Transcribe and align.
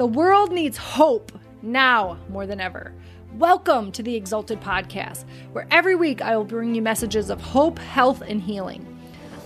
The 0.00 0.06
world 0.06 0.50
needs 0.50 0.78
hope 0.78 1.30
now 1.60 2.16
more 2.30 2.46
than 2.46 2.58
ever. 2.58 2.94
Welcome 3.34 3.92
to 3.92 4.02
the 4.02 4.16
Exalted 4.16 4.58
Podcast, 4.62 5.26
where 5.52 5.66
every 5.70 5.94
week 5.94 6.22
I 6.22 6.38
will 6.38 6.46
bring 6.46 6.74
you 6.74 6.80
messages 6.80 7.28
of 7.28 7.38
hope, 7.38 7.78
health, 7.78 8.22
and 8.26 8.40
healing. 8.40 8.98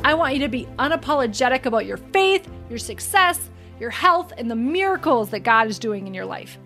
I 0.04 0.14
want 0.14 0.34
you 0.34 0.38
to 0.42 0.48
be 0.48 0.68
unapologetic 0.78 1.66
about 1.66 1.86
your 1.86 1.96
faith, 1.96 2.48
your 2.70 2.78
success, 2.78 3.50
your 3.80 3.90
health, 3.90 4.32
and 4.38 4.48
the 4.48 4.54
miracles 4.54 5.30
that 5.30 5.40
God 5.40 5.66
is 5.66 5.80
doing 5.80 6.06
in 6.06 6.14
your 6.14 6.24
life. 6.24 6.56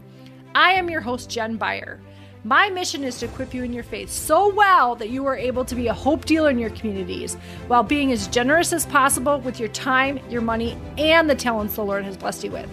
I 0.54 0.72
am 0.72 0.90
your 0.90 1.00
host, 1.00 1.30
Jen 1.30 1.58
Byer. 1.58 1.98
My 2.44 2.68
mission 2.68 3.04
is 3.04 3.18
to 3.20 3.24
equip 3.24 3.54
you 3.54 3.62
in 3.62 3.72
your 3.72 3.84
faith 3.84 4.10
so 4.10 4.52
well 4.52 4.96
that 4.96 5.08
you 5.08 5.24
are 5.24 5.34
able 5.34 5.64
to 5.64 5.74
be 5.74 5.86
a 5.86 5.94
hope 5.94 6.26
dealer 6.26 6.50
in 6.50 6.58
your 6.58 6.68
communities 6.70 7.36
while 7.68 7.82
being 7.82 8.12
as 8.12 8.28
generous 8.28 8.74
as 8.74 8.84
possible 8.84 9.40
with 9.40 9.58
your 9.58 9.70
time, 9.70 10.20
your 10.28 10.42
money, 10.42 10.76
and 10.98 11.30
the 11.30 11.34
talents 11.34 11.76
the 11.76 11.84
Lord 11.86 12.04
has 12.04 12.18
blessed 12.18 12.44
you 12.44 12.50
with. 12.50 12.68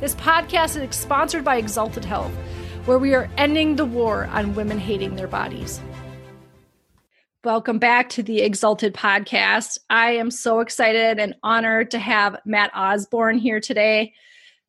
This 0.00 0.14
podcast 0.14 0.80
is 0.80 0.94
sponsored 0.94 1.42
by 1.42 1.56
Exalted 1.56 2.04
Health, 2.04 2.30
where 2.84 2.98
we 2.98 3.14
are 3.14 3.28
ending 3.36 3.74
the 3.74 3.84
war 3.84 4.26
on 4.26 4.54
women 4.54 4.78
hating 4.78 5.16
their 5.16 5.26
bodies. 5.26 5.80
Welcome 7.42 7.80
back 7.80 8.08
to 8.10 8.22
the 8.22 8.42
Exalted 8.42 8.94
Podcast. 8.94 9.76
I 9.90 10.12
am 10.12 10.30
so 10.30 10.60
excited 10.60 11.18
and 11.18 11.34
honored 11.42 11.90
to 11.90 11.98
have 11.98 12.36
Matt 12.44 12.70
Osborne 12.76 13.38
here 13.38 13.58
today. 13.58 14.14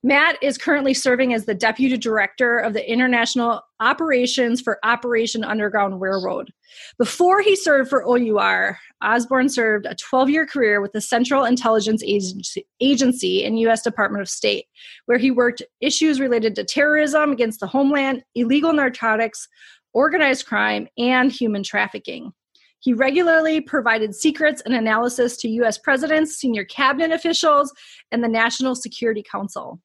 Matt 0.01 0.37
is 0.41 0.57
currently 0.57 0.93
serving 0.93 1.33
as 1.33 1.43
the 1.43 1.53
Deputy 1.53 1.97
Director 1.97 2.57
of 2.57 2.71
the 2.71 2.89
International 2.89 3.61
Operations 3.81 4.61
for 4.61 4.79
Operation 4.83 5.43
Underground 5.43 5.99
Railroad. 5.99 6.53
Before 6.97 7.41
he 7.41 7.57
served 7.57 7.89
for 7.89 8.07
OUR, 8.07 8.79
Osborne 9.01 9.49
served 9.49 9.85
a 9.85 9.95
12 9.95 10.29
year 10.29 10.47
career 10.47 10.79
with 10.79 10.93
the 10.93 11.01
Central 11.01 11.43
Intelligence 11.43 12.01
Agency, 12.01 13.43
in 13.43 13.57
U.S. 13.57 13.81
Department 13.81 14.21
of 14.21 14.29
State, 14.29 14.67
where 15.07 15.17
he 15.17 15.31
worked 15.31 15.63
issues 15.81 16.21
related 16.21 16.55
to 16.55 16.63
terrorism 16.63 17.33
against 17.33 17.59
the 17.59 17.67
homeland, 17.67 18.23
illegal 18.35 18.71
narcotics, 18.71 19.49
organized 19.91 20.45
crime, 20.45 20.87
and 20.97 21.29
human 21.29 21.61
trafficking. 21.61 22.31
He 22.79 22.93
regularly 22.93 23.59
provided 23.59 24.15
secrets 24.15 24.61
and 24.61 24.73
analysis 24.73 25.35
to 25.37 25.49
U.S. 25.49 25.77
presidents, 25.77 26.37
senior 26.37 26.63
cabinet 26.63 27.11
officials, 27.11 27.73
and 28.13 28.23
the 28.23 28.29
National 28.29 28.75
Security 28.75 29.25
Council. 29.29 29.81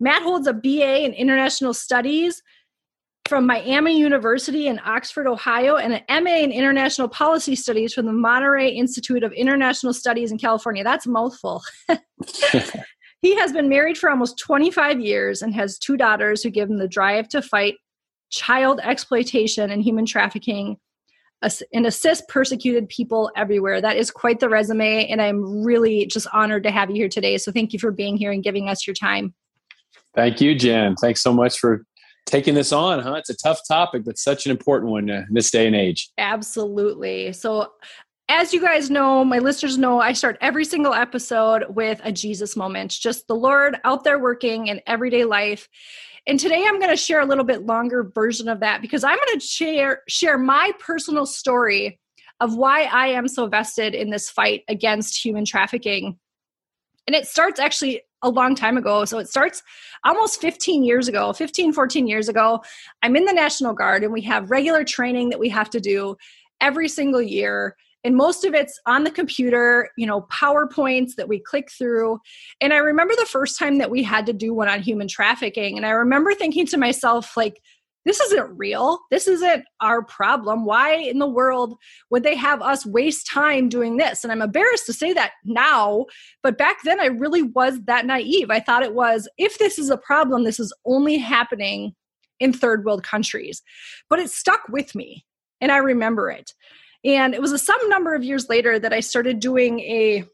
Matt 0.00 0.22
holds 0.22 0.46
a 0.46 0.52
BA 0.52 1.04
in 1.04 1.12
International 1.12 1.74
Studies 1.74 2.42
from 3.28 3.46
Miami 3.46 3.98
University 3.98 4.68
in 4.68 4.80
Oxford, 4.84 5.26
Ohio, 5.26 5.76
and 5.76 5.92
an 5.92 6.24
MA 6.24 6.36
in 6.36 6.50
International 6.50 7.08
Policy 7.08 7.54
Studies 7.54 7.92
from 7.92 8.06
the 8.06 8.12
Monterey 8.12 8.70
Institute 8.70 9.22
of 9.22 9.32
International 9.32 9.92
Studies 9.92 10.32
in 10.32 10.38
California. 10.38 10.82
That's 10.82 11.06
a 11.06 11.10
mouthful. 11.10 11.62
he 13.20 13.36
has 13.36 13.52
been 13.52 13.68
married 13.68 13.98
for 13.98 14.08
almost 14.08 14.38
25 14.38 15.00
years 15.00 15.42
and 15.42 15.54
has 15.54 15.78
two 15.78 15.96
daughters 15.96 16.42
who 16.42 16.50
give 16.50 16.70
him 16.70 16.78
the 16.78 16.88
drive 16.88 17.28
to 17.30 17.42
fight 17.42 17.74
child 18.30 18.80
exploitation 18.82 19.70
and 19.70 19.82
human 19.82 20.06
trafficking 20.06 20.76
and 21.72 21.86
assist 21.86 22.28
persecuted 22.28 22.88
people 22.88 23.30
everywhere. 23.36 23.80
That 23.80 23.96
is 23.96 24.10
quite 24.10 24.40
the 24.40 24.48
resume, 24.48 25.06
and 25.06 25.22
I'm 25.22 25.62
really 25.62 26.06
just 26.06 26.26
honored 26.32 26.64
to 26.64 26.70
have 26.70 26.90
you 26.90 26.96
here 26.96 27.08
today. 27.08 27.38
So 27.38 27.52
thank 27.52 27.72
you 27.72 27.78
for 27.78 27.92
being 27.92 28.16
here 28.16 28.32
and 28.32 28.42
giving 28.42 28.68
us 28.68 28.86
your 28.86 28.94
time. 28.94 29.34
Thank 30.18 30.40
you, 30.40 30.56
Jen. 30.56 30.96
Thanks 30.96 31.22
so 31.22 31.32
much 31.32 31.60
for 31.60 31.84
taking 32.26 32.54
this 32.54 32.72
on, 32.72 32.98
huh? 32.98 33.14
It's 33.14 33.30
a 33.30 33.36
tough 33.36 33.60
topic, 33.68 34.02
but 34.04 34.18
such 34.18 34.46
an 34.46 34.50
important 34.50 34.90
one 34.90 35.08
uh, 35.08 35.22
in 35.28 35.34
this 35.34 35.48
day 35.48 35.64
and 35.64 35.76
age. 35.76 36.10
Absolutely. 36.18 37.32
So, 37.32 37.70
as 38.28 38.52
you 38.52 38.60
guys 38.60 38.90
know, 38.90 39.24
my 39.24 39.38
listeners 39.38 39.78
know, 39.78 40.00
I 40.00 40.14
start 40.14 40.36
every 40.40 40.64
single 40.64 40.92
episode 40.92 41.66
with 41.68 42.00
a 42.02 42.10
Jesus 42.10 42.56
moment, 42.56 42.90
just 42.90 43.28
the 43.28 43.36
Lord 43.36 43.76
out 43.84 44.02
there 44.02 44.18
working 44.18 44.66
in 44.66 44.80
everyday 44.88 45.24
life. 45.24 45.68
And 46.26 46.40
today 46.40 46.64
I'm 46.66 46.80
going 46.80 46.90
to 46.90 46.96
share 46.96 47.20
a 47.20 47.24
little 47.24 47.44
bit 47.44 47.64
longer 47.64 48.10
version 48.12 48.48
of 48.48 48.58
that 48.58 48.82
because 48.82 49.04
I'm 49.04 49.18
going 49.24 49.38
to 49.38 49.46
share 49.46 50.02
share 50.08 50.36
my 50.36 50.72
personal 50.80 51.26
story 51.26 52.00
of 52.40 52.56
why 52.56 52.86
I 52.86 53.06
am 53.06 53.28
so 53.28 53.46
vested 53.46 53.94
in 53.94 54.10
this 54.10 54.28
fight 54.28 54.64
against 54.66 55.24
human 55.24 55.44
trafficking. 55.44 56.18
And 57.06 57.14
it 57.14 57.28
starts 57.28 57.60
actually 57.60 58.02
a 58.22 58.30
long 58.30 58.54
time 58.54 58.76
ago. 58.76 59.04
So 59.04 59.18
it 59.18 59.28
starts 59.28 59.62
almost 60.04 60.40
15 60.40 60.84
years 60.84 61.08
ago, 61.08 61.32
15, 61.32 61.72
14 61.72 62.06
years 62.06 62.28
ago. 62.28 62.62
I'm 63.02 63.16
in 63.16 63.24
the 63.24 63.32
National 63.32 63.74
Guard 63.74 64.02
and 64.04 64.12
we 64.12 64.22
have 64.22 64.50
regular 64.50 64.84
training 64.84 65.30
that 65.30 65.38
we 65.38 65.48
have 65.50 65.70
to 65.70 65.80
do 65.80 66.16
every 66.60 66.88
single 66.88 67.22
year. 67.22 67.76
And 68.04 68.16
most 68.16 68.44
of 68.44 68.54
it's 68.54 68.80
on 68.86 69.04
the 69.04 69.10
computer, 69.10 69.90
you 69.96 70.06
know, 70.06 70.22
PowerPoints 70.32 71.16
that 71.16 71.28
we 71.28 71.40
click 71.40 71.70
through. 71.70 72.20
And 72.60 72.72
I 72.72 72.78
remember 72.78 73.14
the 73.16 73.26
first 73.26 73.58
time 73.58 73.78
that 73.78 73.90
we 73.90 74.02
had 74.02 74.26
to 74.26 74.32
do 74.32 74.54
one 74.54 74.68
on 74.68 74.82
human 74.82 75.08
trafficking. 75.08 75.76
And 75.76 75.84
I 75.84 75.90
remember 75.90 76.32
thinking 76.32 76.66
to 76.66 76.76
myself, 76.76 77.36
like, 77.36 77.60
this 78.08 78.20
isn't 78.20 78.56
real. 78.56 79.00
This 79.10 79.28
isn't 79.28 79.64
our 79.80 80.02
problem. 80.02 80.64
Why 80.64 80.94
in 80.94 81.18
the 81.18 81.28
world 81.28 81.76
would 82.10 82.22
they 82.22 82.34
have 82.36 82.62
us 82.62 82.86
waste 82.86 83.26
time 83.26 83.68
doing 83.68 83.98
this? 83.98 84.24
And 84.24 84.32
I'm 84.32 84.40
embarrassed 84.40 84.86
to 84.86 84.92
say 84.92 85.12
that 85.12 85.32
now, 85.44 86.06
but 86.42 86.56
back 86.56 86.78
then 86.84 87.00
I 87.00 87.06
really 87.06 87.42
was 87.42 87.80
that 87.82 88.06
naive. 88.06 88.50
I 88.50 88.60
thought 88.60 88.82
it 88.82 88.94
was 88.94 89.28
if 89.36 89.58
this 89.58 89.78
is 89.78 89.90
a 89.90 89.98
problem, 89.98 90.44
this 90.44 90.58
is 90.58 90.72
only 90.86 91.18
happening 91.18 91.94
in 92.40 92.52
third 92.52 92.84
world 92.84 93.02
countries. 93.02 93.62
But 94.08 94.20
it 94.20 94.30
stuck 94.30 94.62
with 94.70 94.94
me 94.94 95.26
and 95.60 95.70
I 95.70 95.76
remember 95.76 96.30
it. 96.30 96.54
And 97.04 97.34
it 97.34 97.42
was 97.42 97.52
a 97.52 97.58
some 97.58 97.88
number 97.88 98.14
of 98.14 98.24
years 98.24 98.48
later 98.48 98.78
that 98.78 98.92
I 98.92 99.00
started 99.00 99.38
doing 99.38 99.80
a 99.80 100.24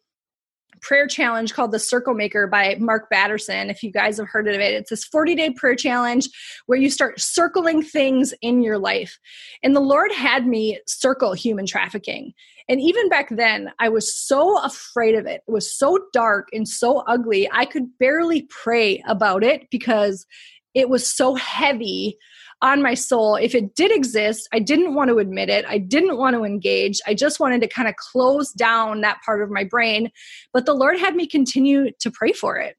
prayer 0.85 1.07
challenge 1.07 1.55
called 1.55 1.73
the 1.73 1.79
Circle 1.79 2.15
Maker 2.15 2.47
by 2.47 2.77
Mark 2.79 3.09
Batterson. 3.11 3.71
If 3.71 3.83
you 3.83 3.91
guys 3.91 4.19
have 4.19 4.29
heard 4.29 4.47
of 4.47 4.55
it, 4.55 4.75
it's 4.75 4.91
this 4.91 5.05
40 5.05 5.35
day 5.35 5.51
prayer 5.51 5.75
challenge 5.75 6.29
where 6.67 6.79
you 6.79 6.91
start 6.91 7.21
circling 7.21 7.83
things 7.83 8.35
in 8.43 8.63
your 8.63 8.79
life. 8.79 9.19
And 9.63 9.75
the 9.75 9.81
Lord 9.81 10.13
had 10.13 10.47
me 10.47 10.79
circle 10.87 11.33
human 11.33 11.67
trafficking. 11.67 12.35
And 12.69 12.81
even 12.81 13.09
back 13.09 13.29
then, 13.31 13.73
I 13.79 13.89
was 13.89 14.15
so 14.15 14.63
afraid 14.63 15.15
of 15.15 15.27
it. 15.27 15.43
It 15.49 15.51
was 15.51 15.77
so 15.77 15.99
dark 16.13 16.49
and 16.53 16.69
so 16.69 16.99
ugly. 17.07 17.49
I 17.51 17.65
could 17.65 17.99
barely 17.99 18.43
pray 18.43 19.03
about 19.09 19.43
it 19.43 19.69
because 19.71 20.27
it 20.75 20.89
was 20.89 21.09
so 21.09 21.35
heavy 21.35 22.19
on 22.65 22.81
my 22.81 22.95
soul. 22.95 23.37
If 23.37 23.55
it 23.55 23.75
did 23.77 23.93
exist, 23.93 24.49
I 24.51 24.59
didn't 24.59 24.95
want 24.95 25.11
to 25.11 25.19
admit 25.19 25.51
it. 25.51 25.67
I 25.69 25.77
didn't 25.77 26.17
want 26.17 26.35
to 26.35 26.45
engage. 26.45 26.99
I 27.07 27.13
just 27.13 27.39
wanted 27.39 27.61
to 27.61 27.69
kind 27.69 27.87
of 27.87 27.95
close 27.97 28.53
down 28.53 29.03
that 29.03 29.19
part 29.25 29.43
of 29.43 29.51
my 29.51 29.65
brain. 29.65 30.11
But 30.55 30.65
the 30.65 30.73
Lord 30.73 30.99
had 30.99 31.15
me 31.15 31.27
continue 31.27 31.91
to 32.01 32.11
pray 32.11 32.33
for 32.33 32.57
it. 32.57 32.77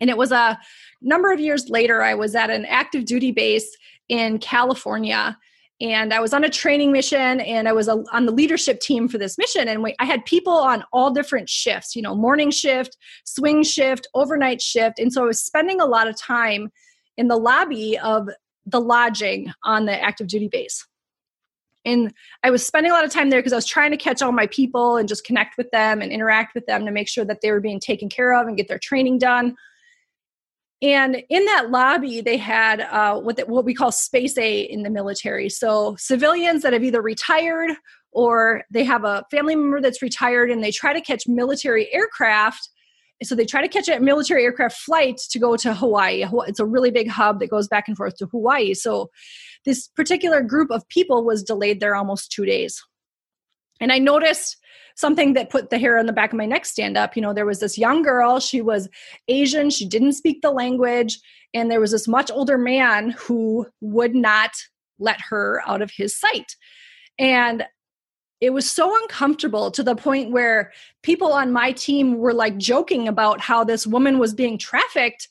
And 0.00 0.08
it 0.08 0.16
was 0.16 0.32
a 0.32 0.58
number 1.02 1.30
of 1.30 1.40
years 1.40 1.68
later, 1.68 2.02
I 2.02 2.14
was 2.14 2.34
at 2.34 2.48
an 2.48 2.64
active 2.64 3.04
duty 3.04 3.32
base 3.32 3.76
in 4.08 4.38
California 4.38 5.36
and 5.78 6.14
I 6.14 6.20
was 6.20 6.32
on 6.32 6.42
a 6.42 6.48
training 6.48 6.90
mission 6.90 7.40
and 7.40 7.68
I 7.68 7.72
was 7.72 7.88
a, 7.88 8.02
on 8.10 8.24
the 8.24 8.32
leadership 8.32 8.80
team 8.80 9.08
for 9.08 9.18
this 9.18 9.36
mission 9.36 9.68
and 9.68 9.82
we, 9.82 9.94
I 9.98 10.06
had 10.06 10.24
people 10.24 10.54
on 10.54 10.84
all 10.90 11.10
different 11.10 11.50
shifts, 11.50 11.94
you 11.94 12.00
know, 12.00 12.14
morning 12.14 12.50
shift, 12.50 12.96
swing 13.24 13.62
shift, 13.62 14.06
overnight 14.14 14.62
shift 14.62 14.98
and 14.98 15.12
so 15.12 15.22
I 15.22 15.26
was 15.26 15.40
spending 15.40 15.82
a 15.82 15.86
lot 15.86 16.08
of 16.08 16.18
time 16.18 16.70
in 17.18 17.28
the 17.28 17.36
lobby 17.36 17.98
of 17.98 18.28
the 18.66 18.80
lodging 18.80 19.52
on 19.62 19.86
the 19.86 20.02
active 20.02 20.26
duty 20.26 20.48
base. 20.48 20.86
And 21.84 22.12
I 22.42 22.50
was 22.50 22.66
spending 22.66 22.90
a 22.90 22.94
lot 22.94 23.04
of 23.04 23.12
time 23.12 23.30
there 23.30 23.38
because 23.38 23.52
I 23.52 23.56
was 23.56 23.66
trying 23.66 23.92
to 23.92 23.96
catch 23.96 24.20
all 24.20 24.32
my 24.32 24.48
people 24.48 24.96
and 24.96 25.08
just 25.08 25.24
connect 25.24 25.56
with 25.56 25.70
them 25.70 26.02
and 26.02 26.10
interact 26.10 26.54
with 26.54 26.66
them 26.66 26.84
to 26.84 26.90
make 26.90 27.08
sure 27.08 27.24
that 27.24 27.42
they 27.42 27.52
were 27.52 27.60
being 27.60 27.78
taken 27.78 28.08
care 28.08 28.34
of 28.34 28.48
and 28.48 28.56
get 28.56 28.66
their 28.66 28.80
training 28.80 29.18
done. 29.18 29.56
And 30.82 31.22
in 31.30 31.44
that 31.46 31.70
lobby, 31.70 32.20
they 32.20 32.36
had 32.36 32.80
uh, 32.80 33.20
what, 33.20 33.36
the, 33.36 33.46
what 33.46 33.64
we 33.64 33.72
call 33.72 33.92
Space 33.92 34.36
A 34.36 34.60
in 34.60 34.82
the 34.82 34.90
military. 34.90 35.48
So 35.48 35.94
civilians 35.96 36.62
that 36.62 36.72
have 36.72 36.84
either 36.84 37.00
retired 37.00 37.70
or 38.10 38.64
they 38.70 38.84
have 38.84 39.04
a 39.04 39.24
family 39.30 39.54
member 39.54 39.80
that's 39.80 40.02
retired 40.02 40.50
and 40.50 40.62
they 40.62 40.72
try 40.72 40.92
to 40.92 41.00
catch 41.00 41.28
military 41.28 41.92
aircraft 41.94 42.68
so 43.22 43.34
they 43.34 43.46
try 43.46 43.62
to 43.62 43.68
catch 43.68 43.88
a 43.88 43.98
military 44.00 44.44
aircraft 44.44 44.76
flight 44.76 45.18
to 45.30 45.38
go 45.38 45.56
to 45.56 45.74
Hawaii. 45.74 46.24
It's 46.46 46.60
a 46.60 46.66
really 46.66 46.90
big 46.90 47.08
hub 47.08 47.40
that 47.40 47.50
goes 47.50 47.68
back 47.68 47.88
and 47.88 47.96
forth 47.96 48.16
to 48.16 48.26
Hawaii. 48.26 48.74
So 48.74 49.10
this 49.64 49.88
particular 49.88 50.42
group 50.42 50.70
of 50.70 50.86
people 50.88 51.24
was 51.24 51.42
delayed 51.42 51.80
there 51.80 51.96
almost 51.96 52.30
two 52.30 52.44
days. 52.44 52.82
And 53.80 53.90
I 53.92 53.98
noticed 53.98 54.56
something 54.96 55.34
that 55.34 55.50
put 55.50 55.70
the 55.70 55.78
hair 55.78 55.98
on 55.98 56.06
the 56.06 56.12
back 56.12 56.32
of 56.32 56.38
my 56.38 56.46
neck 56.46 56.64
stand 56.64 56.96
up. 56.96 57.16
You 57.16 57.22
know, 57.22 57.34
there 57.34 57.46
was 57.46 57.60
this 57.60 57.76
young 57.76 58.02
girl, 58.02 58.40
she 58.40 58.62
was 58.62 58.88
Asian, 59.28 59.70
she 59.70 59.86
didn't 59.86 60.12
speak 60.12 60.40
the 60.40 60.50
language, 60.50 61.18
and 61.52 61.70
there 61.70 61.80
was 61.80 61.90
this 61.92 62.08
much 62.08 62.30
older 62.30 62.56
man 62.56 63.10
who 63.10 63.66
would 63.80 64.14
not 64.14 64.52
let 64.98 65.20
her 65.28 65.62
out 65.66 65.82
of 65.82 65.90
his 65.94 66.18
sight. 66.18 66.56
And 67.18 67.64
it 68.40 68.50
was 68.50 68.70
so 68.70 68.94
uncomfortable 69.02 69.70
to 69.70 69.82
the 69.82 69.96
point 69.96 70.30
where 70.30 70.72
people 71.02 71.32
on 71.32 71.52
my 71.52 71.72
team 71.72 72.18
were 72.18 72.34
like 72.34 72.58
joking 72.58 73.08
about 73.08 73.40
how 73.40 73.64
this 73.64 73.86
woman 73.86 74.18
was 74.18 74.34
being 74.34 74.58
trafficked 74.58 75.28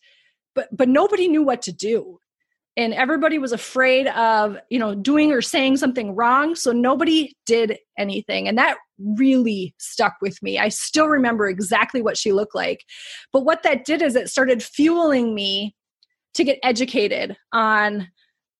but 0.56 0.70
but 0.76 0.90
nobody 0.90 1.28
knew 1.28 1.44
what 1.44 1.62
to 1.64 1.72
do. 1.72 2.20
And 2.78 2.94
everybody 2.94 3.38
was 3.38 3.52
afraid 3.52 4.08
of 4.08 4.58
you 4.70 4.80
know 4.80 4.96
doing 4.96 5.32
or 5.32 5.42
saying 5.42 5.78
something 5.78 6.16
wrong 6.16 6.56
so 6.56 6.72
nobody 6.72 7.36
did 7.46 7.78
anything. 7.98 8.48
And 8.48 8.58
that 8.58 8.78
really 8.98 9.76
stuck 9.78 10.16
with 10.22 10.42
me. 10.42 10.58
I 10.58 10.70
still 10.70 11.08
remember 11.08 11.48
exactly 11.48 12.02
what 12.02 12.18
she 12.18 12.32
looked 12.32 12.56
like. 12.56 12.86
But 13.32 13.42
what 13.42 13.64
that 13.64 13.86
did 13.86 14.02
is 14.02 14.16
it 14.16 14.30
started 14.30 14.64
fueling 14.64 15.36
me 15.36 15.76
to 16.34 16.44
get 16.44 16.60
educated 16.64 17.38
on 17.54 18.10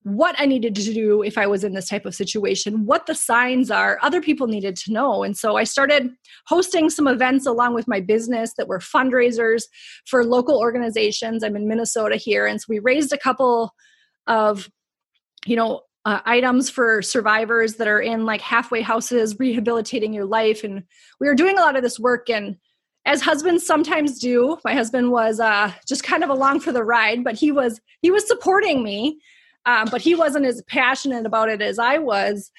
what 0.06 0.36
I 0.38 0.46
needed 0.46 0.76
to 0.76 0.94
do 0.94 1.24
if 1.24 1.36
I 1.36 1.48
was 1.48 1.64
in 1.64 1.74
this 1.74 1.90
type 1.90 2.06
of 2.06 2.14
situation, 2.14 2.86
what 2.86 3.08
the 3.08 3.16
signs 3.16 3.72
are, 3.72 3.98
other 4.04 4.22
people 4.22 4.46
needed 4.46 4.76
to 4.76 4.94
know. 4.94 5.24
And 5.24 5.36
so 5.36 5.56
I 5.58 5.64
started 5.64 6.12
hosting 6.46 6.92
some 6.92 7.08
events 7.08 7.48
along 7.48 7.74
with 7.74 7.88
my 7.88 8.02
business 8.02 8.54
that 8.58 8.68
were 8.68 8.78
fundraisers 8.78 9.64
for 10.06 10.24
local 10.24 10.60
organizations. 10.60 11.44
I'm 11.44 11.56
in 11.56 11.68
Minnesota 11.68 12.18
here. 12.18 12.46
And 12.46 12.62
so 12.62 12.68
we 12.70 12.78
raised 12.78 13.14
a 13.14 13.18
couple 13.18 13.74
of, 14.28 14.70
you 15.48 15.56
know, 15.56 15.82
uh, 16.06 16.20
items 16.24 16.70
for 16.70 17.02
survivors 17.02 17.78
that 17.78 17.88
are 17.88 18.00
in 18.00 18.28
like 18.28 18.42
halfway 18.42 18.84
houses, 18.84 19.40
rehabilitating 19.40 20.14
your 20.14 20.26
life. 20.26 20.64
And 20.64 20.84
we 21.20 21.28
were 21.28 21.34
doing 21.34 21.58
a 21.58 21.62
lot 21.62 21.76
of 21.76 21.82
this 21.82 22.00
work. 22.00 22.30
And 22.30 22.58
as 23.08 23.22
husbands 23.22 23.66
sometimes 23.66 24.20
do, 24.20 24.60
my 24.64 24.76
husband 24.76 25.12
was 25.12 25.40
uh, 25.40 25.72
just 25.88 26.04
kind 26.04 26.24
of 26.24 26.30
along 26.30 26.60
for 26.60 26.72
the 26.72 26.84
ride, 26.84 27.24
but 27.24 27.34
he 27.34 27.52
was 27.52 27.82
he 28.02 28.12
was 28.12 28.28
supporting 28.28 28.84
me 28.84 29.20
um, 29.66 29.88
but 29.92 30.02
he 30.02 30.16
wasn't 30.16 30.46
as 30.46 30.62
passionate 30.68 31.26
about 31.26 31.50
it 31.50 31.62
as 31.62 31.80
I 31.80 31.98
was. 31.98 32.52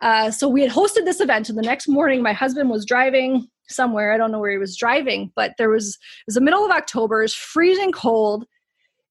Uh, 0.00 0.30
so 0.30 0.48
we 0.48 0.62
had 0.62 0.70
hosted 0.70 1.04
this 1.04 1.20
event, 1.20 1.48
and 1.48 1.58
the 1.58 1.62
next 1.62 1.88
morning, 1.88 2.22
my 2.22 2.32
husband 2.32 2.70
was 2.70 2.84
driving 2.84 3.48
somewhere. 3.68 4.12
I 4.12 4.16
don't 4.16 4.30
know 4.32 4.38
where 4.38 4.52
he 4.52 4.58
was 4.58 4.76
driving, 4.76 5.32
but 5.34 5.54
there 5.58 5.68
was 5.68 5.88
it 5.88 6.26
was 6.26 6.34
the 6.34 6.40
middle 6.40 6.64
of 6.64 6.70
October, 6.70 7.22
it's 7.22 7.34
freezing 7.34 7.92
cold, 7.92 8.46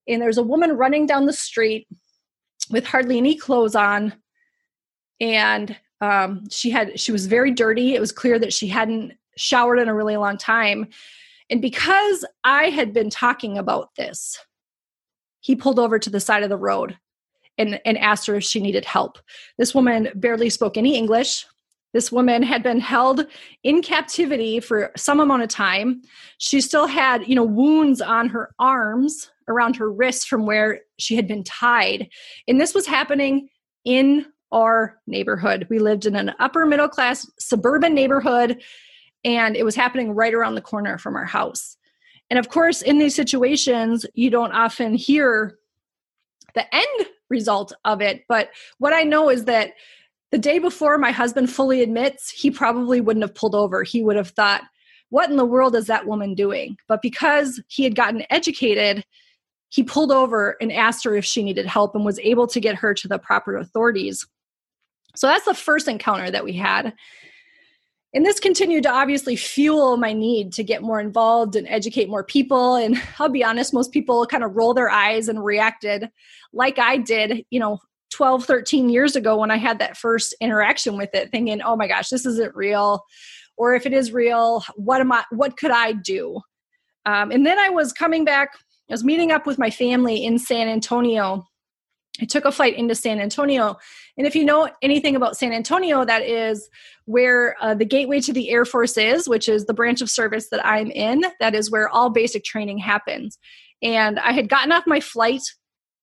and 0.07 0.21
there's 0.21 0.37
a 0.37 0.43
woman 0.43 0.71
running 0.71 1.05
down 1.05 1.25
the 1.25 1.33
street 1.33 1.87
with 2.69 2.85
hardly 2.85 3.17
any 3.17 3.35
clothes 3.35 3.75
on, 3.75 4.13
and 5.19 5.75
um, 5.99 6.43
she 6.49 6.69
had 6.69 6.99
she 6.99 7.11
was 7.11 7.25
very 7.25 7.51
dirty. 7.51 7.95
It 7.95 7.99
was 7.99 8.11
clear 8.11 8.39
that 8.39 8.53
she 8.53 8.67
hadn't 8.67 9.13
showered 9.35 9.79
in 9.79 9.89
a 9.89 9.95
really 9.95 10.17
long 10.17 10.37
time, 10.37 10.87
and 11.49 11.61
because 11.61 12.25
I 12.45 12.69
had 12.69 12.93
been 12.93 13.09
talking 13.09 13.57
about 13.57 13.89
this, 13.97 14.39
he 15.41 15.55
pulled 15.55 15.79
over 15.79 15.99
to 15.99 16.09
the 16.09 16.21
side 16.21 16.43
of 16.43 16.49
the 16.49 16.57
road 16.57 16.97
and, 17.57 17.79
and 17.85 17.97
asked 17.97 18.27
her 18.27 18.35
if 18.35 18.43
she 18.43 18.59
needed 18.59 18.85
help. 18.85 19.17
This 19.57 19.73
woman 19.73 20.09
barely 20.15 20.49
spoke 20.49 20.77
any 20.77 20.95
English. 20.95 21.45
This 21.93 22.11
woman 22.11 22.43
had 22.43 22.63
been 22.63 22.79
held 22.79 23.25
in 23.63 23.81
captivity 23.81 24.59
for 24.59 24.91
some 24.95 25.19
amount 25.19 25.43
of 25.43 25.49
time. 25.49 26.01
She 26.37 26.61
still 26.61 26.85
had, 26.85 27.27
you 27.27 27.35
know, 27.35 27.43
wounds 27.43 28.01
on 28.01 28.29
her 28.29 28.53
arms 28.59 29.31
around 29.47 29.77
her 29.77 29.91
wrists 29.91 30.25
from 30.25 30.45
where 30.45 30.81
she 30.99 31.15
had 31.15 31.27
been 31.27 31.43
tied. 31.43 32.09
And 32.47 32.59
this 32.59 32.73
was 32.73 32.85
happening 32.85 33.49
in 33.85 34.25
our 34.51 34.99
neighborhood. 35.07 35.67
We 35.69 35.79
lived 35.79 36.05
in 36.05 36.15
an 36.15 36.33
upper 36.39 36.65
middle 36.65 36.89
class 36.89 37.29
suburban 37.39 37.93
neighborhood, 37.93 38.61
and 39.23 39.55
it 39.55 39.63
was 39.63 39.75
happening 39.75 40.13
right 40.13 40.33
around 40.33 40.55
the 40.55 40.61
corner 40.61 40.97
from 40.97 41.15
our 41.15 41.25
house. 41.25 41.77
And 42.29 42.37
of 42.37 42.49
course, 42.49 42.81
in 42.81 42.99
these 42.99 43.15
situations, 43.15 44.05
you 44.13 44.29
don't 44.29 44.51
often 44.51 44.93
hear 44.93 45.57
the 46.53 46.75
end 46.75 47.07
result 47.29 47.73
of 47.85 48.01
it. 48.01 48.23
But 48.27 48.49
what 48.77 48.93
I 48.93 49.03
know 49.03 49.29
is 49.29 49.45
that 49.45 49.71
the 50.31 50.37
day 50.37 50.59
before 50.59 50.97
my 50.97 51.11
husband 51.11 51.49
fully 51.49 51.81
admits, 51.81 52.29
he 52.29 52.51
probably 52.51 52.99
wouldn't 52.99 53.23
have 53.23 53.35
pulled 53.35 53.55
over. 53.55 53.83
He 53.83 54.03
would 54.03 54.17
have 54.17 54.29
thought, 54.29 54.61
what 55.09 55.29
in 55.29 55.37
the 55.37 55.45
world 55.45 55.75
is 55.75 55.87
that 55.87 56.05
woman 56.05 56.35
doing? 56.35 56.77
But 56.87 57.01
because 57.01 57.61
he 57.67 57.83
had 57.83 57.95
gotten 57.95 58.23
educated, 58.29 59.05
he 59.69 59.83
pulled 59.83 60.11
over 60.11 60.57
and 60.59 60.71
asked 60.71 61.03
her 61.05 61.15
if 61.15 61.25
she 61.25 61.43
needed 61.43 61.65
help 61.65 61.95
and 61.95 62.03
was 62.03 62.19
able 62.19 62.47
to 62.47 62.59
get 62.59 62.75
her 62.75 62.93
to 62.93 63.07
the 63.07 63.19
proper 63.19 63.55
authorities. 63.55 64.25
So 65.15 65.27
that's 65.27 65.45
the 65.45 65.53
first 65.53 65.87
encounter 65.87 66.29
that 66.29 66.43
we 66.43 66.53
had. 66.53 66.93
And 68.17 68.25
this 68.25 68.39
continued 68.39 68.81
to 68.81 68.89
obviously 68.89 69.35
fuel 69.35 69.95
my 69.95 70.11
need 70.11 70.51
to 70.53 70.63
get 70.63 70.81
more 70.81 70.99
involved 70.99 71.55
and 71.55 71.67
educate 71.67 72.09
more 72.09 72.23
people. 72.23 72.73
And 72.73 72.99
I'll 73.19 73.29
be 73.29 73.43
honest, 73.43 73.75
most 73.75 73.91
people 73.91 74.25
kind 74.25 74.43
of 74.43 74.55
roll 74.55 74.73
their 74.73 74.89
eyes 74.89 75.29
and 75.29 75.45
reacted 75.45 76.09
like 76.51 76.79
I 76.79 76.97
did, 76.97 77.45
you 77.51 77.59
know, 77.59 77.77
12, 78.09 78.43
13 78.43 78.89
years 78.89 79.15
ago 79.15 79.37
when 79.37 79.51
I 79.51 79.57
had 79.57 79.77
that 79.77 79.97
first 79.97 80.33
interaction 80.41 80.97
with 80.97 81.13
it, 81.13 81.29
thinking, 81.29 81.61
oh 81.61 81.75
my 81.75 81.87
gosh, 81.87 82.09
this 82.09 82.25
isn't 82.25 82.55
real. 82.55 83.03
Or 83.55 83.75
if 83.75 83.85
it 83.85 83.93
is 83.93 84.11
real, 84.11 84.63
what 84.73 84.99
am 84.99 85.11
I, 85.11 85.23
what 85.29 85.55
could 85.55 85.69
I 85.69 85.91
do? 85.91 86.41
Um, 87.05 87.29
and 87.29 87.45
then 87.45 87.59
I 87.59 87.69
was 87.69 87.93
coming 87.93 88.25
back, 88.25 88.49
I 88.89 88.93
was 88.95 89.03
meeting 89.03 89.31
up 89.31 89.45
with 89.45 89.59
my 89.59 89.69
family 89.69 90.25
in 90.25 90.39
San 90.39 90.67
Antonio. 90.67 91.45
I 92.21 92.25
took 92.25 92.45
a 92.45 92.51
flight 92.51 92.75
into 92.75 92.95
San 92.95 93.19
Antonio. 93.19 93.77
And 94.17 94.25
if 94.25 94.35
you 94.35 94.43
know 94.43 94.69
anything 94.81 95.15
about 95.15 95.37
San 95.37 95.53
Antonio, 95.53 96.05
that 96.05 96.23
is 96.23 96.69
where 97.05 97.55
uh, 97.61 97.75
the 97.75 97.85
gateway 97.85 98.19
to 98.21 98.33
the 98.33 98.49
Air 98.49 98.65
Force 98.65 98.97
is, 98.97 99.29
which 99.29 99.47
is 99.47 99.65
the 99.65 99.73
branch 99.73 100.01
of 100.01 100.09
service 100.09 100.49
that 100.49 100.65
I'm 100.65 100.91
in. 100.91 101.23
That 101.39 101.55
is 101.55 101.69
where 101.69 101.89
all 101.89 102.09
basic 102.09 102.43
training 102.43 102.79
happens. 102.79 103.37
And 103.81 104.19
I 104.19 104.31
had 104.31 104.49
gotten 104.49 104.71
off 104.71 104.87
my 104.87 104.99
flight 104.99 105.43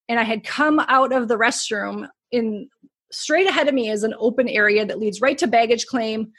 and 0.07 0.19
I 0.19 0.23
had 0.23 0.43
come 0.43 0.79
out 0.79 1.11
of 1.11 1.27
the 1.27 1.37
restroom 1.37 2.07
in 2.31 2.69
straight 3.11 3.47
ahead 3.47 3.67
of 3.67 3.73
me 3.73 3.89
is 3.89 4.03
an 4.03 4.13
open 4.17 4.47
area 4.47 4.85
that 4.85 4.99
leads 4.99 5.21
right 5.21 5.37
to 5.37 5.47
baggage 5.47 5.85
claim. 5.85 6.31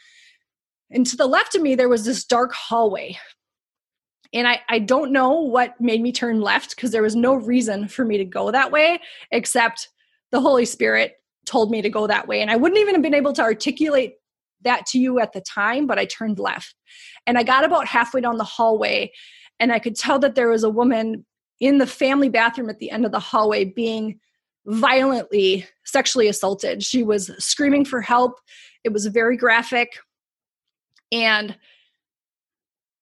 And 0.90 1.06
to 1.06 1.16
the 1.16 1.26
left 1.26 1.54
of 1.54 1.62
me, 1.62 1.74
there 1.74 1.88
was 1.88 2.04
this 2.04 2.24
dark 2.24 2.52
hallway. 2.52 3.18
And 4.36 4.46
I, 4.46 4.60
I 4.68 4.80
don't 4.80 5.12
know 5.12 5.40
what 5.40 5.80
made 5.80 6.02
me 6.02 6.12
turn 6.12 6.42
left 6.42 6.76
because 6.76 6.90
there 6.90 7.02
was 7.02 7.16
no 7.16 7.34
reason 7.34 7.88
for 7.88 8.04
me 8.04 8.18
to 8.18 8.24
go 8.24 8.50
that 8.50 8.70
way 8.70 9.00
except 9.30 9.88
the 10.30 10.40
Holy 10.40 10.66
Spirit 10.66 11.14
told 11.46 11.70
me 11.70 11.80
to 11.80 11.88
go 11.88 12.06
that 12.06 12.28
way. 12.28 12.42
And 12.42 12.50
I 12.50 12.56
wouldn't 12.56 12.78
even 12.78 12.94
have 12.94 13.02
been 13.02 13.14
able 13.14 13.32
to 13.32 13.42
articulate 13.42 14.16
that 14.62 14.84
to 14.86 14.98
you 14.98 15.20
at 15.20 15.32
the 15.32 15.40
time, 15.40 15.86
but 15.86 15.98
I 15.98 16.04
turned 16.04 16.38
left. 16.38 16.74
And 17.26 17.38
I 17.38 17.44
got 17.44 17.64
about 17.64 17.86
halfway 17.86 18.20
down 18.20 18.36
the 18.36 18.44
hallway 18.44 19.10
and 19.58 19.72
I 19.72 19.78
could 19.78 19.96
tell 19.96 20.18
that 20.18 20.34
there 20.34 20.50
was 20.50 20.64
a 20.64 20.70
woman 20.70 21.24
in 21.58 21.78
the 21.78 21.86
family 21.86 22.28
bathroom 22.28 22.68
at 22.68 22.78
the 22.78 22.90
end 22.90 23.06
of 23.06 23.12
the 23.12 23.20
hallway 23.20 23.64
being 23.64 24.20
violently 24.66 25.66
sexually 25.86 26.28
assaulted. 26.28 26.82
She 26.82 27.02
was 27.02 27.30
screaming 27.42 27.86
for 27.86 28.02
help. 28.02 28.38
It 28.84 28.92
was 28.92 29.06
very 29.06 29.38
graphic. 29.38 29.98
And 31.10 31.56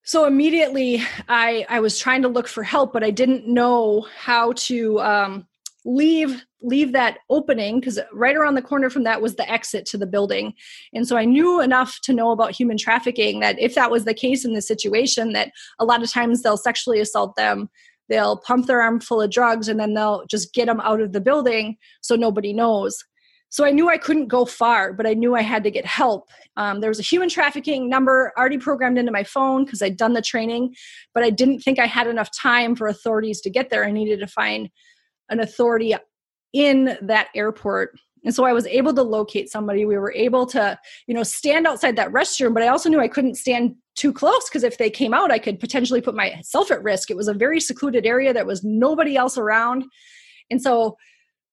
so 0.04 0.26
immediately 0.26 1.02
I 1.28 1.66
I 1.68 1.80
was 1.80 1.98
trying 1.98 2.22
to 2.22 2.28
look 2.28 2.48
for 2.48 2.62
help, 2.62 2.92
but 2.92 3.04
I 3.04 3.10
didn't 3.10 3.48
know 3.48 4.06
how 4.16 4.52
to 4.52 5.00
um, 5.00 5.46
leave 5.84 6.44
leave 6.62 6.92
that 6.92 7.18
opening 7.28 7.78
because 7.78 7.98
right 8.12 8.36
around 8.36 8.54
the 8.54 8.62
corner 8.62 8.88
from 8.88 9.04
that 9.04 9.20
was 9.20 9.36
the 9.36 9.50
exit 9.50 9.84
to 9.84 9.98
the 9.98 10.06
building. 10.06 10.54
And 10.94 11.06
so 11.06 11.16
i 11.16 11.24
knew 11.24 11.60
enough 11.60 11.98
to 12.04 12.12
know 12.12 12.30
about 12.30 12.52
human 12.52 12.78
trafficking 12.78 13.40
that 13.40 13.58
if 13.58 13.74
that 13.74 13.90
was 13.90 14.04
the 14.04 14.14
case 14.14 14.44
in 14.44 14.54
this 14.54 14.66
situation 14.66 15.32
that 15.32 15.50
a 15.78 15.84
lot 15.84 16.02
of 16.02 16.10
times 16.10 16.42
they'll 16.42 16.56
sexually 16.56 17.00
assault 17.00 17.36
them 17.36 17.68
they'll 18.08 18.38
pump 18.38 18.66
their 18.66 18.82
arm 18.82 19.00
full 19.00 19.20
of 19.20 19.30
drugs 19.30 19.68
and 19.68 19.80
then 19.80 19.94
they'll 19.94 20.24
just 20.26 20.52
get 20.52 20.66
them 20.66 20.80
out 20.80 21.00
of 21.00 21.12
the 21.12 21.20
building 21.20 21.76
so 22.00 22.16
nobody 22.16 22.52
knows 22.52 23.02
so 23.54 23.64
i 23.64 23.70
knew 23.70 23.88
i 23.88 23.96
couldn't 23.96 24.28
go 24.28 24.44
far 24.44 24.92
but 24.92 25.06
i 25.06 25.14
knew 25.14 25.34
i 25.34 25.42
had 25.42 25.62
to 25.62 25.70
get 25.70 25.86
help 25.86 26.28
um, 26.56 26.80
there 26.80 26.90
was 26.90 26.98
a 26.98 27.02
human 27.02 27.28
trafficking 27.28 27.88
number 27.88 28.32
already 28.36 28.58
programmed 28.58 28.98
into 28.98 29.12
my 29.12 29.24
phone 29.24 29.64
because 29.64 29.80
i'd 29.82 29.96
done 29.96 30.12
the 30.12 30.22
training 30.22 30.74
but 31.14 31.22
i 31.22 31.30
didn't 31.30 31.60
think 31.60 31.78
i 31.78 31.86
had 31.86 32.06
enough 32.06 32.30
time 32.36 32.74
for 32.74 32.86
authorities 32.86 33.40
to 33.40 33.50
get 33.50 33.70
there 33.70 33.84
i 33.84 33.90
needed 33.90 34.20
to 34.20 34.26
find 34.26 34.68
an 35.28 35.40
authority 35.40 35.94
in 36.52 36.96
that 37.00 37.28
airport 37.34 37.96
and 38.24 38.34
so 38.34 38.44
i 38.44 38.52
was 38.52 38.66
able 38.66 38.92
to 38.92 39.02
locate 39.02 39.50
somebody 39.50 39.84
we 39.84 39.98
were 39.98 40.12
able 40.12 40.46
to 40.46 40.78
you 41.06 41.14
know 41.14 41.22
stand 41.22 41.66
outside 41.66 41.96
that 41.96 42.12
restroom 42.12 42.52
but 42.52 42.62
i 42.62 42.68
also 42.68 42.88
knew 42.88 43.00
i 43.00 43.08
couldn't 43.08 43.36
stand 43.36 43.74
too 43.94 44.12
close 44.12 44.48
because 44.48 44.64
if 44.64 44.78
they 44.78 44.90
came 44.90 45.14
out, 45.14 45.30
I 45.30 45.38
could 45.38 45.60
potentially 45.60 46.00
put 46.00 46.14
myself 46.14 46.70
at 46.70 46.82
risk. 46.82 47.10
It 47.10 47.16
was 47.16 47.28
a 47.28 47.34
very 47.34 47.60
secluded 47.60 48.06
area. 48.06 48.32
There 48.32 48.44
was 48.44 48.64
nobody 48.64 49.16
else 49.16 49.38
around. 49.38 49.84
And 50.50 50.60
so, 50.60 50.96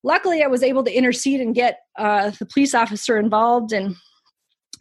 luckily, 0.02 0.42
I 0.42 0.48
was 0.48 0.62
able 0.62 0.84
to 0.84 0.92
intercede 0.92 1.40
and 1.40 1.54
get 1.54 1.80
uh, 1.98 2.30
the 2.30 2.46
police 2.46 2.74
officer 2.74 3.18
involved. 3.18 3.72
And 3.72 3.96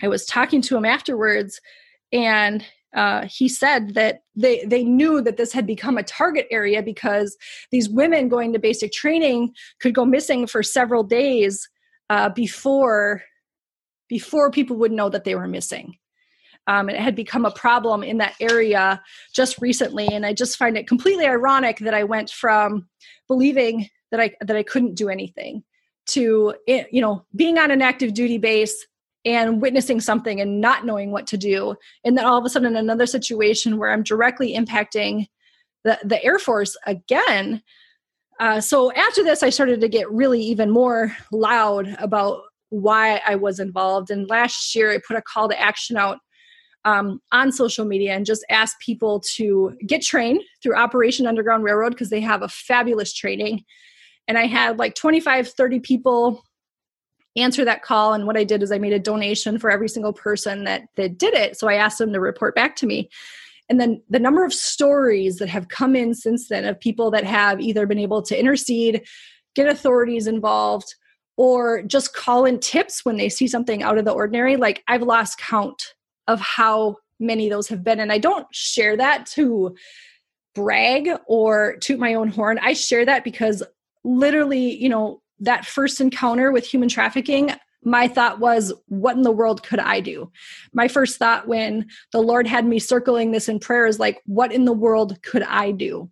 I 0.01 0.07
was 0.07 0.25
talking 0.25 0.61
to 0.63 0.77
him 0.77 0.85
afterwards, 0.85 1.59
and 2.11 2.65
uh, 2.95 3.27
he 3.27 3.47
said 3.47 3.93
that 3.93 4.21
they 4.35 4.65
they 4.65 4.83
knew 4.83 5.21
that 5.21 5.37
this 5.37 5.53
had 5.53 5.65
become 5.65 5.97
a 5.97 6.03
target 6.03 6.47
area 6.51 6.83
because 6.83 7.37
these 7.71 7.89
women 7.89 8.29
going 8.29 8.51
to 8.53 8.59
basic 8.59 8.91
training 8.91 9.53
could 9.79 9.95
go 9.95 10.05
missing 10.05 10.45
for 10.45 10.61
several 10.61 11.03
days 11.03 11.69
uh, 12.09 12.29
before 12.29 13.23
before 14.09 14.51
people 14.51 14.75
would 14.75 14.91
know 14.91 15.07
that 15.07 15.23
they 15.23 15.35
were 15.35 15.47
missing 15.47 15.95
um, 16.67 16.89
and 16.89 16.97
it 16.97 17.01
had 17.01 17.15
become 17.15 17.45
a 17.45 17.51
problem 17.51 18.03
in 18.03 18.17
that 18.17 18.35
area 18.39 19.01
just 19.33 19.59
recently. 19.59 20.07
And 20.07 20.25
I 20.25 20.33
just 20.33 20.57
find 20.57 20.77
it 20.77 20.87
completely 20.87 21.25
ironic 21.25 21.79
that 21.79 21.93
I 21.93 22.03
went 22.03 22.29
from 22.29 22.87
believing 23.27 23.89
that 24.11 24.19
I 24.19 24.35
that 24.41 24.55
I 24.55 24.63
couldn't 24.63 24.95
do 24.95 25.09
anything 25.09 25.63
to 26.07 26.53
eh, 26.67 26.83
you 26.91 27.01
know 27.01 27.25
being 27.35 27.57
on 27.57 27.71
an 27.71 27.81
active 27.81 28.13
duty 28.13 28.37
base 28.37 28.85
and 29.23 29.61
witnessing 29.61 29.99
something 29.99 30.41
and 30.41 30.59
not 30.59 30.85
knowing 30.85 31.11
what 31.11 31.27
to 31.27 31.37
do 31.37 31.75
and 32.03 32.17
then 32.17 32.25
all 32.25 32.37
of 32.37 32.45
a 32.45 32.49
sudden 32.49 32.75
another 32.75 33.05
situation 33.05 33.77
where 33.77 33.91
i'm 33.91 34.03
directly 34.03 34.55
impacting 34.55 35.27
the, 35.83 35.97
the 36.03 36.23
air 36.23 36.39
force 36.39 36.75
again 36.87 37.61
uh, 38.39 38.59
so 38.59 38.91
after 38.93 39.23
this 39.23 39.43
i 39.43 39.49
started 39.49 39.79
to 39.79 39.87
get 39.87 40.09
really 40.11 40.41
even 40.41 40.71
more 40.71 41.15
loud 41.31 41.95
about 41.99 42.41
why 42.69 43.21
i 43.27 43.35
was 43.35 43.59
involved 43.59 44.09
and 44.09 44.29
last 44.29 44.73
year 44.75 44.91
i 44.91 44.99
put 45.07 45.17
a 45.17 45.21
call 45.21 45.47
to 45.47 45.59
action 45.59 45.97
out 45.97 46.17
um, 46.83 47.21
on 47.31 47.51
social 47.51 47.85
media 47.85 48.13
and 48.13 48.25
just 48.25 48.43
asked 48.49 48.79
people 48.79 49.19
to 49.35 49.77
get 49.85 50.01
trained 50.01 50.41
through 50.63 50.75
Operation 50.75 51.27
Underground 51.27 51.63
Railroad 51.63 51.91
because 51.91 52.09
they 52.09 52.21
have 52.21 52.41
a 52.41 52.47
fabulous 52.47 53.13
training. 53.13 53.63
And 54.31 54.37
I 54.37 54.45
had 54.45 54.79
like 54.79 54.95
25, 54.95 55.49
30 55.49 55.81
people 55.81 56.41
answer 57.35 57.65
that 57.65 57.81
call. 57.81 58.13
And 58.13 58.25
what 58.25 58.37
I 58.37 58.45
did 58.45 58.63
is 58.63 58.71
I 58.71 58.77
made 58.77 58.93
a 58.93 58.97
donation 58.97 59.59
for 59.59 59.69
every 59.69 59.89
single 59.89 60.13
person 60.13 60.63
that, 60.63 60.83
that 60.95 61.17
did 61.17 61.33
it. 61.33 61.59
So 61.59 61.67
I 61.67 61.73
asked 61.73 61.97
them 61.97 62.13
to 62.13 62.19
report 62.21 62.55
back 62.55 62.77
to 62.77 62.85
me. 62.85 63.09
And 63.67 63.77
then 63.77 64.01
the 64.09 64.21
number 64.21 64.45
of 64.45 64.53
stories 64.53 65.35
that 65.39 65.49
have 65.49 65.67
come 65.67 65.97
in 65.97 66.13
since 66.13 66.47
then 66.47 66.63
of 66.63 66.79
people 66.79 67.11
that 67.11 67.25
have 67.25 67.59
either 67.59 67.85
been 67.85 67.99
able 67.99 68.21
to 68.21 68.39
intercede, 68.39 69.05
get 69.53 69.67
authorities 69.67 70.27
involved, 70.27 70.95
or 71.35 71.83
just 71.83 72.15
call 72.15 72.45
in 72.45 72.57
tips 72.57 73.03
when 73.03 73.17
they 73.17 73.27
see 73.27 73.47
something 73.47 73.83
out 73.83 73.97
of 73.97 74.05
the 74.05 74.13
ordinary. 74.13 74.55
Like 74.55 74.81
I've 74.87 75.03
lost 75.03 75.39
count 75.39 75.93
of 76.29 76.39
how 76.39 76.95
many 77.19 77.49
those 77.49 77.67
have 77.67 77.83
been. 77.83 77.99
And 77.99 78.13
I 78.13 78.17
don't 78.17 78.47
share 78.53 78.95
that 78.95 79.25
to 79.33 79.75
brag 80.55 81.09
or 81.27 81.75
toot 81.81 81.99
my 81.99 82.13
own 82.13 82.29
horn. 82.29 82.59
I 82.61 82.71
share 82.71 83.05
that 83.05 83.25
because 83.25 83.61
literally, 84.03 84.75
you 84.75 84.89
know, 84.89 85.21
that 85.39 85.65
first 85.65 85.99
encounter 85.99 86.51
with 86.51 86.65
human 86.65 86.89
trafficking, 86.89 87.51
my 87.83 88.07
thought 88.07 88.39
was, 88.39 88.71
what 88.87 89.15
in 89.15 89.23
the 89.23 89.31
world 89.31 89.63
could 89.63 89.79
I 89.79 89.99
do? 89.99 90.31
My 90.73 90.87
first 90.87 91.17
thought 91.17 91.47
when 91.47 91.87
the 92.11 92.21
Lord 92.21 92.45
had 92.45 92.65
me 92.65 92.77
circling 92.77 93.31
this 93.31 93.49
in 93.49 93.59
prayer 93.59 93.87
is 93.87 93.99
like, 93.99 94.21
what 94.25 94.51
in 94.51 94.65
the 94.65 94.73
world 94.73 95.21
could 95.23 95.43
I 95.43 95.71
do? 95.71 96.09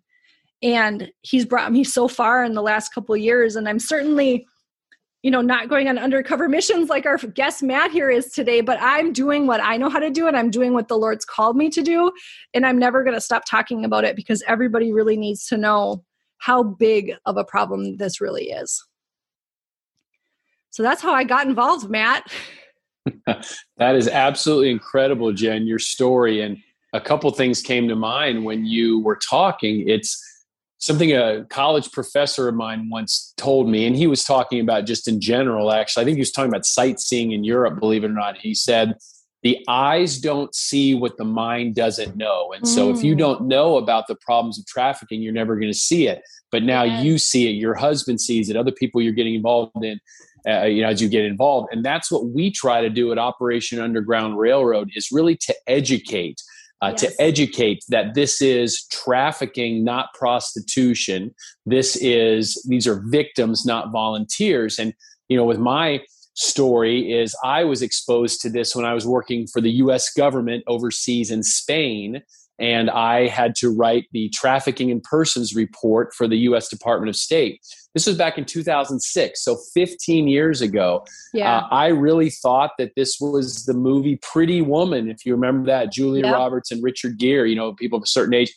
And 0.62 1.10
He's 1.22 1.46
brought 1.46 1.72
me 1.72 1.84
so 1.84 2.08
far 2.08 2.44
in 2.44 2.54
the 2.54 2.62
last 2.62 2.92
couple 2.92 3.16
years, 3.16 3.54
and 3.54 3.68
I'm 3.68 3.78
certainly, 3.78 4.46
you 5.22 5.30
know, 5.30 5.42
not 5.42 5.68
going 5.68 5.86
on 5.86 5.96
undercover 5.96 6.48
missions 6.48 6.88
like 6.88 7.06
our 7.06 7.18
guest 7.18 7.62
Matt 7.62 7.92
here 7.92 8.10
is 8.10 8.32
today, 8.32 8.62
but 8.62 8.78
I'm 8.80 9.12
doing 9.12 9.46
what 9.46 9.62
I 9.62 9.76
know 9.76 9.88
how 9.88 10.00
to 10.00 10.10
do, 10.10 10.26
and 10.26 10.36
I'm 10.36 10.50
doing 10.50 10.74
what 10.74 10.88
the 10.88 10.98
Lord's 10.98 11.24
called 11.24 11.56
me 11.56 11.70
to 11.70 11.82
do, 11.82 12.10
and 12.52 12.66
I'm 12.66 12.78
never 12.78 13.04
going 13.04 13.14
to 13.14 13.20
stop 13.20 13.44
talking 13.48 13.84
about 13.84 14.04
it 14.04 14.16
because 14.16 14.42
everybody 14.48 14.92
really 14.92 15.16
needs 15.16 15.46
to 15.46 15.56
know 15.56 16.04
how 16.40 16.62
big 16.62 17.12
of 17.26 17.36
a 17.36 17.44
problem 17.44 17.98
this 17.98 18.20
really 18.20 18.50
is. 18.50 18.84
So 20.70 20.82
that's 20.82 21.02
how 21.02 21.12
I 21.12 21.24
got 21.24 21.46
involved, 21.46 21.88
Matt. 21.88 22.32
that 23.76 23.94
is 23.94 24.08
absolutely 24.08 24.70
incredible, 24.70 25.32
Jen, 25.32 25.66
your 25.66 25.78
story. 25.78 26.40
And 26.40 26.58
a 26.92 27.00
couple 27.00 27.30
things 27.30 27.60
came 27.60 27.88
to 27.88 27.94
mind 27.94 28.44
when 28.44 28.64
you 28.64 29.00
were 29.00 29.16
talking. 29.16 29.88
It's 29.88 30.22
something 30.78 31.12
a 31.12 31.44
college 31.50 31.92
professor 31.92 32.48
of 32.48 32.54
mine 32.54 32.88
once 32.90 33.34
told 33.36 33.68
me, 33.68 33.86
and 33.86 33.94
he 33.94 34.06
was 34.06 34.24
talking 34.24 34.60
about 34.60 34.86
just 34.86 35.08
in 35.08 35.20
general, 35.20 35.70
actually. 35.70 36.02
I 36.02 36.04
think 36.06 36.16
he 36.16 36.22
was 36.22 36.32
talking 36.32 36.50
about 36.50 36.64
sightseeing 36.64 37.32
in 37.32 37.44
Europe, 37.44 37.78
believe 37.78 38.02
it 38.02 38.10
or 38.10 38.14
not. 38.14 38.38
He 38.38 38.54
said, 38.54 38.94
the 39.42 39.58
eyes 39.68 40.18
don't 40.18 40.54
see 40.54 40.94
what 40.94 41.16
the 41.16 41.24
mind 41.24 41.74
doesn't 41.74 42.16
know. 42.16 42.52
And 42.52 42.68
so, 42.68 42.92
mm. 42.92 42.96
if 42.96 43.02
you 43.02 43.14
mm. 43.14 43.18
don't 43.18 43.48
know 43.48 43.76
about 43.76 44.06
the 44.06 44.14
problems 44.16 44.58
of 44.58 44.66
trafficking, 44.66 45.22
you're 45.22 45.32
never 45.32 45.56
going 45.56 45.72
to 45.72 45.78
see 45.78 46.06
it. 46.06 46.22
But 46.50 46.62
now 46.62 46.82
yeah. 46.82 47.00
you 47.00 47.18
see 47.18 47.48
it, 47.48 47.52
your 47.52 47.74
husband 47.74 48.20
sees 48.20 48.50
it, 48.50 48.56
other 48.56 48.72
people 48.72 49.00
you're 49.00 49.12
getting 49.12 49.34
involved 49.34 49.84
in 49.84 50.00
uh, 50.48 50.64
you 50.64 50.82
know 50.82 50.88
as 50.88 51.02
you 51.02 51.08
get 51.08 51.24
involved 51.24 51.68
and 51.72 51.84
that's 51.84 52.10
what 52.10 52.26
we 52.26 52.50
try 52.50 52.80
to 52.80 52.90
do 52.90 53.12
at 53.12 53.18
operation 53.18 53.80
underground 53.80 54.38
railroad 54.38 54.90
is 54.94 55.10
really 55.12 55.36
to 55.36 55.54
educate 55.66 56.42
uh, 56.82 56.94
yes. 56.96 57.00
to 57.00 57.22
educate 57.22 57.84
that 57.88 58.14
this 58.14 58.40
is 58.40 58.86
trafficking 58.90 59.84
not 59.84 60.12
prostitution 60.14 61.34
this 61.66 61.96
is 61.96 62.64
these 62.68 62.86
are 62.86 63.02
victims 63.08 63.66
not 63.66 63.90
volunteers 63.90 64.78
and 64.78 64.94
you 65.28 65.36
know 65.36 65.44
with 65.44 65.58
my 65.58 66.00
story 66.34 67.12
is 67.12 67.36
i 67.44 67.64
was 67.64 67.82
exposed 67.82 68.40
to 68.40 68.48
this 68.48 68.74
when 68.74 68.84
i 68.84 68.94
was 68.94 69.06
working 69.06 69.46
for 69.46 69.60
the 69.60 69.70
us 69.70 70.10
government 70.10 70.62
overseas 70.66 71.30
in 71.30 71.42
spain 71.42 72.22
and 72.60 72.90
I 72.90 73.26
had 73.26 73.54
to 73.56 73.74
write 73.74 74.04
the 74.12 74.28
trafficking 74.28 74.90
in 74.90 75.00
persons 75.00 75.54
report 75.54 76.12
for 76.14 76.28
the 76.28 76.36
US 76.36 76.68
Department 76.68 77.08
of 77.08 77.16
State. 77.16 77.60
This 77.94 78.06
was 78.06 78.16
back 78.18 78.36
in 78.36 78.44
2006, 78.44 79.42
so 79.42 79.56
15 79.74 80.28
years 80.28 80.60
ago. 80.60 81.04
Yeah. 81.32 81.56
Uh, 81.56 81.68
I 81.70 81.86
really 81.88 82.30
thought 82.30 82.72
that 82.78 82.92
this 82.96 83.16
was 83.18 83.64
the 83.64 83.72
movie 83.74 84.16
Pretty 84.22 84.60
Woman, 84.60 85.10
if 85.10 85.24
you 85.24 85.32
remember 85.34 85.66
that, 85.66 85.90
Julia 85.90 86.26
yep. 86.26 86.34
Roberts 86.34 86.70
and 86.70 86.84
Richard 86.84 87.18
Gere, 87.18 87.48
you 87.48 87.56
know, 87.56 87.72
people 87.72 87.96
of 87.96 88.04
a 88.04 88.06
certain 88.06 88.34
age 88.34 88.54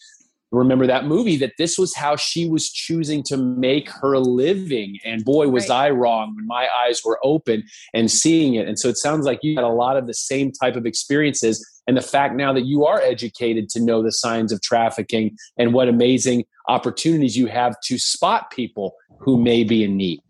remember 0.53 0.87
that 0.87 1.05
movie 1.05 1.35
that 1.37 1.53
this 1.57 1.77
was 1.77 1.95
how 1.95 2.15
she 2.15 2.47
was 2.47 2.69
choosing 2.69 3.23
to 3.23 3.37
make 3.37 3.89
her 3.89 4.19
living. 4.19 4.99
And 5.03 5.25
boy 5.25 5.47
was 5.49 5.67
right. 5.67 5.85
i 5.85 5.89
wrong 5.89 6.35
when 6.35 6.45
my 6.45 6.67
eyes 6.85 7.01
were 7.03 7.19
open 7.23 7.63
and 7.93 8.09
seeing 8.09 8.55
it. 8.55 8.67
And 8.67 8.77
so 8.77 8.87
it 8.87 8.97
sounds 8.97 9.25
like 9.25 9.39
you 9.41 9.55
had 9.55 9.63
a 9.63 9.69
lot 9.69 9.97
of 9.97 10.07
the 10.07 10.13
same 10.13 10.51
type 10.51 10.75
of 10.75 10.85
experiences. 10.85 11.65
And 11.87 11.97
the 11.97 12.01
fact 12.01 12.35
now 12.35 12.53
that 12.53 12.65
you 12.65 12.85
are 12.85 13.01
educated 13.01 13.67
to 13.69 13.81
know 13.81 14.03
the 14.03 14.11
signs 14.11 14.51
of 14.51 14.61
trafficking 14.61 15.35
and 15.57 15.73
what 15.73 15.89
amazing 15.89 16.45
opportunities 16.69 17.35
you 17.35 17.47
have 17.47 17.75
to 17.85 17.97
spot 17.97 18.51
people 18.51 18.93
who 19.19 19.41
may 19.41 19.63
be 19.63 19.83
in 19.83 19.97
need 19.97 20.21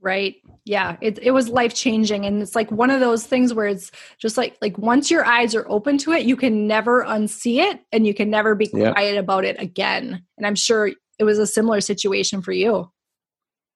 right? 0.00 0.36
Yeah 0.64 0.96
it, 1.00 1.18
it 1.20 1.30
was 1.32 1.48
life 1.48 1.74
changing 1.74 2.26
and 2.26 2.42
it's 2.42 2.54
like 2.54 2.70
one 2.70 2.90
of 2.90 3.00
those 3.00 3.26
things 3.26 3.52
where 3.54 3.66
it's 3.66 3.90
just 4.18 4.36
like 4.36 4.56
like 4.60 4.76
once 4.78 5.10
your 5.10 5.24
eyes 5.24 5.54
are 5.54 5.66
open 5.68 5.98
to 5.98 6.12
it 6.12 6.24
you 6.24 6.36
can 6.36 6.66
never 6.66 7.04
unsee 7.04 7.58
it 7.58 7.80
and 7.92 8.06
you 8.06 8.14
can 8.14 8.30
never 8.30 8.54
be 8.54 8.66
quiet 8.66 9.16
about 9.16 9.44
it 9.44 9.60
again. 9.60 10.24
And 10.36 10.46
i'm 10.46 10.54
sure 10.54 10.90
it 11.18 11.24
was 11.24 11.38
a 11.38 11.46
similar 11.46 11.80
situation 11.80 12.40
for 12.40 12.52
you. 12.52 12.90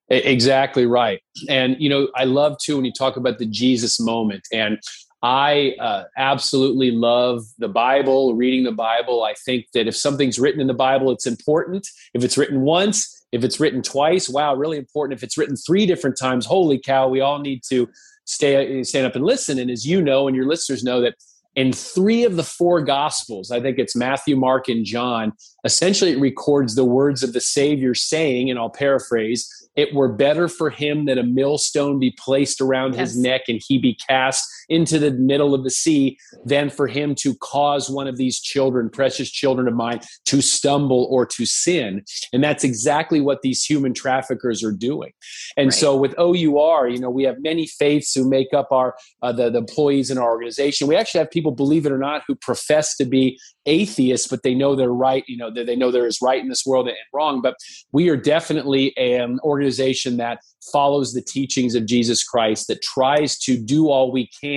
Exactly 0.09 0.87
right. 0.87 1.21
And 1.49 1.77
you 1.79 1.89
know 1.89 2.09
i 2.15 2.25
love 2.25 2.59
too 2.59 2.77
when 2.77 2.85
you 2.85 2.93
talk 2.93 3.17
about 3.17 3.39
the 3.39 3.47
jesus 3.47 3.99
moment. 4.01 4.47
And 4.53 4.79
I 5.23 5.75
uh, 5.81 6.05
absolutely 6.19 6.91
love 6.91 7.41
the 7.57 7.69
Bible, 7.69 8.35
reading 8.35 8.65
the 8.65 8.73
Bible. 8.73 9.25
I 9.25 9.33
think 9.47 9.65
that 9.73 9.89
if 9.89 9.97
something's 9.97 10.39
written 10.39 10.61
in 10.61 10.67
the 10.67 10.75
Bible, 10.75 11.11
it's 11.13 11.27
important. 11.27 11.89
If 12.13 12.23
it's 12.23 12.37
written 12.37 12.61
once, 12.61 13.24
if 13.35 13.43
it's 13.43 13.59
written 13.59 13.83
twice, 13.83 14.29
wow, 14.29 14.55
really 14.55 14.79
important. 14.79 15.19
If 15.19 15.25
it's 15.25 15.37
written 15.37 15.57
three 15.57 15.87
different 15.87 16.17
times, 16.17 16.47
holy 16.47 16.79
cow, 16.79 17.09
we 17.09 17.21
all 17.21 17.41
need 17.41 17.63
to 17.69 17.89
stay 18.27 18.83
stand 18.85 19.07
up 19.07 19.17
and 19.17 19.25
listen. 19.25 19.59
And 19.59 19.73
as 19.73 19.85
you 19.85 20.01
know, 20.01 20.29
and 20.29 20.37
your 20.37 20.47
listeners 20.47 20.85
know, 20.85 21.01
that 21.01 21.17
in 21.57 21.73
three 21.73 22.25
of 22.25 22.37
the 22.37 22.45
four 22.45 22.81
gospels, 22.81 23.51
I 23.51 23.61
think 23.61 23.79
it's 23.79 23.97
Matthew, 23.97 24.37
Mark, 24.37 24.69
and 24.69 24.85
John, 24.85 25.33
essentially 25.65 26.13
it 26.13 26.21
records 26.21 26.77
the 26.77 26.85
words 26.85 27.25
of 27.25 27.33
the 27.33 27.41
Savior 27.41 27.93
saying, 27.93 28.51
and 28.51 28.59
I'll 28.59 28.71
paraphrase, 28.71 29.49
it 29.75 29.93
were 29.93 30.09
better 30.09 30.47
for 30.47 30.71
him 30.71 31.07
that 31.07 31.19
a 31.19 31.25
millstone 31.25 31.99
be 31.99 32.17
placed 32.25 32.61
around 32.61 32.95
yes. 32.95 33.01
his 33.01 33.19
neck 33.19 33.43
and 33.49 33.61
he 33.67 33.79
be 33.79 33.99
cast 34.09 34.49
into 34.69 34.99
the 34.99 35.11
middle 35.13 35.55
of 35.55 35.65
the 35.65 35.71
sea 35.71 36.19
than 36.45 36.71
for 36.71 36.87
him 36.87 37.15
to 37.17 37.35
cause 37.37 37.91
one 37.91 38.07
of 38.07 38.17
these 38.17 38.41
children, 38.41 38.91
precious 38.91 39.31
children 39.31 39.69
of 39.69 39.75
mine, 39.75 40.01
to 40.27 40.41
stumble 40.41 41.07
or 41.11 41.27
to 41.27 41.47
sin. 41.47 42.03
And 42.33 42.43
that's 42.43 42.65
exactly 42.65 43.21
what 43.21 43.43
these 43.43 43.65
human 43.65 43.95
traffickers 43.95 44.63
are 44.65 44.73
doing. 44.73 45.13
And 45.57 45.67
right. 45.67 45.75
so 45.75 45.97
with 45.97 46.15
OUR, 46.19 46.89
you 46.89 46.99
know, 46.99 47.11
we 47.11 47.25
have 47.25 47.37
many 47.41 47.67
faiths 47.67 48.15
who 48.15 48.29
make 48.29 48.53
up 48.53 48.69
our 48.71 48.95
uh, 49.23 49.33
the, 49.33 49.51
the 49.51 49.59
employees 49.59 50.11
in 50.11 50.19
our 50.19 50.31
organization. 50.31 50.87
We 50.87 50.97
actually 50.97 51.21
have 51.21 51.31
people, 51.31 51.53
believe 51.53 51.87
it 51.87 51.93
or 51.93 51.99
not, 51.99 52.23
who 52.27 52.35
profess 52.35 52.97
to 52.97 53.05
be 53.05 53.39
atheists, 53.67 54.29
but 54.29 54.43
they 54.43 54.55
know 54.55 54.77
they're 54.77 54.93
right. 54.93 55.25
You 55.27 55.37
know, 55.37 55.51
they 55.51 55.77
know 55.77 55.91
there 55.91 56.07
is 56.07 56.21
right 56.23 56.41
in 56.41 56.49
this 56.49 56.67
world 56.67 56.89
and 56.89 56.97
wrong. 57.13 57.41
But 57.41 57.57
we 57.93 58.09
are 58.09 58.17
definitely 58.17 58.97
an 58.97 59.39
organization 59.43 60.17
that 60.19 60.39
follows 60.73 61.13
the 61.13 61.23
teachings 61.23 61.75
of 61.75 61.87
Jesus 61.87 62.25
Christ, 62.25 62.69
that 62.69 62.83
tries 62.83 63.39
to 63.41 63.59
do 63.59 63.89
all 63.89 64.13
we 64.13 64.29
can 64.41 64.54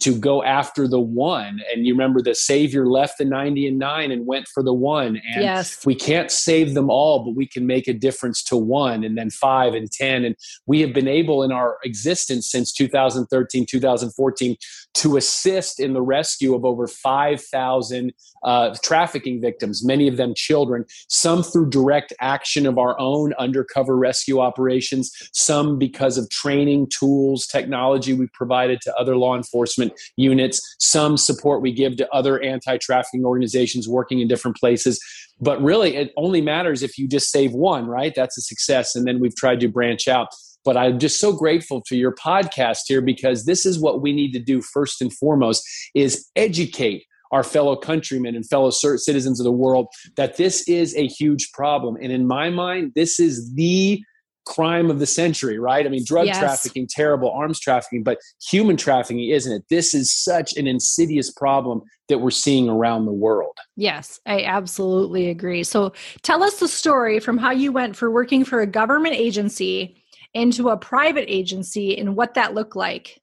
to 0.00 0.18
go 0.18 0.42
after 0.42 0.88
the 0.88 1.00
one. 1.00 1.60
And 1.72 1.86
you 1.86 1.94
remember 1.94 2.20
the 2.22 2.34
Savior 2.34 2.86
left 2.86 3.18
the 3.18 3.24
90 3.24 3.68
and 3.68 3.78
9 3.78 4.10
and 4.10 4.26
went 4.26 4.48
for 4.48 4.62
the 4.62 4.72
one. 4.72 5.20
And 5.34 5.42
yes. 5.42 5.84
we 5.84 5.94
can't 5.94 6.30
save 6.30 6.74
them 6.74 6.90
all, 6.90 7.24
but 7.24 7.34
we 7.34 7.46
can 7.46 7.66
make 7.66 7.88
a 7.88 7.92
difference 7.92 8.42
to 8.44 8.56
one 8.56 9.04
and 9.04 9.16
then 9.16 9.30
five 9.30 9.74
and 9.74 9.90
10. 9.90 10.24
And 10.24 10.36
we 10.66 10.80
have 10.80 10.92
been 10.92 11.08
able 11.08 11.42
in 11.42 11.52
our 11.52 11.78
existence 11.84 12.50
since 12.50 12.72
2013, 12.72 13.66
2014 13.66 14.56
to 14.94 15.16
assist 15.16 15.80
in 15.80 15.92
the 15.92 16.02
rescue 16.02 16.54
of 16.54 16.64
over 16.64 16.86
5,000 16.86 18.12
uh, 18.44 18.74
trafficking 18.82 19.40
victims, 19.40 19.84
many 19.84 20.08
of 20.08 20.16
them 20.16 20.34
children, 20.34 20.84
some 21.08 21.42
through 21.42 21.70
direct 21.70 22.12
action 22.20 22.66
of 22.66 22.78
our 22.78 22.98
own 22.98 23.32
undercover 23.38 23.96
rescue 23.96 24.40
operations, 24.40 25.12
some 25.32 25.78
because 25.78 26.18
of 26.18 26.28
training, 26.30 26.88
tools, 26.88 27.46
technology 27.46 28.12
we 28.12 28.26
provided 28.28 28.80
to 28.80 28.94
other 28.96 29.16
law 29.16 29.31
enforcement 29.34 29.92
units, 30.16 30.76
some 30.78 31.16
support 31.16 31.62
we 31.62 31.72
give 31.72 31.96
to 31.96 32.08
other 32.12 32.40
anti 32.42 32.78
trafficking 32.78 33.24
organizations 33.24 33.88
working 33.88 34.20
in 34.20 34.28
different 34.28 34.56
places. 34.56 35.02
But 35.40 35.60
really, 35.62 35.96
it 35.96 36.12
only 36.16 36.40
matters 36.40 36.82
if 36.82 36.98
you 36.98 37.08
just 37.08 37.30
save 37.30 37.52
one, 37.52 37.86
right? 37.86 38.14
That's 38.14 38.38
a 38.38 38.42
success. 38.42 38.94
And 38.94 39.06
then 39.06 39.20
we've 39.20 39.36
tried 39.36 39.60
to 39.60 39.68
branch 39.68 40.08
out 40.08 40.28
but 40.64 40.76
i'm 40.76 41.00
just 41.00 41.18
so 41.18 41.32
grateful 41.32 41.82
for 41.88 41.96
your 41.96 42.14
podcast 42.14 42.82
here 42.86 43.00
because 43.00 43.46
this 43.46 43.66
is 43.66 43.80
what 43.80 44.00
we 44.00 44.12
need 44.12 44.32
to 44.32 44.38
do 44.38 44.62
first 44.62 45.02
and 45.02 45.12
foremost 45.12 45.68
is 45.94 46.30
educate 46.36 47.04
our 47.32 47.42
fellow 47.42 47.74
countrymen 47.74 48.36
and 48.36 48.48
fellow 48.48 48.70
citizens 48.70 49.40
of 49.40 49.44
the 49.44 49.50
world 49.50 49.88
that 50.16 50.36
this 50.36 50.68
is 50.68 50.94
a 50.96 51.08
huge 51.08 51.50
problem. 51.52 51.96
And 51.96 52.12
in 52.12 52.26
my 52.26 52.50
mind, 52.50 52.92
this 52.94 53.18
is 53.18 53.52
the 53.54 54.04
crime 54.44 54.90
of 54.90 54.98
the 54.98 55.06
century, 55.06 55.58
right? 55.58 55.86
I 55.86 55.88
mean, 55.88 56.04
drug 56.04 56.26
yes. 56.26 56.38
trafficking, 56.38 56.86
terrible, 56.88 57.30
arms 57.30 57.60
trafficking, 57.60 58.02
but 58.02 58.18
human 58.50 58.76
trafficking, 58.76 59.30
isn't 59.30 59.52
it? 59.52 59.64
This 59.70 59.94
is 59.94 60.12
such 60.12 60.56
an 60.56 60.66
insidious 60.66 61.30
problem 61.30 61.82
that 62.08 62.18
we're 62.18 62.30
seeing 62.30 62.68
around 62.68 63.06
the 63.06 63.12
world. 63.12 63.56
Yes, 63.76 64.20
I 64.26 64.42
absolutely 64.44 65.30
agree. 65.30 65.64
So 65.64 65.92
tell 66.22 66.42
us 66.42 66.58
the 66.58 66.68
story 66.68 67.20
from 67.20 67.38
how 67.38 67.52
you 67.52 67.72
went 67.72 67.96
for 67.96 68.10
working 68.10 68.44
for 68.44 68.60
a 68.60 68.66
government 68.66 69.14
agency 69.14 70.02
into 70.34 70.70
a 70.70 70.76
private 70.76 71.26
agency 71.28 71.96
and 71.96 72.16
what 72.16 72.34
that 72.34 72.54
looked 72.54 72.76
like. 72.76 73.21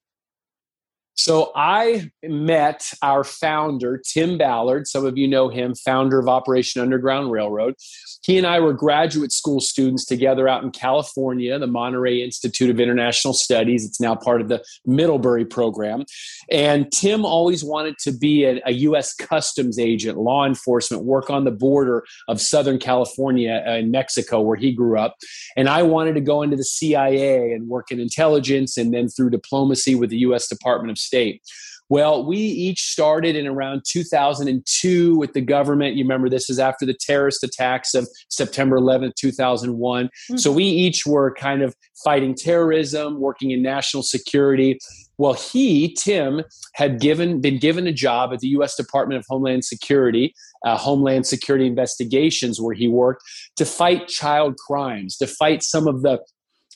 So 1.20 1.52
I 1.54 2.12
met 2.24 2.94
our 3.02 3.26
founder, 3.26 3.98
Tim 3.98 4.38
Ballard. 4.38 4.88
Some 4.88 5.06
of 5.06 5.18
you 5.18 5.28
know 5.28 5.50
him, 5.50 5.76
founder 5.76 6.18
of 6.18 6.30
Operation 6.30 6.82
Underground 6.82 7.30
Railroad. 7.30 7.76
He 8.24 8.38
and 8.38 8.48
I 8.48 8.62
were 8.62 8.72
graduate 8.72 9.34
school 9.34 9.60
students 9.60 10.06
together 10.06 10.48
out 10.48 10.64
in 10.64 10.72
California, 10.72 11.60
the 11.60 11.68
Monterey 11.68 12.22
Institute 12.22 12.70
of 12.70 12.80
International 12.80 13.34
Studies. 13.34 13.86
It's 13.86 14.00
now 14.00 14.16
part 14.16 14.40
of 14.40 14.48
the 14.48 14.64
Middlebury 14.86 15.44
program. 15.44 16.06
And 16.50 16.90
Tim 16.90 17.26
always 17.26 17.66
wanted 17.66 17.98
to 18.04 18.14
be 18.14 18.46
a, 18.46 18.62
a 18.66 18.72
U.S. 18.72 19.14
customs 19.14 19.78
agent, 19.78 20.18
law 20.18 20.46
enforcement, 20.46 21.04
work 21.04 21.30
on 21.30 21.44
the 21.44 21.52
border 21.52 22.06
of 22.30 22.40
Southern 22.40 22.80
California 22.80 23.62
and 23.66 23.92
Mexico, 23.92 24.40
where 24.40 24.58
he 24.58 24.72
grew 24.72 24.98
up. 24.98 25.18
And 25.58 25.68
I 25.68 25.84
wanted 25.84 26.14
to 26.14 26.22
go 26.22 26.44
into 26.44 26.56
the 26.56 26.64
CIA 26.64 27.52
and 27.52 27.68
work 27.68 27.92
in 27.92 28.00
intelligence 28.00 28.78
and 28.78 28.94
then 28.94 29.10
through 29.10 29.32
diplomacy 29.32 29.96
with 29.96 30.12
the 30.12 30.20
U.S. 30.20 30.48
Department 30.48 30.92
of 30.92 31.09
State. 31.10 31.42
Well, 31.90 32.24
we 32.24 32.38
each 32.38 32.82
started 32.82 33.36
in 33.36 33.48
around 33.48 33.82
2002 33.88 35.18
with 35.18 35.34
the 35.34 35.42
government. 35.42 35.96
You 35.96 36.04
remember 36.04 36.30
this 36.30 36.48
is 36.48 36.60
after 36.60 36.86
the 36.86 36.94
terrorist 36.94 37.44
attacks 37.44 37.96
of 37.96 38.08
September 38.30 38.80
11th, 38.80 39.16
2001. 39.16 40.06
Mm-hmm. 40.06 40.38
So 40.38 40.52
we 40.52 40.66
each 40.66 41.08
were 41.08 41.34
kind 41.34 41.64
of 41.64 41.76
fighting 42.04 42.36
terrorism, 42.36 43.20
working 43.20 43.50
in 43.50 43.64
national 43.64 44.04
security. 44.04 44.78
Well, 45.18 45.34
he, 45.34 45.96
Tim, 45.96 46.44
had 46.76 47.00
given 47.00 47.42
been 47.42 47.58
given 47.58 47.88
a 47.88 47.92
job 47.92 48.34
at 48.34 48.40
the 48.40 48.50
U.S. 48.50 48.76
Department 48.76 49.20
of 49.20 49.26
Homeland 49.28 49.66
Security, 49.66 50.34
uh, 50.66 50.78
Homeland 50.78 51.26
Security 51.26 51.66
Investigations, 51.66 52.62
where 52.62 52.76
he 52.76 52.88
worked 52.88 53.24
to 53.58 53.66
fight 53.66 54.08
child 54.08 54.56
crimes, 54.58 55.18
to 55.18 55.26
fight 55.26 55.64
some 55.64 55.88
of 55.88 56.04
the 56.04 56.20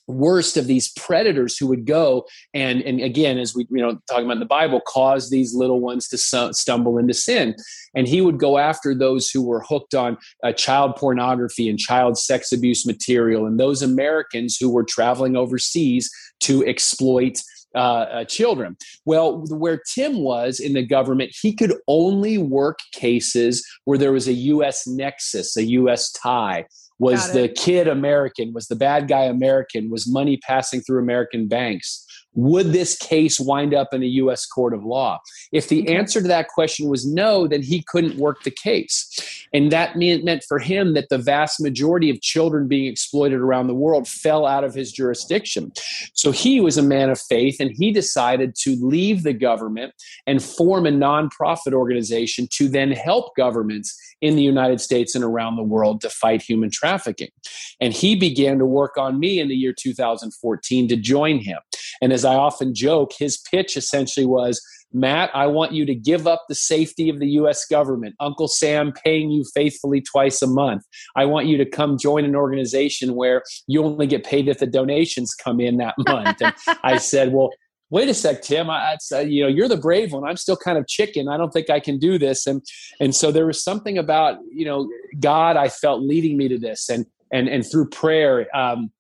worst 0.07 0.57
of 0.57 0.67
these 0.67 0.91
predators 0.93 1.57
who 1.57 1.67
would 1.67 1.86
go 1.86 2.25
and 2.53 2.81
and 2.81 3.00
again 3.00 3.38
as 3.38 3.55
we 3.55 3.65
you 3.69 3.81
know 3.81 3.98
talking 4.10 4.25
about 4.25 4.33
in 4.33 4.39
the 4.39 4.45
bible 4.45 4.81
cause 4.81 5.29
these 5.29 5.55
little 5.55 5.79
ones 5.79 6.07
to 6.07 6.17
stumble 6.17 6.98
into 6.98 7.13
sin 7.13 7.55
and 7.95 8.07
he 8.07 8.19
would 8.19 8.38
go 8.38 8.57
after 8.57 8.93
those 8.93 9.29
who 9.29 9.41
were 9.41 9.62
hooked 9.62 9.95
on 9.95 10.17
uh, 10.43 10.51
child 10.51 10.95
pornography 10.95 11.69
and 11.69 11.79
child 11.79 12.17
sex 12.17 12.51
abuse 12.51 12.86
material 12.86 13.45
and 13.45 13.60
those 13.60 13.81
americans 13.81 14.57
who 14.60 14.69
were 14.69 14.83
traveling 14.83 15.38
overseas 15.38 16.12
to 16.39 16.65
exploit 16.65 17.39
uh, 17.75 18.05
uh, 18.12 18.25
children. 18.25 18.77
Well, 19.05 19.45
where 19.50 19.81
Tim 19.95 20.19
was 20.19 20.60
in 20.60 20.74
the 20.74 20.86
government, 20.86 21.36
he 21.41 21.55
could 21.55 21.74
only 21.88 22.38
work 22.38 22.77
cases 22.91 23.65
where 23.86 23.98
there 23.98 24.12
was 24.12 24.27
a 24.27 24.33
U.S. 24.33 24.86
nexus, 24.86 25.57
a 25.57 25.63
U.S. 25.63 26.12
tie 26.12 26.65
was 27.00 27.33
the 27.33 27.50
kid 27.50 27.88
American, 27.88 28.53
was 28.53 28.67
the 28.67 28.75
bad 28.75 29.07
guy 29.07 29.23
American, 29.23 29.89
was 29.89 30.07
money 30.07 30.38
passing 30.38 30.81
through 30.81 31.01
American 31.01 31.47
banks. 31.47 32.05
Would 32.36 32.74
this 32.74 32.98
case 32.98 33.40
wind 33.40 33.74
up 33.74 33.94
in 33.94 34.04
a 34.04 34.08
U.S. 34.08 34.46
court 34.46 34.74
of 34.74 34.84
law? 34.84 35.20
If 35.52 35.70
the 35.70 35.94
answer 35.94 36.22
to 36.22 36.28
that 36.28 36.48
question 36.48 36.90
was 36.90 37.06
no, 37.06 37.48
then 37.48 37.62
he 37.62 37.84
couldn't 37.84 38.18
work 38.18 38.44
the 38.44 38.52
case. 38.52 39.48
And 39.54 39.72
that 39.72 39.96
meant 39.98 40.44
for 40.48 40.58
him 40.58 40.94
that 40.96 41.10
the 41.10 41.18
vast 41.18 41.62
majority 41.62 42.10
of 42.10 42.22
children 42.22 42.68
being 42.68 42.92
exploited 42.92 43.40
around 43.40 43.68
the 43.68 43.75
world 43.75 44.08
fell 44.08 44.46
out 44.46 44.63
of 44.63 44.74
his 44.74 44.92
jurisdiction. 44.92 45.72
So 46.13 46.32
he 46.32 46.60
was 46.60 46.78
a 46.78 46.82
man 46.82 47.10
of 47.12 47.22
faith 47.22 47.58
and 47.60 47.72
he 47.72 47.92
decided 47.92 48.56
to 48.62 48.75
leave 48.82 49.24
the 49.24 49.34
government 49.34 49.94
and 50.25 50.44
form 50.44 50.88
a 50.88 50.92
nonprofit 50.92 51.74
organization 51.74 52.48
to 52.54 52.68
then 52.68 52.92
help 52.92 53.36
governments 53.36 53.96
in 54.22 54.36
the 54.36 54.42
United 54.42 54.82
States 54.82 55.16
and 55.16 55.24
around 55.24 55.58
the 55.58 55.63
world 55.63 56.02
to 56.02 56.10
fight 56.10 56.42
human 56.42 56.72
trafficking. 56.72 57.30
And 57.80 57.94
he 57.94 58.16
began 58.16 58.58
to 58.58 58.66
work 58.66 58.98
on 58.98 59.20
me 59.20 59.40
in 59.40 59.50
the 59.50 59.56
year 59.56 59.74
2014 59.78 60.88
to 60.88 60.96
join 60.96 61.40
him. 61.40 61.60
And 62.02 62.12
as 62.12 62.22
I 62.25 62.36
often 62.36 62.73
joke, 62.73 63.13
his 63.17 63.38
pitch 63.38 63.77
essentially 63.77 64.25
was 64.25 64.62
Matt, 64.93 65.31
I 65.33 65.47
want 65.47 65.71
you 65.73 65.86
to 65.88 65.95
give 65.95 66.27
up 66.27 66.45
the 66.47 66.55
safety 66.55 67.09
of 67.09 67.19
the 67.19 67.27
US 67.29 67.65
government, 67.65 68.15
Uncle 68.19 68.47
Sam 68.47 68.93
paying 69.03 69.31
you 69.31 69.43
faithfully 69.53 70.01
twice 70.01 70.41
a 70.41 70.47
month. 70.47 70.83
I 71.15 71.25
want 71.25 71.47
you 71.47 71.57
to 71.57 71.65
come 71.65 71.97
join 71.97 72.25
an 72.25 72.36
organization 72.36 73.15
where 73.15 73.43
you 73.67 73.83
only 73.83 74.05
get 74.05 74.23
paid 74.23 74.47
if 74.47 74.59
the 74.59 74.67
donations 74.67 75.33
come 75.33 75.59
in 75.59 75.77
that 75.77 75.95
month. 76.07 76.41
And 76.41 76.53
I 76.83 76.97
said, 76.97 77.33
Well, 77.33 77.49
wait 77.89 78.07
a 78.07 78.13
sec, 78.13 78.41
Tim, 78.43 78.69
I, 78.69 78.97
I, 79.13 79.21
you 79.21 79.43
know, 79.43 79.47
you're 79.47 79.67
the 79.67 79.77
brave 79.77 80.13
one. 80.13 80.23
I'm 80.23 80.38
still 80.38 80.57
kind 80.57 80.77
of 80.77 80.88
chicken. 80.88 81.27
I 81.27 81.38
don't 81.38 81.51
think 81.51 81.69
I 81.69 81.79
can 81.79 81.97
do 81.97 82.17
this. 82.17 82.47
And, 82.47 82.63
and 82.99 83.15
so 83.15 83.31
there 83.31 83.45
was 83.45 83.63
something 83.63 83.97
about, 83.97 84.38
you 84.51 84.65
know, 84.65 84.89
God, 85.19 85.57
I 85.57 85.69
felt 85.69 86.01
leading 86.01 86.38
me 86.38 86.47
to 86.47 86.57
this 86.57 86.89
and, 86.89 87.05
and, 87.31 87.47
and 87.47 87.65
through 87.65 87.89
prayer, 87.89 88.47
um, 88.55 88.91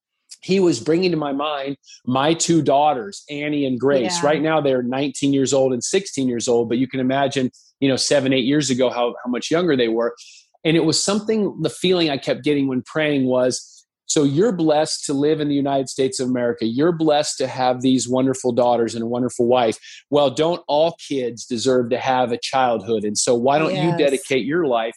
he 0.43 0.59
was 0.59 0.79
bringing 0.79 1.11
to 1.11 1.17
my 1.17 1.31
mind 1.31 1.77
my 2.05 2.33
two 2.33 2.61
daughters, 2.61 3.23
Annie 3.29 3.65
and 3.65 3.79
Grace. 3.79 4.21
Yeah. 4.21 4.29
Right 4.29 4.41
now, 4.41 4.61
they're 4.61 4.83
19 4.83 5.33
years 5.33 5.53
old 5.53 5.73
and 5.73 5.83
16 5.83 6.27
years 6.27 6.47
old, 6.47 6.69
but 6.69 6.77
you 6.77 6.87
can 6.87 6.99
imagine, 6.99 7.51
you 7.79 7.89
know, 7.89 7.95
seven, 7.95 8.33
eight 8.33 8.45
years 8.45 8.69
ago, 8.69 8.89
how, 8.89 9.15
how 9.23 9.31
much 9.31 9.49
younger 9.49 9.75
they 9.75 9.87
were. 9.87 10.15
And 10.63 10.77
it 10.77 10.85
was 10.85 11.03
something, 11.03 11.61
the 11.61 11.69
feeling 11.69 12.09
I 12.09 12.17
kept 12.17 12.43
getting 12.43 12.67
when 12.67 12.81
praying 12.83 13.25
was, 13.25 13.69
so 14.05 14.23
you're 14.23 14.51
blessed 14.51 15.05
to 15.05 15.13
live 15.13 15.39
in 15.39 15.47
the 15.47 15.55
United 15.55 15.89
States 15.89 16.19
of 16.19 16.29
America. 16.29 16.65
You're 16.65 16.91
blessed 16.91 17.37
to 17.39 17.47
have 17.47 17.81
these 17.81 18.07
wonderful 18.07 18.51
daughters 18.51 18.95
and 18.95 19.03
a 19.03 19.07
wonderful 19.07 19.47
wife. 19.47 19.77
Well, 20.09 20.29
don't 20.29 20.61
all 20.67 20.97
kids 21.07 21.45
deserve 21.45 21.89
to 21.89 21.97
have 21.97 22.31
a 22.31 22.37
childhood? 22.37 23.05
And 23.05 23.17
so 23.17 23.33
why 23.33 23.59
don't 23.59 23.73
yes. 23.73 23.83
you 23.91 23.97
dedicate 23.97 24.45
your 24.45 24.67
life 24.67 24.93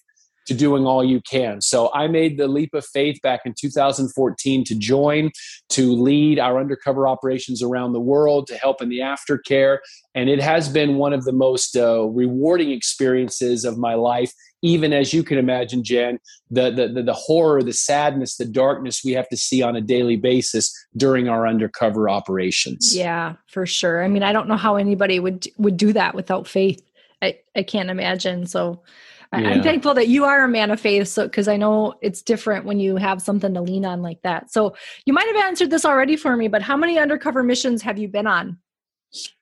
to 0.46 0.54
doing 0.54 0.86
all 0.86 1.04
you 1.04 1.20
can. 1.20 1.60
So 1.60 1.90
I 1.92 2.06
made 2.08 2.38
the 2.38 2.48
leap 2.48 2.74
of 2.74 2.84
faith 2.86 3.20
back 3.22 3.40
in 3.44 3.54
2014 3.58 4.64
to 4.64 4.74
join, 4.74 5.30
to 5.70 5.92
lead 5.92 6.38
our 6.38 6.58
undercover 6.58 7.06
operations 7.06 7.62
around 7.62 7.92
the 7.92 8.00
world, 8.00 8.46
to 8.48 8.56
help 8.56 8.80
in 8.80 8.88
the 8.88 9.00
aftercare. 9.00 9.78
And 10.14 10.30
it 10.30 10.40
has 10.40 10.68
been 10.68 10.96
one 10.96 11.12
of 11.12 11.24
the 11.24 11.32
most 11.32 11.76
uh, 11.76 12.04
rewarding 12.04 12.70
experiences 12.70 13.64
of 13.64 13.76
my 13.76 13.94
life. 13.94 14.32
Even 14.62 14.92
as 14.92 15.12
you 15.12 15.22
can 15.22 15.36
imagine, 15.36 15.84
Jen, 15.84 16.18
the, 16.50 16.70
the, 16.70 16.88
the, 16.88 17.02
the 17.02 17.12
horror, 17.12 17.62
the 17.62 17.74
sadness, 17.74 18.36
the 18.36 18.46
darkness 18.46 19.02
we 19.04 19.12
have 19.12 19.28
to 19.28 19.36
see 19.36 19.62
on 19.62 19.76
a 19.76 19.80
daily 19.80 20.16
basis 20.16 20.72
during 20.96 21.28
our 21.28 21.46
undercover 21.46 22.08
operations. 22.08 22.96
Yeah, 22.96 23.34
for 23.48 23.66
sure. 23.66 24.02
I 24.02 24.08
mean, 24.08 24.22
I 24.22 24.32
don't 24.32 24.48
know 24.48 24.56
how 24.56 24.76
anybody 24.76 25.20
would 25.20 25.46
would 25.58 25.76
do 25.76 25.92
that 25.92 26.14
without 26.14 26.48
faith. 26.48 26.82
I, 27.20 27.38
I 27.54 27.62
can't 27.62 27.90
imagine. 27.90 28.46
So 28.46 28.82
yeah. 29.42 29.50
I'm 29.50 29.62
thankful 29.62 29.94
that 29.94 30.08
you 30.08 30.24
are 30.24 30.44
a 30.44 30.48
man 30.48 30.70
of 30.70 30.80
faith. 30.80 31.08
So, 31.08 31.24
because 31.24 31.48
I 31.48 31.56
know 31.56 31.94
it's 32.02 32.22
different 32.22 32.64
when 32.64 32.80
you 32.80 32.96
have 32.96 33.22
something 33.22 33.54
to 33.54 33.60
lean 33.60 33.84
on 33.84 34.02
like 34.02 34.22
that. 34.22 34.52
So, 34.52 34.74
you 35.04 35.12
might 35.12 35.26
have 35.26 35.44
answered 35.44 35.70
this 35.70 35.84
already 35.84 36.16
for 36.16 36.36
me, 36.36 36.48
but 36.48 36.62
how 36.62 36.76
many 36.76 36.98
undercover 36.98 37.42
missions 37.42 37.82
have 37.82 37.98
you 37.98 38.08
been 38.08 38.26
on? 38.26 38.58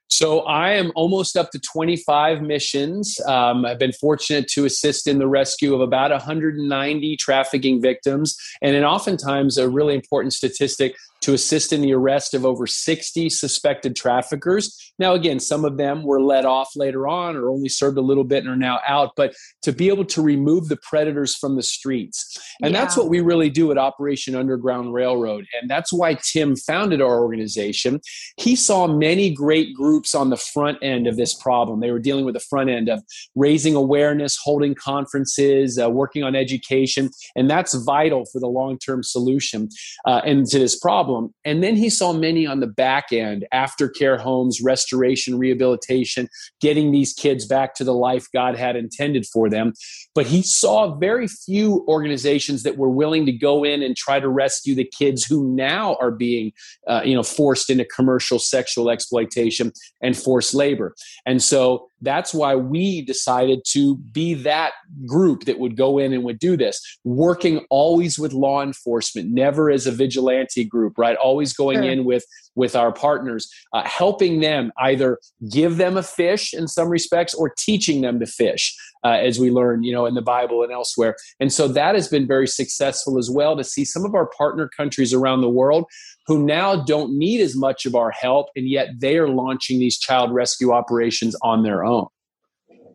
So 0.09 0.41
I 0.43 0.73
am 0.73 0.93
almost 0.95 1.37
up 1.37 1.51
to 1.51 1.59
25 1.59 2.41
missions. 2.41 3.19
Um, 3.27 3.67
I've 3.67 3.81
been 3.81 3.93
fortunate 3.93 4.47
to 4.49 4.65
assist 4.65 5.09
in 5.09 5.19
the 5.19 5.27
rescue 5.27 5.75
of 5.75 5.81
about 5.81 6.13
190 6.13 7.17
trafficking 7.17 7.83
victims. 7.83 8.37
And 8.63 8.77
then 8.77 8.85
oftentimes, 8.85 9.59
a 9.59 9.69
really 9.69 9.95
important 9.95 10.33
statistic 10.33 10.95
to 11.25 11.33
assist 11.33 11.73
in 11.73 11.81
the 11.81 11.95
arrest 11.95 12.35
of 12.35 12.45
over 12.45 12.67
60 12.67 13.31
suspected 13.31 13.97
traffickers. 13.97 14.93
Now, 14.99 15.15
again, 15.15 15.41
some 15.41 15.65
of 15.65 15.79
them 15.79 16.03
were 16.03 16.21
let 16.21 16.45
off 16.45 16.77
later 16.77 17.09
on 17.09 17.35
or 17.35 17.49
only 17.49 17.71
served 17.71 17.97
a 17.97 18.03
little 18.03 18.25
bit 18.25 18.45
and 18.45 18.53
are 18.53 18.57
now 18.57 18.81
out, 18.87 19.13
but 19.17 19.35
to 19.63 19.73
be 19.73 19.89
able 19.89 20.05
to 20.05 20.21
remove 20.21 20.69
the 20.69 20.77
predators 20.77 21.35
from 21.35 21.57
the 21.57 21.63
streets. 21.63 22.39
And 22.63 22.75
yeah. 22.75 22.81
that's 22.81 22.95
what 22.95 23.09
we 23.09 23.21
really 23.21 23.49
do 23.49 23.71
at 23.71 23.79
Operation 23.79 24.35
Underground 24.35 24.93
Railroad. 24.93 25.47
And 25.59 25.71
that's 25.71 25.95
why 25.95 26.19
Tim 26.23 26.57
founded 26.57 27.01
our 27.01 27.23
organization. 27.23 28.03
He 28.37 28.55
saw 28.55 28.87
many 28.87 29.33
great 29.33 29.75
groups 29.75 30.15
on 30.15 30.29
the 30.29 30.37
front 30.37 30.77
end 30.83 31.07
of 31.07 31.17
this 31.17 31.33
problem. 31.33 31.81
They 31.81 31.91
were 31.91 31.99
dealing 31.99 32.27
with 32.27 32.35
the 32.35 32.41
front 32.41 32.69
end 32.69 32.91
of 32.91 33.03
raising 33.35 33.75
awareness, 33.75 34.37
holding 34.37 34.75
conferences, 34.75 35.79
uh, 35.79 35.89
working 35.89 36.23
on 36.23 36.37
education. 36.37 37.09
And 37.35 37.49
that's 37.49 37.73
vital 37.73 38.27
for 38.27 38.41
the 38.41 38.47
long 38.47 38.79
term 38.79 39.03
solution 39.03 39.71
uh, 40.05 40.21
and 40.27 40.47
to 40.49 40.59
this 40.59 40.79
problem 40.79 41.14
problem. 41.15 41.35
And 41.45 41.63
then 41.63 41.77
he 41.77 41.91
saw 41.91 42.13
many 42.13 42.47
on 42.47 42.61
the 42.61 42.67
back 42.67 43.13
end, 43.13 43.47
aftercare 43.53 44.19
homes, 44.19 44.61
restoration, 44.63 45.39
rehabilitation, 45.39 46.29
getting 46.61 46.93
these 46.93 47.13
kids 47.13 47.47
back 47.47 47.75
to 47.77 47.85
the 47.85 47.95
life 47.95 48.27
God 48.33 48.57
had 48.57 48.77
intended 48.77 49.27
for 49.27 49.49
them. 49.49 49.73
But 50.15 50.27
he 50.27 50.43
saw 50.43 50.97
very 50.97 51.29
few 51.29 51.85
organizations 51.89 52.63
that 52.63 52.77
were 52.77 52.91
willing 52.91 53.27
to 53.27 53.33
go 53.33 53.65
in 53.65 53.83
and 53.83 53.97
try 53.97 54.21
to 54.21 54.29
rescue 54.29 54.75
the 54.75 54.91
kids 54.99 55.25
who 55.25 55.55
now 55.55 55.97
are 56.01 56.11
being, 56.11 56.53
uh, 56.87 57.03
you 57.05 57.15
know, 57.15 57.23
forced 57.23 57.71
into 57.71 57.85
commercial 57.85 58.39
sexual 58.39 58.91
exploitation 58.91 59.73
and 60.03 60.17
forced 60.17 60.55
labor. 60.55 60.95
And 61.27 61.43
so 61.43 61.89
that's 62.01 62.35
why 62.35 62.55
we 62.55 63.03
decided 63.03 63.61
to 63.69 63.97
be 63.97 64.35
that 64.35 64.73
group 65.07 65.45
that 65.45 65.59
would 65.59 65.77
go 65.77 65.99
in 65.99 66.13
and 66.13 66.25
would 66.25 66.39
do 66.39 66.57
this, 66.57 66.99
working 67.05 67.65
always 67.71 68.19
with 68.19 68.33
law 68.33 68.63
enforcement, 68.63 69.31
never 69.31 69.71
as 69.71 69.87
a 69.87 69.93
vigilante 69.93 70.65
group, 70.65 70.99
right? 70.99 71.17
Always 71.17 71.53
going 71.53 71.79
sure. 71.79 71.91
in 71.91 72.05
with 72.05 72.25
with 72.55 72.77
our 72.77 72.93
partners, 72.93 73.49
uh, 73.73 73.87
helping 73.87 74.41
them 74.41 74.73
either 74.79 75.19
give 75.51 75.77
them 75.77 75.97
a 75.97 76.03
fish 76.03 76.55
in 76.55 76.69
some 76.69 76.89
respects 76.89 77.35
or 77.35 77.53
teaching 77.59 78.01
them 78.01 78.21
to 78.21 78.27
fish, 78.27 78.75
uh, 79.05 79.09
as 79.09 79.39
we 79.39 79.51
learn, 79.51 79.83
you 79.83 79.93
know, 79.93 80.07
in 80.07 80.15
the 80.15 80.23
Bible 80.23 80.63
and 80.63 80.73
elsewhere. 80.73 81.17
And 81.41 81.53
so 81.53 81.69
that 81.69 81.95
has 81.95 82.09
been 82.09 82.27
very 82.27 82.47
successful 82.47 83.19
as 83.19 83.31
well 83.31 83.57
to 83.57 83.65
see 83.65 83.85
some 83.85 84.05
of 84.05 84.15
our 84.15 84.27
partner 84.27 84.71
countries 84.77 85.13
around 85.13 85.41
the 85.41 85.49
world 85.49 85.87
who 86.27 86.45
now 86.45 86.83
don't 86.85 87.17
need 87.19 87.41
as 87.41 87.55
much 87.55 87.85
of 87.87 87.95
our 87.95 88.11
help, 88.11 88.49
and 88.57 88.69
yet 88.69 88.89
they 88.99 89.19
are 89.19 89.29
launching 89.29 89.79
these 89.79 89.99
child 89.99 90.33
rescue 90.33 90.73
operations 90.73 91.37
on 91.43 91.63
their 91.63 91.85
own. 91.85 92.07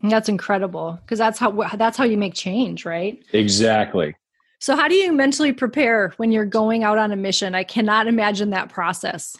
That's 0.02 0.30
incredible 0.30 0.98
because 1.02 1.20
that's 1.20 1.38
how 1.38 1.52
that's 1.76 1.98
how 1.98 2.06
you 2.06 2.18
make 2.18 2.34
change, 2.34 2.86
right? 2.86 3.22
Exactly. 3.34 4.16
So, 4.60 4.76
how 4.76 4.88
do 4.88 4.96
you 4.96 5.12
mentally 5.14 5.54
prepare 5.54 6.14
when 6.18 6.32
you're 6.32 6.46
going 6.46 6.84
out 6.84 6.98
on 6.98 7.12
a 7.12 7.16
mission? 7.16 7.56
I 7.56 7.64
cannot 7.64 8.08
imagine 8.08 8.50
that 8.50 8.70
process. 8.70 9.38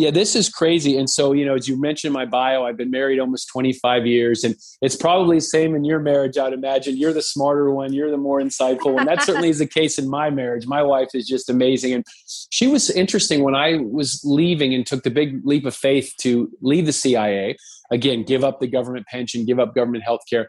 Yeah, 0.00 0.10
this 0.10 0.34
is 0.34 0.48
crazy. 0.48 0.96
And 0.96 1.10
so, 1.10 1.34
you 1.34 1.44
know, 1.44 1.54
as 1.54 1.68
you 1.68 1.78
mentioned 1.78 2.08
in 2.08 2.14
my 2.14 2.24
bio, 2.24 2.64
I've 2.64 2.78
been 2.78 2.90
married 2.90 3.20
almost 3.20 3.48
25 3.48 4.06
years, 4.06 4.44
and 4.44 4.56
it's 4.80 4.96
probably 4.96 5.36
the 5.36 5.42
same 5.42 5.74
in 5.74 5.84
your 5.84 5.98
marriage, 5.98 6.38
I'd 6.38 6.54
imagine. 6.54 6.96
You're 6.96 7.12
the 7.12 7.20
smarter 7.20 7.70
one, 7.70 7.92
you're 7.92 8.10
the 8.10 8.16
more 8.16 8.40
insightful 8.40 8.94
one. 8.94 9.04
That 9.04 9.22
certainly 9.22 9.50
is 9.50 9.58
the 9.58 9.66
case 9.66 9.98
in 9.98 10.08
my 10.08 10.30
marriage. 10.30 10.66
My 10.66 10.82
wife 10.82 11.08
is 11.12 11.28
just 11.28 11.50
amazing. 11.50 11.92
And 11.92 12.06
she 12.50 12.66
was 12.66 12.88
interesting 12.88 13.44
when 13.44 13.54
I 13.54 13.76
was 13.76 14.22
leaving 14.24 14.72
and 14.72 14.86
took 14.86 15.02
the 15.02 15.10
big 15.10 15.44
leap 15.44 15.66
of 15.66 15.76
faith 15.76 16.14
to 16.22 16.50
leave 16.62 16.86
the 16.86 16.92
CIA. 16.92 17.58
Again, 17.90 18.22
give 18.24 18.42
up 18.42 18.58
the 18.58 18.68
government 18.68 19.06
pension, 19.06 19.44
give 19.44 19.58
up 19.58 19.74
government 19.74 20.04
health 20.04 20.22
care 20.30 20.48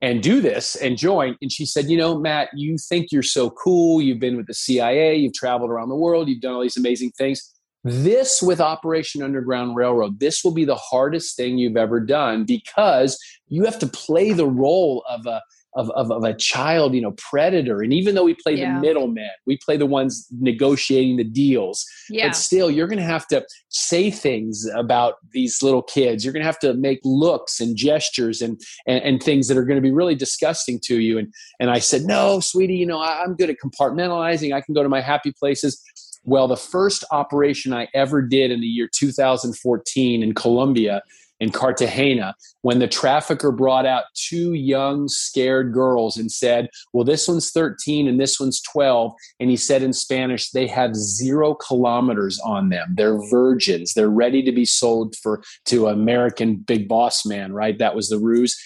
and 0.00 0.22
do 0.22 0.40
this 0.40 0.74
and 0.76 0.96
join. 0.96 1.36
And 1.42 1.52
she 1.52 1.66
said, 1.66 1.90
You 1.90 1.98
know, 1.98 2.18
Matt, 2.18 2.48
you 2.54 2.78
think 2.78 3.12
you're 3.12 3.22
so 3.22 3.50
cool. 3.50 4.00
You've 4.00 4.20
been 4.20 4.38
with 4.38 4.46
the 4.46 4.54
CIA, 4.54 5.16
you've 5.16 5.34
traveled 5.34 5.70
around 5.70 5.90
the 5.90 5.96
world, 5.96 6.30
you've 6.30 6.40
done 6.40 6.54
all 6.54 6.62
these 6.62 6.78
amazing 6.78 7.10
things. 7.10 7.52
This 7.82 8.42
with 8.42 8.60
Operation 8.60 9.22
Underground 9.22 9.76
Railroad, 9.76 10.20
this 10.20 10.44
will 10.44 10.52
be 10.52 10.64
the 10.64 10.76
hardest 10.76 11.36
thing 11.36 11.56
you've 11.56 11.76
ever 11.76 12.00
done 12.00 12.44
because 12.44 13.18
you 13.48 13.64
have 13.64 13.78
to 13.78 13.86
play 13.86 14.32
the 14.32 14.46
role 14.46 15.04
of 15.08 15.26
a 15.26 15.40
of, 15.74 15.88
of, 15.90 16.10
of, 16.10 16.24
a 16.24 16.34
child, 16.34 16.94
you 16.94 17.00
know, 17.00 17.12
predator. 17.12 17.80
And 17.80 17.92
even 17.92 18.14
though 18.14 18.24
we 18.24 18.34
play 18.34 18.54
yeah. 18.54 18.74
the 18.74 18.80
middlemen, 18.80 19.30
we 19.46 19.56
play 19.56 19.76
the 19.76 19.86
ones 19.86 20.26
negotiating 20.32 21.16
the 21.16 21.24
deals. 21.24 21.86
Yeah. 22.08 22.28
But 22.28 22.36
still, 22.36 22.70
you're 22.70 22.88
going 22.88 22.98
to 22.98 23.04
have 23.04 23.26
to 23.28 23.46
say 23.68 24.10
things 24.10 24.66
about 24.74 25.14
these 25.32 25.62
little 25.62 25.82
kids. 25.82 26.24
You're 26.24 26.32
going 26.32 26.42
to 26.42 26.46
have 26.46 26.58
to 26.60 26.74
make 26.74 26.98
looks 27.04 27.60
and 27.60 27.76
gestures 27.76 28.42
and, 28.42 28.60
and, 28.86 29.02
and 29.04 29.22
things 29.22 29.46
that 29.46 29.56
are 29.56 29.64
going 29.64 29.76
to 29.76 29.82
be 29.82 29.92
really 29.92 30.16
disgusting 30.16 30.80
to 30.86 30.98
you. 30.98 31.18
And, 31.18 31.32
and 31.60 31.70
I 31.70 31.78
said, 31.78 32.02
no, 32.02 32.40
sweetie, 32.40 32.74
you 32.74 32.86
know, 32.86 32.98
I, 32.98 33.22
I'm 33.22 33.36
good 33.36 33.50
at 33.50 33.56
compartmentalizing. 33.64 34.52
I 34.52 34.62
can 34.62 34.74
go 34.74 34.82
to 34.82 34.88
my 34.88 35.00
happy 35.00 35.32
places. 35.38 35.80
Well, 36.24 36.48
the 36.48 36.56
first 36.56 37.04
operation 37.10 37.72
I 37.72 37.88
ever 37.94 38.22
did 38.22 38.50
in 38.50 38.60
the 38.60 38.66
year 38.66 38.88
2014 38.92 40.22
in 40.22 40.34
Colombia, 40.34 41.02
in 41.40 41.50
Cartagena, 41.50 42.34
when 42.60 42.78
the 42.78 42.86
trafficker 42.86 43.50
brought 43.50 43.86
out 43.86 44.04
two 44.14 44.52
young, 44.52 45.08
scared 45.08 45.72
girls 45.72 46.18
and 46.18 46.30
said, 46.30 46.68
Well, 46.92 47.04
this 47.04 47.26
one's 47.26 47.50
13 47.50 48.06
and 48.06 48.20
this 48.20 48.38
one's 48.38 48.60
12. 48.60 49.12
And 49.40 49.48
he 49.48 49.56
said 49.56 49.82
in 49.82 49.94
Spanish, 49.94 50.50
they 50.50 50.66
have 50.66 50.94
zero 50.94 51.54
kilometers 51.54 52.38
on 52.40 52.68
them. 52.68 52.94
They're 52.94 53.18
virgins. 53.30 53.94
They're 53.94 54.10
ready 54.10 54.42
to 54.42 54.52
be 54.52 54.66
sold 54.66 55.16
for 55.16 55.42
to 55.66 55.88
American 55.88 56.56
big 56.56 56.86
boss 56.86 57.24
man, 57.24 57.54
right? 57.54 57.78
That 57.78 57.96
was 57.96 58.10
the 58.10 58.18
ruse. 58.18 58.60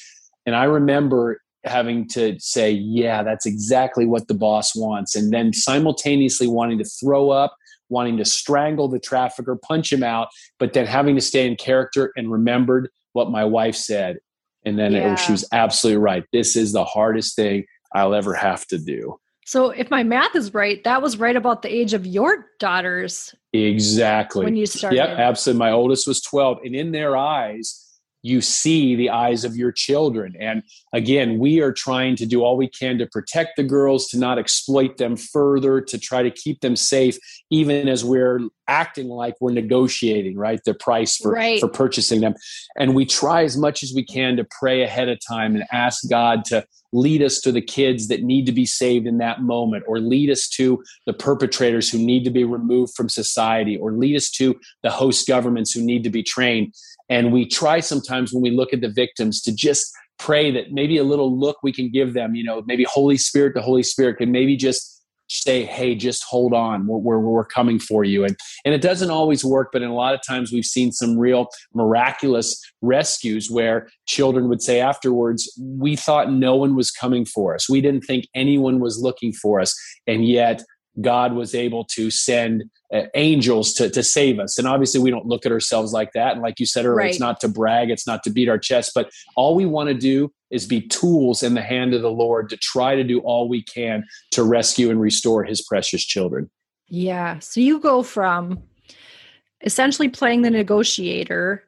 And 0.44 0.56
I 0.56 0.64
remember 0.64 1.40
having 1.64 2.09
to 2.09 2.38
say, 2.38 2.70
yeah, 2.70 3.22
that's 3.22 3.46
exactly 3.46 4.07
what 4.07 4.29
the 4.29 4.35
boss 4.35 4.74
wants. 4.74 5.14
And 5.14 5.33
then 5.33 5.53
simultaneously 5.53 6.46
wanting 6.46 6.79
to 6.79 6.85
throw 6.85 7.31
up, 7.31 7.57
wanting 7.88 8.16
to 8.18 8.24
strangle 8.24 8.88
the 8.88 8.98
trafficker, 8.98 9.57
punch 9.57 9.92
him 9.92 10.03
out, 10.03 10.29
but 10.59 10.72
then 10.72 10.87
having 10.87 11.14
to 11.14 11.20
stay 11.20 11.46
in 11.46 11.57
character 11.57 12.12
and 12.16 12.31
remembered 12.31 12.88
what 13.12 13.31
my 13.31 13.44
wife 13.44 13.77
said. 13.77 14.18
And 14.64 14.79
then 14.79 14.94
oh, 14.94 14.98
yeah. 14.98 15.12
it, 15.12 15.18
she 15.18 15.33
was 15.33 15.46
absolutely 15.53 15.98
right. 15.98 16.24
This 16.33 16.57
is 16.57 16.72
the 16.72 16.85
hardest 16.85 17.37
thing 17.37 17.64
I'll 17.94 18.14
ever 18.14 18.35
have 18.35 18.66
to 18.68 18.79
do. 18.79 19.18
So, 19.46 19.70
if 19.70 19.90
my 19.90 20.03
math 20.03 20.35
is 20.35 20.55
right, 20.55 20.83
that 20.85 21.03
was 21.03 21.18
right 21.18 21.37
about 21.37 21.61
the 21.61 21.72
age 21.72 21.92
of 21.92 22.07
your 22.07 22.46
daughters. 22.59 23.35
Exactly. 23.53 24.42
When 24.42 24.57
you 24.57 24.64
started. 24.64 24.96
Yep, 24.96 25.18
absolutely. 25.18 25.59
My 25.59 25.70
oldest 25.70 26.09
was 26.09 26.22
12. 26.22 26.61
And 26.64 26.74
in 26.74 26.92
their 26.92 27.14
eyes, 27.14 27.83
you 28.24 28.40
see 28.40 28.96
the 28.96 29.10
eyes 29.10 29.44
of 29.44 29.54
your 29.54 29.70
children. 29.70 30.34
And 30.40 30.62
again, 30.94 31.38
we 31.38 31.60
are 31.60 31.72
trying 31.72 32.16
to 32.16 32.24
do 32.24 32.42
all 32.42 32.56
we 32.56 32.68
can 32.68 32.96
to 32.96 33.06
protect 33.06 33.56
the 33.56 33.62
girls, 33.62 34.08
to 34.08 34.18
not 34.18 34.38
exploit 34.38 34.96
them 34.96 35.14
further, 35.14 35.82
to 35.82 35.98
try 35.98 36.22
to 36.22 36.30
keep 36.30 36.62
them 36.62 36.74
safe, 36.74 37.18
even 37.50 37.87
as 37.87 38.02
we're 38.02 38.40
acting 38.66 39.08
like 39.08 39.34
we're 39.42 39.52
negotiating, 39.52 40.38
right? 40.38 40.58
The 40.64 40.72
price 40.72 41.18
for, 41.18 41.32
right. 41.32 41.60
for 41.60 41.68
purchasing 41.68 42.22
them. 42.22 42.34
And 42.78 42.94
we 42.94 43.04
try 43.04 43.44
as 43.44 43.58
much 43.58 43.82
as 43.82 43.92
we 43.94 44.02
can 44.02 44.38
to 44.38 44.46
pray 44.58 44.82
ahead 44.82 45.10
of 45.10 45.18
time 45.20 45.54
and 45.54 45.64
ask 45.70 46.08
God 46.08 46.46
to 46.46 46.64
lead 46.94 47.22
us 47.22 47.40
to 47.40 47.52
the 47.52 47.61
kids 47.61 48.09
that 48.09 48.22
need 48.22 48.46
to 48.46 48.52
be 48.52 48.64
saved 48.64 49.07
in 49.07 49.18
that 49.18 49.42
moment, 49.42 49.85
or 49.87 49.98
lead 49.98 50.30
us 50.30 50.48
to 50.48 50.83
the 51.07 51.12
perpetrators 51.12 51.90
who 51.90 51.98
need 51.98 52.24
to 52.24 52.30
be 52.30 52.44
removed 52.44 52.94
from 52.94 53.09
society, 53.09 53.76
or 53.76 53.92
lead 53.92 54.16
us 54.16 54.30
to 54.30 54.59
the 54.83 54.90
host 54.90 55.26
governments 55.26 55.72
who 55.72 55.83
need 55.83 56.04
to 56.04 56.11
be 56.11 56.22
trained. 56.22 56.72
And 57.09 57.33
we 57.33 57.46
try 57.46 57.80
sometimes 57.80 58.33
when 58.33 58.42
we 58.42 58.50
look 58.50 58.72
at 58.72 58.80
the 58.80 58.88
victims 58.88 59.42
to 59.42 59.54
just 59.54 59.92
pray 60.18 60.50
that 60.52 60.70
maybe 60.70 60.96
a 60.96 61.04
little 61.04 61.38
look 61.38 61.59
we 61.62 61.72
can 61.72 61.90
give 61.90 62.14
them, 62.14 62.35
you 62.35 62.44
know, 62.44 62.62
maybe 62.66 62.85
Holy 62.85 63.16
Spirit, 63.16 63.54
the 63.54 63.61
Holy 63.61 63.83
Spirit 63.83 64.18
can 64.18 64.30
maybe 64.30 64.57
just 64.57 64.93
say, 65.42 65.64
hey, 65.64 65.94
just 65.94 66.24
hold 66.24 66.52
on, 66.52 66.86
we're, 66.86 66.98
we're, 66.98 67.18
we're, 67.18 67.44
coming 67.44 67.78
for 67.78 68.04
you. 68.04 68.24
And, 68.24 68.36
and 68.64 68.74
it 68.74 68.80
doesn't 68.80 69.10
always 69.10 69.44
work, 69.44 69.68
but 69.72 69.82
in 69.82 69.88
a 69.88 69.94
lot 69.94 70.14
of 70.14 70.20
times 70.26 70.50
we've 70.50 70.64
seen 70.64 70.92
some 70.92 71.18
real 71.18 71.48
miraculous 71.74 72.60
rescues 72.80 73.50
where 73.50 73.88
children 74.06 74.48
would 74.48 74.62
say 74.62 74.80
afterwards, 74.80 75.52
we 75.58 75.94
thought 75.94 76.32
no 76.32 76.56
one 76.56 76.74
was 76.74 76.90
coming 76.90 77.24
for 77.26 77.54
us. 77.54 77.68
We 77.68 77.80
didn't 77.80 78.02
think 78.02 78.26
anyone 78.34 78.80
was 78.80 78.98
looking 79.00 79.32
for 79.32 79.60
us. 79.60 79.78
And 80.06 80.26
yet 80.26 80.64
God 81.00 81.33
was 81.33 81.54
able 81.54 81.85
to 81.87 82.11
send 82.11 82.64
uh, 82.92 83.02
angels 83.14 83.72
to, 83.74 83.90
to 83.90 84.02
save 84.02 84.38
us. 84.38 84.59
And 84.59 84.68
obviously, 84.68 85.00
we 85.00 85.11
don't 85.11 85.26
look 85.26 85.44
at 85.44 85.52
ourselves 85.52 85.92
like 85.92 86.12
that. 86.12 86.33
And 86.33 86.42
like 86.42 86.61
you 86.61 86.66
said 86.66 86.85
earlier, 86.85 86.96
right. 86.96 87.11
it's 87.11 87.20
not 87.20 87.40
to 87.40 87.48
brag, 87.48 87.90
it's 87.90 88.07
not 88.07 88.22
to 88.24 88.30
beat 88.30 88.48
our 88.48 88.59
chest, 88.59 88.92
but 88.94 89.11
all 89.37 89.54
we 89.54 89.66
want 89.66 89.88
to 89.88 89.94
do 89.94 90.33
is 90.50 90.66
be 90.66 90.80
tools 90.80 91.42
in 91.42 91.54
the 91.54 91.62
hand 91.62 91.94
of 91.94 92.02
the 92.02 92.11
Lord 92.11 92.48
to 92.50 92.57
try 92.57 92.94
to 92.94 93.02
do 93.02 93.18
all 93.20 93.48
we 93.48 93.62
can 93.62 94.04
to 94.30 94.44
rescue 94.44 94.90
and 94.90 95.00
restore 95.00 95.44
his 95.44 95.62
precious 95.62 96.04
children. 96.04 96.50
Yeah. 96.88 97.40
So 97.40 97.61
you 97.61 97.80
go 97.80 98.02
from 98.02 98.62
essentially 99.62 100.09
playing 100.09 100.42
the 100.42 100.50
negotiator 100.50 101.64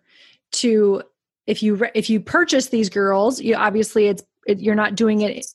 to 0.53 1.03
if 1.47 1.62
you 1.62 1.87
if 1.95 2.11
you 2.11 2.21
purchase 2.21 2.69
these 2.69 2.89
girls, 2.89 3.41
you 3.41 3.57
obviously 3.57 4.07
it's 4.07 4.23
it, 4.47 4.61
you're 4.61 4.75
not 4.75 4.95
doing 4.95 5.23
it 5.23 5.47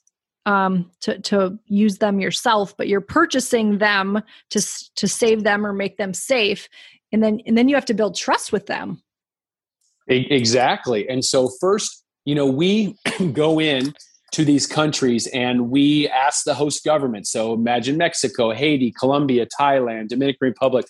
um, 0.46 0.90
to 1.02 1.20
to 1.20 1.58
use 1.68 1.98
them 1.98 2.20
yourself, 2.20 2.76
but 2.78 2.88
you're 2.88 3.02
purchasing 3.02 3.78
them 3.78 4.22
to 4.50 4.62
to 4.96 5.08
save 5.08 5.44
them 5.44 5.66
or 5.66 5.74
make 5.74 5.98
them 5.98 6.14
safe, 6.14 6.68
and 7.12 7.24
then 7.24 7.42
and 7.46 7.58
then 7.58 7.70
you 7.70 7.76
have 7.76 7.86
to 7.86 7.94
build 7.94 8.16
trust 8.16 8.52
with 8.52 8.68
them. 8.68 9.02
Exactly, 10.08 11.08
and 11.08 11.24
so 11.24 11.50
first, 11.60 12.04
you 12.26 12.36
know, 12.36 12.46
we 12.46 12.98
go 13.34 13.60
in 13.60 13.94
to 14.32 14.46
these 14.46 14.66
countries 14.66 15.28
and 15.28 15.70
we 15.70 16.08
ask 16.08 16.46
the 16.46 16.54
host 16.54 16.86
government. 16.86 17.28
So 17.28 17.54
imagine 17.54 17.98
Mexico, 17.98 18.52
Haiti, 18.52 18.94
Colombia, 18.98 19.46
Thailand, 19.60 20.08
Dominican 20.08 20.48
Republic, 20.48 20.86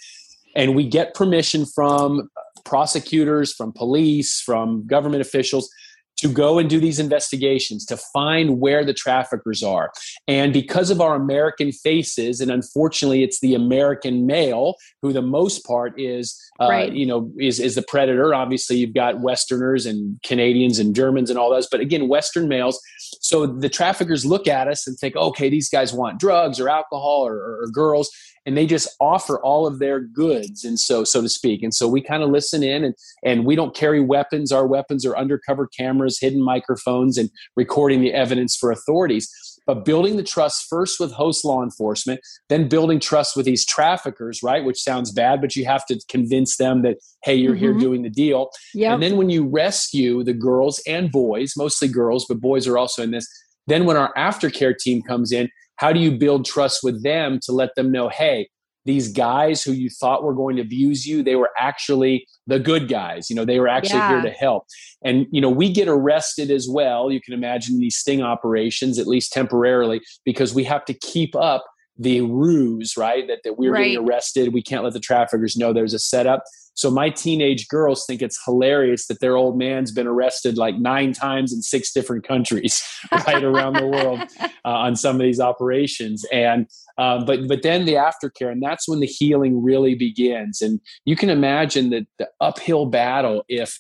and 0.56 0.76
we 0.76 0.88
get 0.88 1.16
permission 1.16 1.66
from 1.66 2.30
prosecutors, 2.66 3.52
from 3.52 3.72
police, 3.74 4.40
from 4.40 4.86
government 4.86 5.22
officials 5.22 5.70
to 6.18 6.30
go 6.32 6.60
and 6.60 6.70
do 6.70 6.80
these 6.80 7.00
investigations 7.00 7.86
to 7.86 7.98
find 7.98 8.60
where 8.60 8.86
the 8.86 8.94
traffickers 8.94 9.64
are. 9.64 9.92
And 10.28 10.54
because 10.54 10.92
of 10.92 11.02
our 11.02 11.16
American 11.16 11.72
faces, 11.72 12.42
and 12.42 12.52
unfortunately, 12.52 13.24
it's 13.24 13.40
the 13.40 13.56
American 13.56 14.28
male 14.28 14.76
who, 15.02 15.14
the 15.14 15.22
most 15.22 15.66
part, 15.66 16.00
is 16.00 16.40
uh, 16.60 16.70
right. 16.70 16.94
you 16.94 17.06
know 17.06 17.32
is 17.40 17.60
is 17.60 17.76
the 17.76 17.82
predator. 17.82 18.36
Obviously, 18.36 18.78
you've 18.78 18.94
got 18.94 19.20
Westerners 19.22 19.86
and 19.86 20.20
Canadians 20.24 20.78
and 20.78 20.96
Germans 20.96 21.30
and 21.30 21.40
all 21.40 21.50
those, 21.50 21.68
but 21.68 21.80
again, 21.80 22.08
Western 22.08 22.48
males. 22.48 22.80
So 23.22 23.48
the 23.48 23.70
traffickers 23.70 24.26
look 24.26 24.48
at 24.48 24.68
us 24.68 24.88
and 24.88 24.98
think, 24.98 25.16
okay, 25.16 25.50
these 25.50 25.70
guys 25.70 25.94
want 25.94 26.20
drugs 26.20 26.60
or 26.60 26.70
alcohol 26.70 27.26
or, 27.26 27.36
or, 27.36 27.64
or 27.64 27.68
girls 27.68 28.12
and 28.46 28.58
they 28.58 28.66
just 28.66 28.90
offer 29.00 29.40
all 29.42 29.68
of 29.68 29.80
their 29.80 30.00
goods 30.00 30.64
and 30.64 30.80
so 30.80 31.04
so 31.04 31.22
to 31.22 31.30
speak 31.30 31.62
and 31.64 31.74
so 31.74 31.88
we 31.88 32.02
kind 32.02 32.24
of 32.24 32.30
listen 32.30 32.64
in 32.64 32.84
and 32.84 32.96
and 33.24 33.46
we 33.46 33.56
don't 33.56 33.76
carry 33.76 34.02
weapons 34.02 34.52
our 34.52 34.66
weapons 34.66 35.06
are 35.06 35.18
undercover 35.18 35.68
cameras 35.68 36.20
hidden 36.20 36.42
microphones 36.42 37.18
and 37.18 37.30
recording 37.56 38.02
the 38.02 38.14
evidence 38.14 38.56
for 38.56 38.72
authorities 38.72 39.30
but 39.68 39.86
building 39.86 40.18
the 40.18 40.24
trust 40.24 40.66
first 40.70 41.00
with 41.00 41.12
host 41.12 41.46
law 41.46 41.64
enforcement, 41.64 42.20
then 42.50 42.68
building 42.68 43.00
trust 43.00 43.36
with 43.36 43.46
these 43.46 43.66
traffickers, 43.66 44.42
right? 44.44 44.64
Which 44.64 44.82
sounds 44.82 45.12
bad, 45.12 45.40
but 45.40 45.56
you 45.56 45.66
have 45.66 45.86
to 45.86 46.00
convince 46.10 46.58
them 46.58 46.82
that, 46.82 46.98
hey, 47.24 47.36
you're 47.36 47.54
mm-hmm. 47.54 47.60
here 47.60 47.74
doing 47.74 48.02
the 48.02 48.10
deal. 48.10 48.50
Yep. 48.74 48.94
And 48.94 49.04
then 49.04 49.18
when 49.18 49.30
you 49.30 49.48
rescue 49.48 50.24
the 50.24 50.34
girls 50.34 50.82
and 50.88 51.12
boys, 51.12 51.54
mostly 51.56 51.88
girls, 51.88 52.26
but 52.28 52.42
boys 52.42 52.68
are 52.68 52.78
also 52.78 53.04
in 53.04 53.12
this, 53.12 53.28
then 53.68 53.86
when 53.86 53.98
our 53.98 54.14
aftercare 54.16 54.76
team 54.76 55.02
comes 55.04 55.32
in, 55.32 55.50
how 55.82 55.92
do 55.92 56.00
you 56.00 56.12
build 56.12 56.46
trust 56.46 56.82
with 56.84 57.02
them 57.02 57.40
to 57.42 57.52
let 57.52 57.74
them 57.76 57.92
know, 57.92 58.08
hey, 58.08 58.48
these 58.86 59.12
guys 59.12 59.64
who 59.64 59.72
you 59.72 59.90
thought 59.90 60.24
were 60.24 60.36
going 60.36 60.56
to 60.56 60.62
abuse 60.62 61.08
you, 61.08 61.24
they 61.24 61.36
were 61.36 61.50
actually 61.58 62.24
the 62.46 62.60
good 62.60 62.88
guys. 62.88 63.32
You 63.32 63.36
know, 63.36 63.46
they 63.46 63.60
were 63.60 63.68
actually 63.68 63.98
yeah. 63.98 64.10
here 64.10 64.22
to 64.22 64.30
help. 64.30 64.66
And, 65.04 65.26
you 65.32 65.42
know, 65.42 65.50
we 65.50 65.74
get 65.74 65.88
arrested 65.88 66.52
as 66.52 66.68
well. 66.70 67.12
You 67.12 67.20
can 67.20 67.34
imagine 67.34 67.80
these 67.80 67.96
sting 67.96 68.22
operations, 68.22 69.00
at 69.00 69.08
least 69.08 69.34
temporarily, 69.34 70.02
because 70.24 70.54
we 70.54 70.64
have 70.66 70.86
to 70.86 70.94
keep 70.94 71.36
up 71.36 71.66
the 71.98 72.22
ruse, 72.22 72.98
right? 72.98 73.28
That, 73.28 73.40
that 73.44 73.58
we're 73.58 73.74
right. 73.74 73.90
getting 73.90 74.08
arrested. 74.08 74.54
We 74.54 74.64
can't 74.64 74.84
let 74.84 74.94
the 74.94 75.00
traffickers 75.00 75.56
know 75.56 75.74
there's 75.74 75.94
a 75.94 76.00
setup. 76.00 76.44
So 76.74 76.90
my 76.90 77.10
teenage 77.10 77.68
girls 77.68 78.06
think 78.08 78.22
it's 78.22 78.40
hilarious 78.46 79.08
that 79.08 79.20
their 79.20 79.36
old 79.36 79.58
man's 79.58 79.92
been 79.92 80.08
arrested 80.08 80.58
like 80.58 80.78
nine 80.78 81.14
times 81.14 81.54
in 81.54 81.62
six 81.62 81.92
different 81.92 82.26
countries, 82.26 82.82
right 83.28 83.44
around 83.44 83.74
the 83.74 83.88
world, 83.88 84.22
uh, 84.42 84.48
on 84.66 84.96
some 84.96 85.18
of 85.18 85.22
these 85.22 85.40
operations. 85.40 86.26
And 86.32 86.68
um, 86.98 87.26
but 87.26 87.48
but 87.48 87.62
then 87.62 87.86
the 87.86 87.94
aftercare, 87.94 88.52
and 88.52 88.64
that's 88.64 88.88
when 88.88 89.00
the 89.00 89.06
healing 89.06 89.62
really 89.62 89.96
begins. 89.96 90.62
And 90.62 90.80
you 91.06 91.16
can 91.16 91.30
imagine 91.30 91.90
that 91.90 92.08
the 92.18 92.30
uphill 92.40 92.86
battle 92.86 93.44
if 93.48 93.78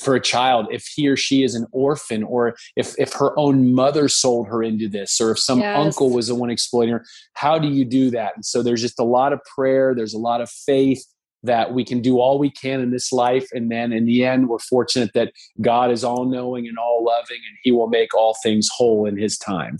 for 0.00 0.14
a 0.14 0.20
child 0.20 0.66
if 0.70 0.86
he 0.94 1.06
or 1.08 1.16
she 1.16 1.44
is 1.44 1.54
an 1.54 1.66
orphan 1.70 2.22
or 2.24 2.56
if 2.74 2.94
if 2.98 3.12
her 3.12 3.38
own 3.38 3.72
mother 3.72 4.08
sold 4.08 4.48
her 4.48 4.62
into 4.62 4.88
this 4.88 5.20
or 5.20 5.30
if 5.30 5.38
some 5.38 5.60
yes. 5.60 5.78
uncle 5.78 6.10
was 6.10 6.26
the 6.26 6.34
one 6.34 6.50
exploiting 6.50 6.92
her 6.92 7.04
how 7.34 7.56
do 7.58 7.68
you 7.68 7.84
do 7.84 8.10
that 8.10 8.32
and 8.34 8.44
so 8.44 8.62
there's 8.62 8.82
just 8.82 8.98
a 8.98 9.04
lot 9.04 9.32
of 9.32 9.40
prayer 9.44 9.94
there's 9.94 10.14
a 10.14 10.18
lot 10.18 10.40
of 10.40 10.50
faith 10.50 11.04
that 11.46 11.72
we 11.72 11.84
can 11.84 12.00
do 12.00 12.20
all 12.20 12.38
we 12.38 12.50
can 12.50 12.80
in 12.80 12.90
this 12.90 13.12
life. 13.12 13.48
And 13.52 13.70
then 13.70 13.92
in 13.92 14.04
the 14.04 14.24
end, 14.24 14.48
we're 14.48 14.58
fortunate 14.58 15.12
that 15.14 15.32
God 15.60 15.90
is 15.90 16.04
all 16.04 16.24
knowing 16.24 16.68
and 16.68 16.78
all 16.78 17.04
loving, 17.04 17.38
and 17.48 17.56
He 17.62 17.72
will 17.72 17.88
make 17.88 18.14
all 18.14 18.36
things 18.42 18.68
whole 18.74 19.06
in 19.06 19.16
His 19.16 19.38
time. 19.38 19.78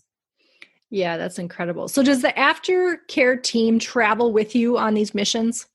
Yeah, 0.90 1.16
that's 1.16 1.38
incredible. 1.38 1.88
So, 1.88 2.02
does 2.02 2.22
the 2.22 2.32
aftercare 2.32 3.42
team 3.42 3.78
travel 3.78 4.32
with 4.32 4.54
you 4.54 4.78
on 4.78 4.94
these 4.94 5.14
missions? 5.14 5.66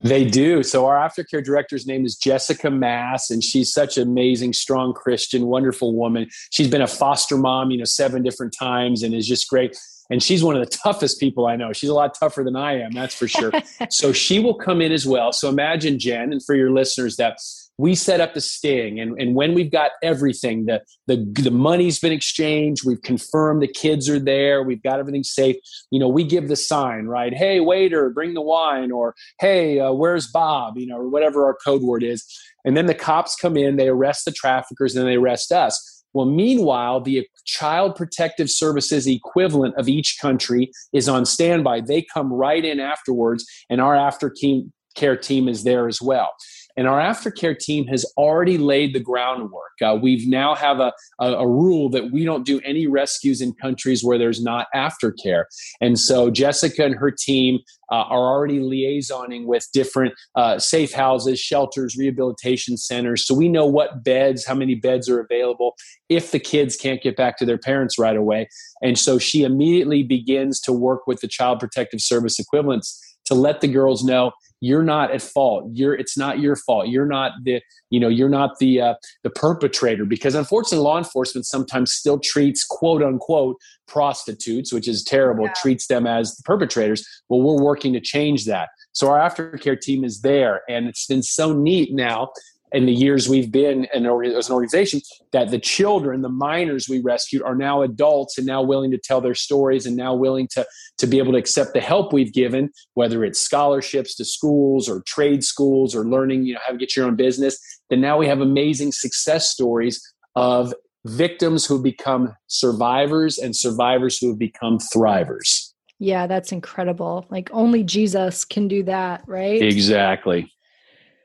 They 0.00 0.24
do. 0.24 0.62
So, 0.62 0.86
our 0.86 0.96
aftercare 0.96 1.44
director's 1.44 1.86
name 1.86 2.04
is 2.04 2.16
Jessica 2.16 2.70
Mass, 2.70 3.30
and 3.30 3.42
she's 3.42 3.72
such 3.72 3.96
an 3.98 4.08
amazing, 4.08 4.52
strong 4.52 4.92
Christian, 4.92 5.46
wonderful 5.46 5.94
woman. 5.94 6.28
She's 6.50 6.68
been 6.68 6.82
a 6.82 6.86
foster 6.86 7.36
mom, 7.36 7.70
you 7.70 7.78
know, 7.78 7.84
seven 7.84 8.22
different 8.22 8.54
times 8.56 9.02
and 9.02 9.12
is 9.12 9.26
just 9.26 9.48
great 9.48 9.76
and 10.10 10.22
she's 10.22 10.42
one 10.42 10.56
of 10.56 10.64
the 10.64 10.76
toughest 10.76 11.20
people 11.20 11.46
I 11.46 11.56
know. 11.56 11.72
She's 11.72 11.90
a 11.90 11.94
lot 11.94 12.14
tougher 12.14 12.42
than 12.42 12.56
I 12.56 12.80
am, 12.80 12.92
that's 12.92 13.14
for 13.14 13.28
sure. 13.28 13.52
so 13.90 14.12
she 14.12 14.38
will 14.38 14.54
come 14.54 14.80
in 14.80 14.92
as 14.92 15.06
well. 15.06 15.32
So 15.32 15.48
imagine, 15.48 15.98
Jen, 15.98 16.32
and 16.32 16.44
for 16.44 16.54
your 16.54 16.70
listeners, 16.70 17.16
that 17.16 17.38
we 17.78 17.94
set 17.94 18.20
up 18.20 18.34
the 18.34 18.40
sting, 18.40 19.00
and, 19.00 19.20
and 19.20 19.34
when 19.34 19.54
we've 19.54 19.70
got 19.70 19.92
everything, 20.02 20.66
the, 20.66 20.82
the 21.06 21.24
the 21.42 21.50
money's 21.50 21.98
been 21.98 22.12
exchanged, 22.12 22.82
we've 22.84 23.02
confirmed 23.02 23.62
the 23.62 23.68
kids 23.68 24.08
are 24.08 24.18
there, 24.18 24.62
we've 24.62 24.82
got 24.82 24.98
everything 24.98 25.24
safe. 25.24 25.56
You 25.90 26.00
know, 26.00 26.08
we 26.08 26.24
give 26.24 26.48
the 26.48 26.56
sign, 26.56 27.06
right? 27.06 27.32
Hey, 27.32 27.60
waiter, 27.60 28.10
bring 28.10 28.34
the 28.34 28.42
wine, 28.42 28.90
or 28.90 29.14
hey, 29.40 29.80
uh, 29.80 29.92
where's 29.92 30.28
Bob? 30.28 30.76
You 30.76 30.86
know, 30.86 30.98
or 30.98 31.08
whatever 31.08 31.46
our 31.46 31.56
code 31.64 31.82
word 31.82 32.02
is. 32.02 32.24
And 32.64 32.76
then 32.76 32.86
the 32.86 32.94
cops 32.94 33.36
come 33.36 33.56
in, 33.56 33.76
they 33.76 33.88
arrest 33.88 34.24
the 34.24 34.32
traffickers, 34.32 34.96
and 34.96 35.06
they 35.06 35.14
arrest 35.14 35.52
us 35.52 35.98
well, 36.14 36.26
meanwhile, 36.26 37.00
the 37.00 37.28
Child 37.44 37.94
Protective 37.94 38.50
Services 38.50 39.06
equivalent 39.06 39.76
of 39.76 39.88
each 39.88 40.18
country 40.20 40.70
is 40.92 41.08
on 41.08 41.26
standby. 41.26 41.82
They 41.82 42.02
come 42.02 42.32
right 42.32 42.64
in 42.64 42.80
afterwards, 42.80 43.44
and 43.68 43.80
our 43.80 43.94
aftercare 43.94 45.20
team 45.22 45.48
is 45.48 45.64
there 45.64 45.86
as 45.86 46.00
well. 46.00 46.32
And 46.78 46.86
our 46.86 47.00
aftercare 47.00 47.58
team 47.58 47.88
has 47.88 48.04
already 48.16 48.56
laid 48.56 48.94
the 48.94 49.00
groundwork. 49.00 49.72
Uh, 49.82 49.98
we've 50.00 50.28
now 50.28 50.54
have 50.54 50.78
a, 50.78 50.92
a, 51.18 51.32
a, 51.32 51.46
rule 51.46 51.88
that 51.90 52.12
we 52.12 52.24
don't 52.24 52.46
do 52.46 52.60
any 52.64 52.86
rescues 52.86 53.40
in 53.40 53.52
countries 53.52 54.04
where 54.04 54.16
there's 54.16 54.40
not 54.40 54.68
aftercare. 54.72 55.44
And 55.80 55.98
so 55.98 56.30
Jessica 56.30 56.84
and 56.84 56.94
her 56.94 57.10
team 57.10 57.58
uh, 57.90 57.96
are 57.96 58.32
already 58.32 58.60
liaisoning 58.60 59.46
with 59.46 59.66
different 59.72 60.14
uh, 60.36 60.60
safe 60.60 60.92
houses, 60.92 61.40
shelters, 61.40 61.96
rehabilitation 61.96 62.76
centers. 62.76 63.26
So 63.26 63.34
we 63.34 63.48
know 63.48 63.66
what 63.66 64.04
beds, 64.04 64.46
how 64.46 64.54
many 64.54 64.76
beds 64.76 65.08
are 65.08 65.18
available 65.18 65.74
if 66.08 66.30
the 66.30 66.38
kids 66.38 66.76
can't 66.76 67.02
get 67.02 67.16
back 67.16 67.38
to 67.38 67.44
their 67.44 67.58
parents 67.58 67.98
right 67.98 68.16
away. 68.16 68.48
And 68.82 68.96
so 68.96 69.18
she 69.18 69.42
immediately 69.42 70.04
begins 70.04 70.60
to 70.60 70.72
work 70.72 71.08
with 71.08 71.22
the 71.22 71.28
Child 71.28 71.58
Protective 71.58 72.00
Service 72.00 72.38
equivalents 72.38 73.02
to 73.28 73.34
let 73.34 73.60
the 73.60 73.68
girls 73.68 74.04
know 74.04 74.32
you're 74.60 74.82
not 74.82 75.12
at 75.12 75.22
fault. 75.22 75.70
You're 75.72 75.94
it's 75.94 76.16
not 76.16 76.40
your 76.40 76.56
fault. 76.56 76.88
You're 76.88 77.06
not 77.06 77.32
the 77.44 77.62
you 77.90 78.00
know 78.00 78.08
you're 78.08 78.28
not 78.28 78.58
the 78.58 78.80
uh, 78.80 78.94
the 79.22 79.30
perpetrator 79.30 80.04
because 80.04 80.34
unfortunately 80.34 80.84
law 80.84 80.98
enforcement 80.98 81.46
sometimes 81.46 81.92
still 81.92 82.18
treats 82.18 82.64
quote 82.64 83.02
unquote 83.02 83.56
prostitutes 83.86 84.72
which 84.72 84.88
is 84.88 85.02
terrible 85.02 85.44
yeah. 85.44 85.52
treats 85.56 85.86
them 85.86 86.06
as 86.06 86.36
the 86.36 86.42
perpetrators. 86.42 87.06
Well 87.28 87.40
we're 87.40 87.62
working 87.62 87.92
to 87.92 88.00
change 88.00 88.46
that. 88.46 88.70
So 88.92 89.08
our 89.08 89.18
aftercare 89.18 89.80
team 89.80 90.04
is 90.04 90.22
there 90.22 90.62
and 90.68 90.88
it's 90.88 91.06
been 91.06 91.22
so 91.22 91.52
neat 91.52 91.94
now 91.94 92.30
in 92.72 92.86
the 92.86 92.92
years 92.92 93.28
we've 93.28 93.50
been 93.50 93.86
an, 93.92 94.06
as 94.06 94.48
an 94.48 94.54
organization 94.54 95.00
that 95.32 95.50
the 95.50 95.58
children 95.58 96.22
the 96.22 96.28
minors 96.28 96.88
we 96.88 97.00
rescued 97.00 97.42
are 97.42 97.54
now 97.54 97.82
adults 97.82 98.38
and 98.38 98.46
now 98.46 98.62
willing 98.62 98.90
to 98.90 98.98
tell 98.98 99.20
their 99.20 99.34
stories 99.34 99.86
and 99.86 99.96
now 99.96 100.14
willing 100.14 100.46
to 100.48 100.66
to 100.98 101.06
be 101.06 101.18
able 101.18 101.32
to 101.32 101.38
accept 101.38 101.72
the 101.72 101.80
help 101.80 102.12
we've 102.12 102.32
given 102.32 102.70
whether 102.94 103.24
it's 103.24 103.40
scholarships 103.40 104.14
to 104.14 104.24
schools 104.24 104.88
or 104.88 105.02
trade 105.06 105.42
schools 105.42 105.94
or 105.94 106.04
learning 106.04 106.44
you 106.44 106.54
know 106.54 106.60
how 106.66 106.72
to 106.72 106.78
get 106.78 106.96
your 106.96 107.06
own 107.06 107.16
business 107.16 107.58
then 107.90 108.00
now 108.00 108.18
we 108.18 108.26
have 108.26 108.40
amazing 108.40 108.92
success 108.92 109.48
stories 109.50 110.02
of 110.34 110.74
victims 111.06 111.64
who 111.64 111.82
become 111.82 112.34
survivors 112.46 113.38
and 113.38 113.54
survivors 113.56 114.18
who 114.18 114.28
have 114.28 114.38
become 114.38 114.78
thrivers. 114.94 115.72
Yeah 115.98 116.26
that's 116.26 116.52
incredible. 116.52 117.26
Like 117.30 117.50
only 117.52 117.82
jesus 117.82 118.44
can 118.44 118.68
do 118.68 118.82
that 118.84 119.22
right? 119.26 119.62
Exactly. 119.62 120.52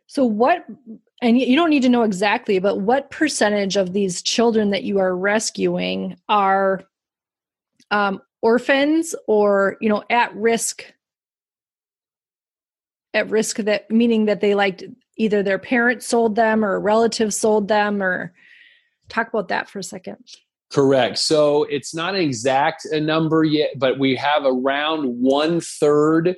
So 0.07 0.25
what 0.25 0.65
and 1.21 1.39
you 1.39 1.55
don't 1.55 1.69
need 1.69 1.83
to 1.83 1.89
know 1.89 2.03
exactly, 2.03 2.59
but 2.59 2.81
what 2.81 3.09
percentage 3.09 3.77
of 3.77 3.93
these 3.93 4.21
children 4.21 4.71
that 4.71 4.83
you 4.83 4.99
are 4.99 5.15
rescuing 5.15 6.17
are 6.27 6.83
um, 7.91 8.21
orphans 8.41 9.15
or 9.27 9.77
you 9.79 9.89
know 9.89 10.03
at 10.09 10.35
risk? 10.35 10.85
At 13.13 13.29
risk 13.29 13.57
that 13.57 13.89
meaning 13.91 14.25
that 14.25 14.41
they 14.41 14.55
like 14.55 14.83
either 15.17 15.43
their 15.43 15.59
parents 15.59 16.07
sold 16.07 16.35
them 16.35 16.65
or 16.65 16.75
a 16.75 16.79
relative 16.79 17.33
sold 17.33 17.67
them, 17.67 18.01
or 18.01 18.33
talk 19.07 19.29
about 19.29 19.49
that 19.49 19.69
for 19.69 19.79
a 19.79 19.83
second. 19.83 20.17
Correct. 20.71 21.19
So 21.19 21.65
it's 21.65 21.93
not 21.93 22.15
an 22.15 22.21
exact 22.21 22.87
number 22.91 23.43
yet, 23.43 23.77
but 23.77 23.99
we 23.99 24.15
have 24.15 24.43
around 24.43 25.05
one 25.05 25.61
third 25.61 26.35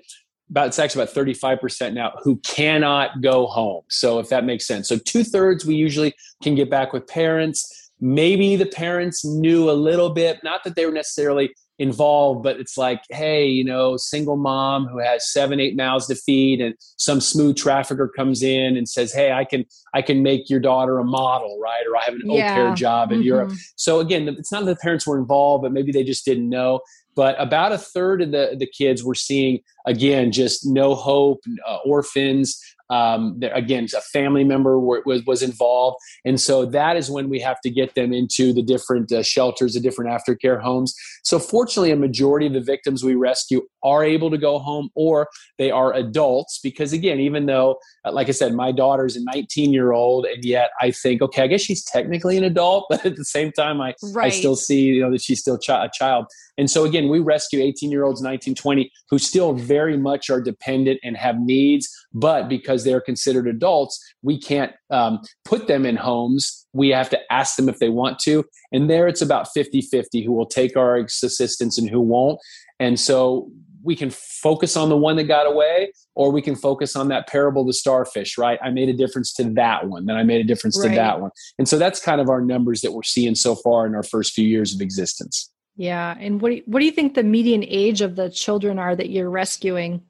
about 0.50 0.68
it's 0.68 0.80
actually 0.80 1.04
about 1.04 1.16
35% 1.16 1.94
now 1.94 2.14
who 2.24 2.38
cannot 2.38 3.22
go 3.22 3.48
home. 3.48 3.84
So 3.90 4.20
if 4.20 4.30
that 4.30 4.46
makes 4.46 4.68
sense. 4.68 4.88
So 4.88 4.98
two 4.98 5.24
thirds 5.24 5.66
we 5.66 5.76
usually 5.76 6.14
can 6.44 6.56
get 6.56 6.70
back 6.70 6.94
with 6.94 7.08
parents. 7.08 7.92
Maybe 8.00 8.56
the 8.56 8.66
parents 8.66 9.24
knew 9.26 9.70
a 9.70 9.74
little 9.74 10.10
bit, 10.10 10.44
not 10.44 10.64
that 10.66 10.76
they 10.76 10.86
were 10.86 10.92
necessarily 10.92 11.54
involved, 11.78 12.44
but 12.44 12.60
it's 12.60 12.78
like, 12.78 13.02
hey, 13.10 13.46
you 13.46 13.64
know, 13.64 13.98
single 13.98 14.38
mom 14.38 14.88
who 14.88 15.00
has 15.00 15.32
seven, 15.32 15.60
eight 15.60 15.76
mouths 15.76 16.08
to 16.08 16.16
feed, 16.16 16.62
and 16.62 16.76
some 16.98 17.20
smooth 17.20 17.58
trafficker 17.58 18.08
comes 18.08 18.42
in 18.42 18.78
and 18.78 18.88
says, 18.88 19.14
Hey, 19.14 19.32
I 19.32 19.46
can 19.46 19.66
I 19.94 20.02
can 20.02 20.24
make 20.24 20.50
your 20.50 20.60
daughter 20.60 21.00
a 21.00 21.04
model, 21.04 21.60
right? 21.62 21.84
Or 21.90 21.98
I 21.98 22.06
have 22.06 22.14
an 22.14 22.22
yeah. 22.26 22.52
au 22.52 22.56
pair 22.56 22.76
job 22.76 23.12
in 23.12 23.20
mm-hmm. 23.20 23.28
Europe. 23.28 23.52
So 23.76 24.00
again, 24.00 24.28
it's 24.28 24.52
not 24.52 24.66
that 24.66 24.76
the 24.76 24.82
parents 24.82 25.06
were 25.06 25.18
involved, 25.18 25.64
but 25.64 25.72
maybe 25.72 25.92
they 25.92 26.04
just 26.04 26.26
didn't 26.26 26.50
know 26.50 26.80
but 27.16 27.36
about 27.40 27.72
a 27.72 27.78
third 27.78 28.22
of 28.22 28.32
the, 28.32 28.56
the 28.58 28.68
kids 28.68 29.04
we're 29.04 29.14
seeing 29.14 29.60
again 29.86 30.32
just 30.32 30.66
no 30.66 30.96
hope 30.96 31.42
uh, 31.68 31.78
orphans. 31.86 32.60
Um, 32.92 33.40
again 33.42 33.88
a 33.98 34.02
family 34.02 34.44
member 34.44 34.80
was, 34.80 35.24
was 35.26 35.42
involved. 35.42 35.98
And 36.24 36.40
so 36.40 36.68
that 36.68 36.98
is 36.98 37.10
when 37.10 37.30
we 37.30 37.40
have 37.40 37.60
to 37.62 37.72
get 37.72 37.96
them 37.96 38.14
into 38.14 38.54
the 38.54 38.62
different 38.62 39.12
uh, 39.12 39.24
shelters 39.24 39.74
the 39.74 39.80
different 39.80 40.12
aftercare 40.12 40.62
homes. 40.62 40.94
So 41.24 41.40
fortunately 41.40 41.90
a 41.90 41.96
majority 41.96 42.46
of 42.46 42.54
the 42.54 42.62
victims 42.62 43.04
we 43.04 43.16
rescue 43.16 43.64
are 43.86 44.04
able 44.04 44.30
to 44.32 44.38
go 44.38 44.60
home 44.60 44.90
or 44.96 45.30
they 45.58 45.72
are 45.72 45.94
adults. 45.94 46.60
Because 46.62 46.92
again, 46.92 47.20
even 47.20 47.46
though, 47.46 47.80
like 48.12 48.28
I 48.28 48.32
said, 48.32 48.54
my 48.54 48.72
daughter's 48.72 49.16
a 49.16 49.24
19 49.24 49.72
year 49.72 49.94
old, 49.94 50.26
and 50.26 50.44
yet 50.44 50.72
I 50.82 50.92
think, 50.92 51.22
okay, 51.22 51.44
I 51.44 51.48
guess 51.48 51.62
she's 51.62 51.84
technically 51.84 52.38
an 52.38 52.44
adult, 52.44 52.88
but 52.90 53.06
at 53.06 53.16
the 53.16 53.26
same 53.26 53.52
time, 53.52 53.80
I, 53.80 53.94
right. 54.12 54.26
I 54.26 54.30
still 54.30 54.56
see, 54.56 54.82
you 54.82 55.02
know, 55.02 55.12
that 55.12 55.22
she's 55.22 55.40
still 55.40 55.58
ch- 55.58 55.70
a 55.70 55.90
child. 55.94 56.26
And 56.58 56.70
so 56.70 56.86
again, 56.86 57.10
we 57.10 57.20
rescue 57.20 57.62
18 57.62 57.92
year 57.92 58.04
olds, 58.04 58.22
19, 58.22 58.56
20 58.56 58.92
who 59.10 59.20
still 59.20 59.54
very 59.54 59.98
much 59.98 60.30
are 60.30 60.42
dependent 60.42 61.00
and 61.04 61.18
have 61.18 61.40
needs, 61.40 61.90
but 62.14 62.48
because 62.48 62.84
they're 62.84 63.02
considered 63.02 63.48
adults, 63.48 64.02
we 64.22 64.40
can't 64.40 64.74
um, 64.90 65.20
put 65.44 65.68
them 65.68 65.86
in 65.86 65.96
homes. 65.96 66.66
We 66.74 66.90
have 66.90 67.10
to 67.10 67.20
ask 67.32 67.56
them 67.56 67.70
if 67.70 67.80
they 67.80 67.90
want 67.90 68.20
to. 68.20 68.46
And 68.72 68.90
there 68.90 69.08
it's 69.08 69.22
about 69.22 69.48
50 69.54 69.82
50 69.82 70.24
who 70.24 70.32
will 70.32 70.46
take 70.46 70.76
our 70.78 70.98
assistance 70.98 71.78
and 71.78 71.90
who 71.90 72.02
won't. 72.02 72.40
And 72.80 73.00
so 73.00 73.50
we 73.86 73.96
can 73.96 74.10
focus 74.10 74.76
on 74.76 74.90
the 74.90 74.98
one 74.98 75.16
that 75.16 75.26
got 75.26 75.48
away 75.48 75.92
or 76.16 76.32
we 76.32 76.42
can 76.42 76.56
focus 76.56 76.96
on 76.96 77.08
that 77.08 77.28
parable 77.28 77.64
the 77.66 77.74
starfish 77.74 78.38
right 78.38 78.60
i 78.62 78.70
made 78.70 78.90
a 78.90 78.94
difference 78.94 79.34
to 79.34 79.44
that 79.44 79.88
one 79.88 80.06
then 80.06 80.18
i 80.18 80.24
made 80.24 80.42
a 80.42 80.44
difference 80.44 80.78
right. 80.80 80.90
to 80.90 80.96
that 80.96 81.22
one 81.22 81.32
and 81.58 81.70
so 81.70 81.78
that's 81.78 82.00
kind 82.00 82.20
of 82.20 82.30
our 82.30 82.42
numbers 82.42 82.82
that 82.82 82.92
we're 82.92 83.04
seeing 83.04 83.36
so 83.36 83.56
far 83.56 83.86
in 83.86 83.96
our 83.96 84.04
first 84.04 84.34
few 84.34 84.48
years 84.48 84.74
of 84.74 84.82
existence 84.82 85.52
yeah. 85.78 86.16
And 86.20 86.42
what 86.42 86.50
do 86.50 86.56
you, 86.56 86.64
what 86.66 86.80
do 86.80 86.86
you 86.86 86.92
think 86.92 87.14
the 87.16 87.24
median 87.24 87.64
age 87.68 88.02
of 88.02 88.16
the 88.16 88.30
children 88.30 88.80
are 88.80 88.96
that 88.96 89.10
you're 89.10 89.30
rescuing? 89.30 90.04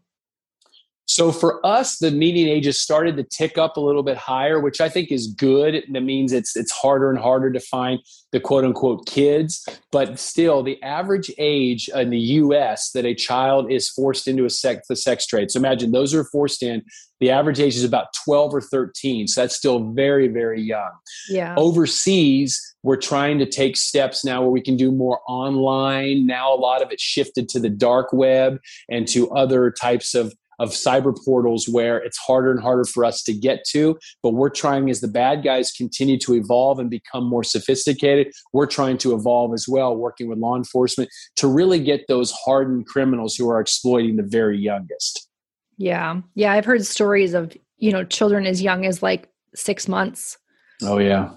So 1.07 1.31
for 1.31 1.65
us, 1.65 1.97
the 1.97 2.11
median 2.11 2.49
age 2.49 2.65
has 2.65 2.79
started 2.79 3.15
to 3.17 3.23
tick 3.23 3.57
up 3.57 3.77
a 3.77 3.79
little 3.79 4.03
bit 4.03 4.17
higher, 4.17 4.59
which 4.59 4.81
I 4.81 4.89
think 4.89 5.11
is 5.11 5.27
good. 5.27 5.83
That 5.91 6.01
means 6.01 6.33
it's 6.33 6.55
it's 6.55 6.71
harder 6.71 7.09
and 7.09 7.19
harder 7.19 7.51
to 7.51 7.59
find 7.59 7.99
the 8.31 8.39
quote 8.39 8.65
unquote 8.65 9.05
kids. 9.05 9.65
But 9.91 10.19
still, 10.19 10.63
the 10.63 10.81
average 10.81 11.31
age 11.37 11.89
in 11.89 12.09
the 12.09 12.19
U.S. 12.19 12.91
that 12.91 13.05
a 13.05 13.13
child 13.13 13.71
is 13.71 13.89
forced 13.89 14.27
into 14.27 14.45
a 14.45 14.49
sex 14.49 14.87
the 14.89 14.95
sex 14.95 15.27
trade. 15.27 15.51
So 15.51 15.59
imagine 15.59 15.91
those 15.91 16.13
are 16.13 16.23
forced 16.25 16.63
in. 16.63 16.83
The 17.19 17.29
average 17.29 17.59
age 17.59 17.75
is 17.75 17.83
about 17.83 18.07
twelve 18.25 18.53
or 18.53 18.61
thirteen. 18.61 19.27
So 19.27 19.41
that's 19.41 19.55
still 19.55 19.91
very 19.93 20.27
very 20.27 20.61
young. 20.61 20.91
Yeah. 21.29 21.53
Overseas, 21.55 22.59
we're 22.81 22.97
trying 22.97 23.37
to 23.39 23.45
take 23.45 23.77
steps 23.77 24.25
now 24.25 24.41
where 24.41 24.51
we 24.51 24.61
can 24.61 24.75
do 24.75 24.91
more 24.91 25.19
online. 25.27 26.25
Now 26.25 26.53
a 26.53 26.57
lot 26.57 26.81
of 26.81 26.91
it 26.91 26.99
shifted 26.99 27.47
to 27.49 27.59
the 27.59 27.69
dark 27.69 28.11
web 28.11 28.59
and 28.89 29.07
to 29.09 29.29
other 29.31 29.71
types 29.71 30.15
of 30.15 30.33
of 30.59 30.69
cyber 30.69 31.15
portals 31.25 31.67
where 31.67 31.97
it's 31.97 32.17
harder 32.17 32.51
and 32.51 32.59
harder 32.59 32.85
for 32.85 33.03
us 33.05 33.23
to 33.23 33.33
get 33.33 33.63
to. 33.71 33.97
But 34.23 34.31
we're 34.31 34.49
trying, 34.49 34.89
as 34.89 35.01
the 35.01 35.07
bad 35.07 35.43
guys 35.43 35.71
continue 35.71 36.17
to 36.19 36.35
evolve 36.35 36.79
and 36.79 36.89
become 36.89 37.25
more 37.25 37.43
sophisticated, 37.43 38.33
we're 38.53 38.67
trying 38.67 38.97
to 38.99 39.13
evolve 39.13 39.53
as 39.53 39.67
well, 39.67 39.95
working 39.95 40.27
with 40.27 40.37
law 40.37 40.55
enforcement 40.55 41.09
to 41.37 41.47
really 41.47 41.79
get 41.79 42.05
those 42.07 42.31
hardened 42.31 42.87
criminals 42.87 43.35
who 43.35 43.49
are 43.49 43.59
exploiting 43.59 44.15
the 44.15 44.23
very 44.23 44.57
youngest. 44.57 45.29
Yeah. 45.77 46.21
Yeah. 46.35 46.53
I've 46.53 46.65
heard 46.65 46.85
stories 46.85 47.33
of, 47.33 47.55
you 47.77 47.91
know, 47.91 48.03
children 48.03 48.45
as 48.45 48.61
young 48.61 48.85
as 48.85 49.03
like 49.03 49.29
six 49.53 49.87
months. 49.87 50.37
Oh, 50.81 50.97
yeah. 50.97 51.31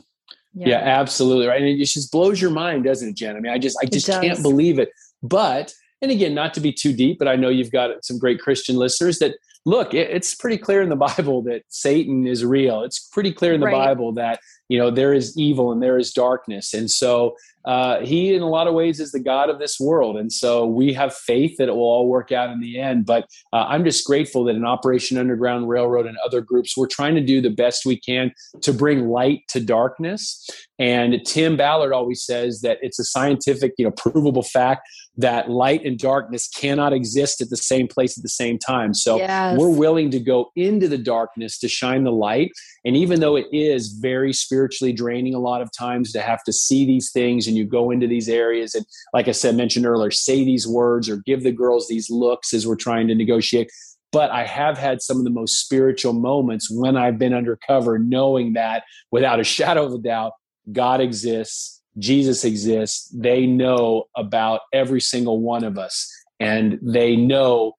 Yeah, 0.54 0.68
yeah 0.68 0.78
absolutely. 0.78 1.46
Right. 1.46 1.61
And 1.61 1.68
it 1.68 1.85
just 1.85 2.11
blows 2.12 2.40
your 2.40 2.50
mind, 2.50 2.85
doesn't 2.85 3.11
it, 3.11 3.16
Jen? 3.16 3.37
I 3.37 3.40
mean, 3.40 3.52
I 3.52 3.59
just, 3.59 3.76
I 3.83 3.87
just 3.87 4.07
can't 4.07 4.42
believe 4.42 4.78
it. 4.78 4.90
But 5.22 5.72
and 6.01 6.11
again, 6.11 6.35
not 6.35 6.55
to 6.55 6.61
be 6.61 6.73
too 6.73 6.93
deep, 6.93 7.19
but 7.19 7.29
I 7.29 7.37
know 7.37 7.49
you've 7.49 7.73
got 7.73 8.05
some 8.05 8.19
great 8.19 8.41
Christian 8.41 8.77
listeners 8.77 9.19
that 9.19 9.37
look, 9.65 9.93
it's 9.95 10.35
pretty 10.35 10.59
clear 10.59 10.83
in 10.83 10.89
the 10.89 10.97
Bible 11.17 11.43
that 11.43 11.63
Satan 11.69 12.27
is 12.27 12.45
real. 12.45 12.83
It's 12.83 12.99
pretty 12.99 13.33
clear 13.33 13.53
in 13.53 13.61
the 13.61 13.67
right. 13.67 13.87
Bible 13.87 14.13
that, 14.15 14.41
you 14.68 14.78
know, 14.78 14.90
there 14.90 15.12
is 15.12 15.37
evil 15.38 15.72
and 15.72 15.83
there 15.83 15.98
is 15.98 16.12
darkness. 16.12 16.74
And 16.74 16.90
so 16.90 17.37
uh, 17.64 18.00
he, 18.00 18.35
in 18.35 18.40
a 18.40 18.48
lot 18.48 18.66
of 18.66 18.74
ways, 18.74 19.00
is 19.00 19.12
the 19.12 19.20
God 19.20 19.50
of 19.50 19.59
this 19.59 19.78
world. 19.78 20.16
And 20.16 20.33
so 20.33 20.66
we 20.66 20.92
have 20.94 21.14
faith 21.14 21.57
that 21.59 21.68
it 21.68 21.72
will 21.72 21.83
all 21.83 22.09
work 22.09 22.33
out 22.33 22.50
in 22.50 22.61
the 22.61 22.78
end. 22.78 23.04
But 23.04 23.28
uh, 23.52 23.66
I'm 23.68 23.85
just 23.85 24.07
grateful 24.07 24.44
that 24.44 24.57
in 24.57 24.64
Operation 24.64 25.18
Underground 25.18 25.68
Railroad 25.68 26.07
and 26.07 26.16
other 26.24 26.40
groups, 26.40 26.76
we're 26.76 26.87
trying 26.87 27.14
to 27.16 27.20
do 27.20 27.40
the 27.40 27.50
best 27.50 27.85
we 27.85 27.98
can 27.98 28.33
to 28.62 28.72
bring 28.72 29.09
light 29.09 29.42
to 29.48 29.61
darkness. 29.61 30.48
And 30.78 31.20
Tim 31.26 31.57
Ballard 31.57 31.92
always 31.92 32.22
says 32.22 32.61
that 32.61 32.78
it's 32.81 32.98
a 32.98 33.04
scientific, 33.04 33.72
you 33.76 33.85
know, 33.85 33.90
provable 33.90 34.44
fact 34.44 34.88
that 35.16 35.50
light 35.50 35.85
and 35.85 35.98
darkness 35.98 36.48
cannot 36.48 36.92
exist 36.92 37.40
at 37.40 37.50
the 37.50 37.57
same 37.57 37.88
place 37.88 38.16
at 38.16 38.22
the 38.22 38.28
same 38.28 38.59
time. 38.59 38.94
So 38.94 39.16
yes. 39.18 39.59
we're 39.59 39.68
willing 39.68 40.11
to 40.12 40.20
go 40.20 40.52
into 40.54 40.87
the 40.87 40.96
darkness 40.96 41.59
to 41.59 41.68
shine 41.68 42.04
the 42.04 42.12
light. 42.12 42.52
And 42.88 42.96
even 42.96 43.20
though 43.20 43.37
it 43.37 43.46
is 43.53 43.88
very 43.88 44.33
spiritually 44.33 44.94
draining 44.94 45.35
a 45.35 45.38
lot 45.38 45.61
of 45.61 45.70
times 45.70 46.11
to 46.12 46.22
have 46.22 46.42
to 46.44 46.55
see 46.55 46.87
these 46.87 47.12
things 47.12 47.46
and 47.46 47.55
you 47.55 47.66
go 47.66 47.90
into 47.90 48.07
these 48.07 48.31
areas 48.31 48.74
and, 48.74 48.87
like 49.12 49.29
I 49.29 49.33
said, 49.33 49.57
mentioned 49.57 49.85
earlier, 49.85 50.11
say 50.11 50.42
these 50.42 50.66
words 50.66 51.07
or 51.07 51.18
give 51.18 51.42
the 51.42 51.53
girls 51.53 51.87
these 51.87 52.09
looks 52.09 52.55
as 52.55 52.66
we're 52.66 52.77
trying 52.77 53.07
to 53.09 53.14
negotiate. 53.14 53.70
But 54.11 54.31
I 54.31 54.46
have 54.46 54.79
had 54.79 55.03
some 55.03 55.18
of 55.18 55.24
the 55.24 55.31
most 55.31 55.61
spiritual 55.61 56.14
moments 56.14 56.70
when 56.70 56.96
I've 56.96 57.18
been 57.18 57.35
undercover, 57.35 57.98
knowing 57.98 58.55
that 58.55 58.85
without 59.11 59.38
a 59.38 59.44
shadow 59.57 59.85
of 59.85 59.92
a 59.92 59.98
doubt, 59.98 60.33
God 60.72 61.03
exists 61.03 61.79
Jesus 61.98 62.44
exists, 62.44 63.09
they 63.14 63.46
know 63.46 64.05
about 64.16 64.61
every 64.72 65.01
single 65.01 65.40
one 65.40 65.64
of 65.64 65.79
us 65.79 66.11
and 66.38 66.79
they 66.81 67.16
know 67.16 67.72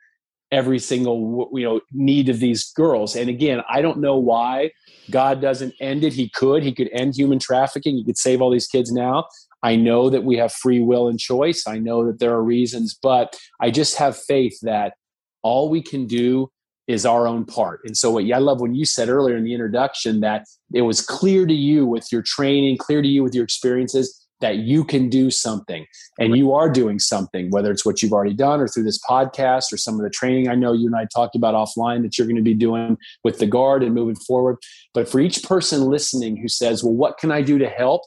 every 0.51 0.79
single 0.79 1.49
you 1.53 1.63
know 1.63 1.81
need 1.91 2.29
of 2.29 2.39
these 2.39 2.71
girls. 2.73 3.15
And 3.15 3.29
again 3.29 3.61
i 3.69 3.81
don't 3.81 3.99
know 3.99 4.17
why 4.17 4.71
god 5.11 5.41
doesn't 5.41 5.73
end 5.79 6.03
it. 6.03 6.13
He 6.13 6.29
could. 6.29 6.63
He 6.63 6.73
could 6.73 6.89
end 6.93 7.15
human 7.15 7.39
trafficking. 7.39 7.95
He 7.95 8.05
could 8.05 8.17
save 8.17 8.41
all 8.41 8.51
these 8.51 8.67
kids 8.67 8.91
now. 8.91 9.25
I 9.61 9.75
know 9.75 10.09
that 10.09 10.23
we 10.23 10.37
have 10.37 10.53
free 10.53 10.79
will 10.79 11.09
and 11.09 11.19
choice. 11.19 11.67
I 11.67 11.79
know 11.79 12.05
that 12.05 12.19
there 12.19 12.33
are 12.33 12.43
reasons 12.43 12.97
but 13.01 13.37
i 13.59 13.69
just 13.71 13.97
have 13.97 14.17
faith 14.17 14.57
that 14.61 14.93
all 15.41 15.69
we 15.69 15.81
can 15.81 16.05
do 16.05 16.49
is 16.89 17.05
our 17.05 17.27
own 17.27 17.45
part. 17.45 17.81
And 17.85 17.95
so, 17.95 18.09
what 18.09 18.25
I 18.31 18.39
love 18.39 18.59
when 18.59 18.73
you 18.73 18.83
said 18.83 19.09
earlier 19.09 19.37
in 19.37 19.43
the 19.43 19.53
introduction 19.53 20.21
that 20.21 20.45
it 20.73 20.81
was 20.81 21.05
clear 21.05 21.45
to 21.45 21.53
you 21.53 21.85
with 21.85 22.11
your 22.11 22.23
training, 22.23 22.77
clear 22.77 23.03
to 23.03 23.07
you 23.07 23.21
with 23.21 23.35
your 23.35 23.43
experiences 23.43 24.18
that 24.41 24.57
you 24.57 24.83
can 24.83 25.09
do 25.09 25.29
something 25.29 25.85
and 26.19 26.35
you 26.35 26.53
are 26.53 26.69
doing 26.69 26.99
something, 26.99 27.49
whether 27.51 27.71
it's 27.71 27.85
what 27.85 28.01
you've 28.01 28.13
already 28.13 28.33
done 28.33 28.59
or 28.59 28.67
through 28.67 28.83
this 28.83 28.99
podcast 28.99 29.71
or 29.73 29.77
some 29.77 29.95
of 29.95 30.01
the 30.01 30.09
training 30.09 30.49
I 30.49 30.55
know 30.55 30.73
you 30.73 30.87
and 30.87 30.95
I 30.95 31.05
talked 31.13 31.35
about 31.35 31.55
offline 31.55 32.01
that 32.03 32.17
you're 32.17 32.27
going 32.27 32.35
to 32.37 32.41
be 32.41 32.53
doing 32.53 32.97
with 33.23 33.39
the 33.39 33.45
guard 33.45 33.83
and 33.83 33.93
moving 33.93 34.15
forward. 34.15 34.57
But 34.93 35.09
for 35.09 35.19
each 35.19 35.43
person 35.43 35.81
listening 35.83 36.37
who 36.37 36.47
says, 36.47 36.83
Well, 36.83 36.93
what 36.93 37.17
can 37.17 37.31
I 37.31 37.41
do 37.41 37.57
to 37.57 37.67
help? 37.67 38.03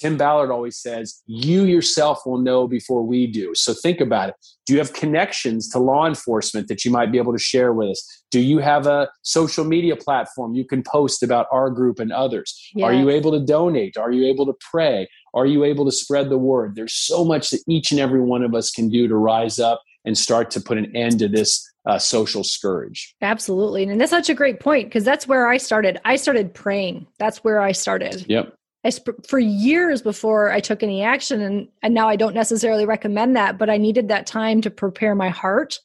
Tim 0.00 0.16
Ballard 0.16 0.50
always 0.50 0.78
says, 0.78 1.22
you 1.26 1.64
yourself 1.64 2.22
will 2.24 2.38
know 2.38 2.66
before 2.66 3.02
we 3.02 3.26
do. 3.26 3.54
So 3.54 3.74
think 3.74 4.00
about 4.00 4.30
it. 4.30 4.34
Do 4.64 4.72
you 4.72 4.78
have 4.78 4.94
connections 4.94 5.68
to 5.70 5.78
law 5.78 6.06
enforcement 6.06 6.68
that 6.68 6.84
you 6.84 6.90
might 6.90 7.12
be 7.12 7.18
able 7.18 7.32
to 7.32 7.38
share 7.38 7.72
with 7.74 7.90
us? 7.90 8.24
Do 8.30 8.40
you 8.40 8.58
have 8.58 8.86
a 8.86 9.10
social 9.22 9.64
media 9.64 9.96
platform 9.96 10.54
you 10.54 10.64
can 10.64 10.82
post 10.82 11.22
about 11.22 11.48
our 11.52 11.68
group 11.68 11.98
and 11.98 12.12
others? 12.12 12.70
Yes. 12.74 12.84
Are 12.86 12.94
you 12.94 13.10
able 13.10 13.32
to 13.32 13.40
donate? 13.40 13.98
Are 13.98 14.10
you 14.10 14.26
able 14.26 14.46
to 14.46 14.54
pray? 14.70 15.06
Are 15.34 15.46
you 15.46 15.64
able 15.64 15.84
to 15.84 15.92
spread 15.92 16.30
the 16.30 16.38
word? 16.38 16.74
There's 16.74 16.94
so 16.94 17.24
much 17.24 17.50
that 17.50 17.62
each 17.68 17.90
and 17.90 18.00
every 18.00 18.20
one 18.20 18.42
of 18.42 18.54
us 18.54 18.70
can 18.70 18.88
do 18.88 19.08
to 19.08 19.16
rise 19.16 19.58
up 19.58 19.82
and 20.04 20.16
start 20.16 20.50
to 20.52 20.60
put 20.60 20.78
an 20.78 20.94
end 20.96 21.18
to 21.18 21.28
this 21.28 21.68
uh, 21.86 21.98
social 21.98 22.44
scourge. 22.44 23.14
Absolutely. 23.22 23.84
And 23.84 24.00
that's 24.00 24.10
such 24.10 24.28
a 24.28 24.34
great 24.34 24.60
point 24.60 24.88
because 24.88 25.04
that's 25.04 25.26
where 25.26 25.48
I 25.48 25.56
started. 25.56 26.00
I 26.04 26.16
started 26.16 26.54
praying. 26.54 27.06
That's 27.18 27.38
where 27.44 27.60
I 27.60 27.72
started. 27.72 28.26
Yep. 28.28 28.54
I 28.84 28.90
sp- 28.90 29.20
for 29.28 29.38
years 29.38 30.00
before 30.00 30.50
I 30.50 30.60
took 30.60 30.82
any 30.82 31.02
action, 31.02 31.42
and 31.42 31.68
and 31.82 31.92
now 31.92 32.08
I 32.08 32.16
don't 32.16 32.34
necessarily 32.34 32.86
recommend 32.86 33.36
that, 33.36 33.58
but 33.58 33.68
I 33.68 33.76
needed 33.76 34.08
that 34.08 34.26
time 34.26 34.62
to 34.62 34.70
prepare 34.70 35.14
my 35.14 35.28
heart 35.28 35.78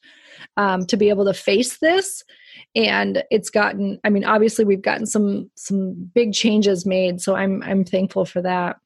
um, 0.56 0.86
to 0.86 0.96
be 0.96 1.10
able 1.10 1.26
to 1.26 1.34
face 1.34 1.76
this. 1.78 2.22
And 2.74 3.22
it's 3.30 3.50
gotten. 3.50 4.00
I 4.02 4.08
mean, 4.08 4.24
obviously, 4.24 4.64
we've 4.64 4.82
gotten 4.82 5.04
some 5.04 5.50
some 5.56 5.92
big 6.14 6.32
changes 6.32 6.86
made, 6.86 7.20
so 7.20 7.34
I'm 7.34 7.62
I'm 7.62 7.84
thankful 7.84 8.24
for 8.24 8.40
that. 8.42 8.76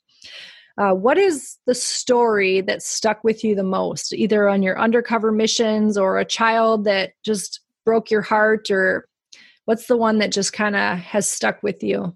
Uh, 0.78 0.94
what 0.94 1.18
is 1.18 1.58
the 1.66 1.74
story 1.74 2.60
that 2.60 2.82
stuck 2.82 3.22
with 3.24 3.44
you 3.44 3.54
the 3.54 3.62
most, 3.62 4.12
either 4.12 4.48
on 4.48 4.62
your 4.62 4.78
undercover 4.78 5.30
missions 5.32 5.98
or 5.98 6.18
a 6.18 6.24
child 6.24 6.84
that 6.84 7.12
just 7.24 7.60
broke 7.84 8.10
your 8.10 8.22
heart, 8.22 8.70
or 8.70 9.06
what's 9.64 9.86
the 9.86 9.96
one 9.96 10.18
that 10.18 10.32
just 10.32 10.52
kind 10.52 10.76
of 10.76 10.98
has 10.98 11.28
stuck 11.28 11.62
with 11.62 11.82
you? 11.82 12.14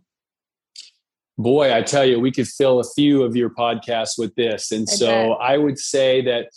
Boy, 1.36 1.74
I 1.74 1.82
tell 1.82 2.04
you, 2.04 2.20
we 2.20 2.30
could 2.30 2.46
fill 2.46 2.78
a 2.78 2.84
few 2.94 3.24
of 3.24 3.34
your 3.34 3.50
podcasts 3.50 4.16
with 4.16 4.34
this. 4.36 4.70
And 4.70 4.86
I 4.88 4.94
so 4.94 5.06
bet. 5.06 5.38
I 5.40 5.58
would 5.58 5.78
say 5.78 6.22
that 6.22 6.48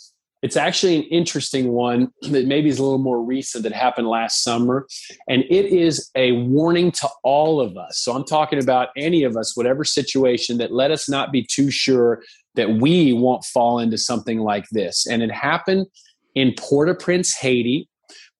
it's 0.42 0.56
actually 0.56 0.96
an 0.96 1.02
interesting 1.04 1.68
one 1.72 2.12
that 2.22 2.46
maybe 2.46 2.68
is 2.68 2.78
a 2.78 2.82
little 2.82 2.98
more 2.98 3.22
recent 3.22 3.64
that 3.64 3.72
happened 3.72 4.08
last 4.08 4.42
summer. 4.42 4.86
And 5.28 5.44
it 5.50 5.66
is 5.66 6.10
a 6.14 6.32
warning 6.32 6.92
to 6.92 7.08
all 7.24 7.60
of 7.60 7.76
us. 7.76 7.98
So 7.98 8.14
I'm 8.14 8.24
talking 8.24 8.62
about 8.62 8.88
any 8.96 9.24
of 9.24 9.36
us, 9.36 9.56
whatever 9.56 9.84
situation, 9.84 10.58
that 10.58 10.72
let 10.72 10.90
us 10.90 11.08
not 11.08 11.32
be 11.32 11.42
too 11.44 11.70
sure 11.70 12.22
that 12.54 12.70
we 12.70 13.12
won't 13.12 13.44
fall 13.44 13.78
into 13.78 13.98
something 13.98 14.40
like 14.40 14.66
this. 14.70 15.06
And 15.06 15.22
it 15.22 15.30
happened 15.30 15.86
in 16.34 16.54
Port 16.58 16.88
au 16.88 16.94
Prince, 16.94 17.36
Haiti, 17.36 17.88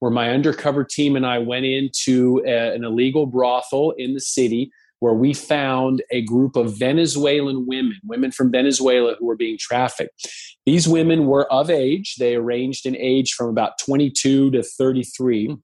where 0.00 0.10
my 0.10 0.30
undercover 0.30 0.84
team 0.84 1.16
and 1.16 1.26
I 1.26 1.38
went 1.38 1.66
into 1.66 2.42
a, 2.46 2.74
an 2.74 2.84
illegal 2.84 3.26
brothel 3.26 3.92
in 3.98 4.14
the 4.14 4.20
city 4.20 4.70
where 5.00 5.14
we 5.14 5.32
found 5.32 6.02
a 6.10 6.22
group 6.22 6.56
of 6.56 6.76
Venezuelan 6.76 7.66
women, 7.66 7.98
women 8.04 8.32
from 8.32 8.50
Venezuela 8.50 9.14
who 9.18 9.26
were 9.26 9.36
being 9.36 9.56
trafficked. 9.58 10.26
These 10.66 10.88
women 10.88 11.26
were 11.26 11.50
of 11.52 11.70
age. 11.70 12.16
They 12.16 12.36
ranged 12.36 12.84
in 12.86 12.96
age 12.96 13.32
from 13.32 13.48
about 13.48 13.78
22 13.84 14.50
to 14.50 14.62
33, 14.62 15.56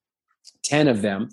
10 0.63 0.87
of 0.87 1.01
them. 1.01 1.29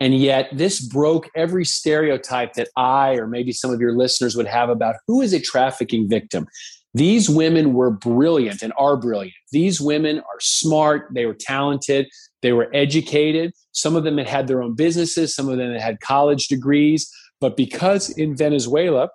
And 0.00 0.14
yet, 0.14 0.48
this 0.52 0.80
broke 0.80 1.30
every 1.36 1.64
stereotype 1.64 2.54
that 2.54 2.68
I 2.76 3.14
or 3.14 3.26
maybe 3.26 3.52
some 3.52 3.72
of 3.72 3.80
your 3.80 3.96
listeners 3.96 4.36
would 4.36 4.46
have 4.46 4.68
about 4.68 4.96
who 5.06 5.20
is 5.20 5.32
a 5.32 5.40
trafficking 5.40 6.08
victim. 6.08 6.46
These 6.94 7.28
women 7.28 7.74
were 7.74 7.90
brilliant 7.90 8.62
and 8.62 8.72
are 8.78 8.96
brilliant. 8.96 9.34
These 9.50 9.80
women 9.80 10.18
are 10.18 10.40
smart, 10.40 11.08
they 11.12 11.26
were 11.26 11.34
talented, 11.34 12.06
they 12.42 12.52
were 12.52 12.70
educated. 12.72 13.52
Some 13.72 13.96
of 13.96 14.04
them 14.04 14.18
had 14.18 14.28
had 14.28 14.46
their 14.46 14.62
own 14.62 14.76
businesses, 14.76 15.34
some 15.34 15.48
of 15.48 15.58
them 15.58 15.74
had 15.74 16.00
college 16.00 16.46
degrees. 16.46 17.10
But 17.44 17.58
because 17.58 18.08
in 18.08 18.34
Venezuela, 18.34 19.10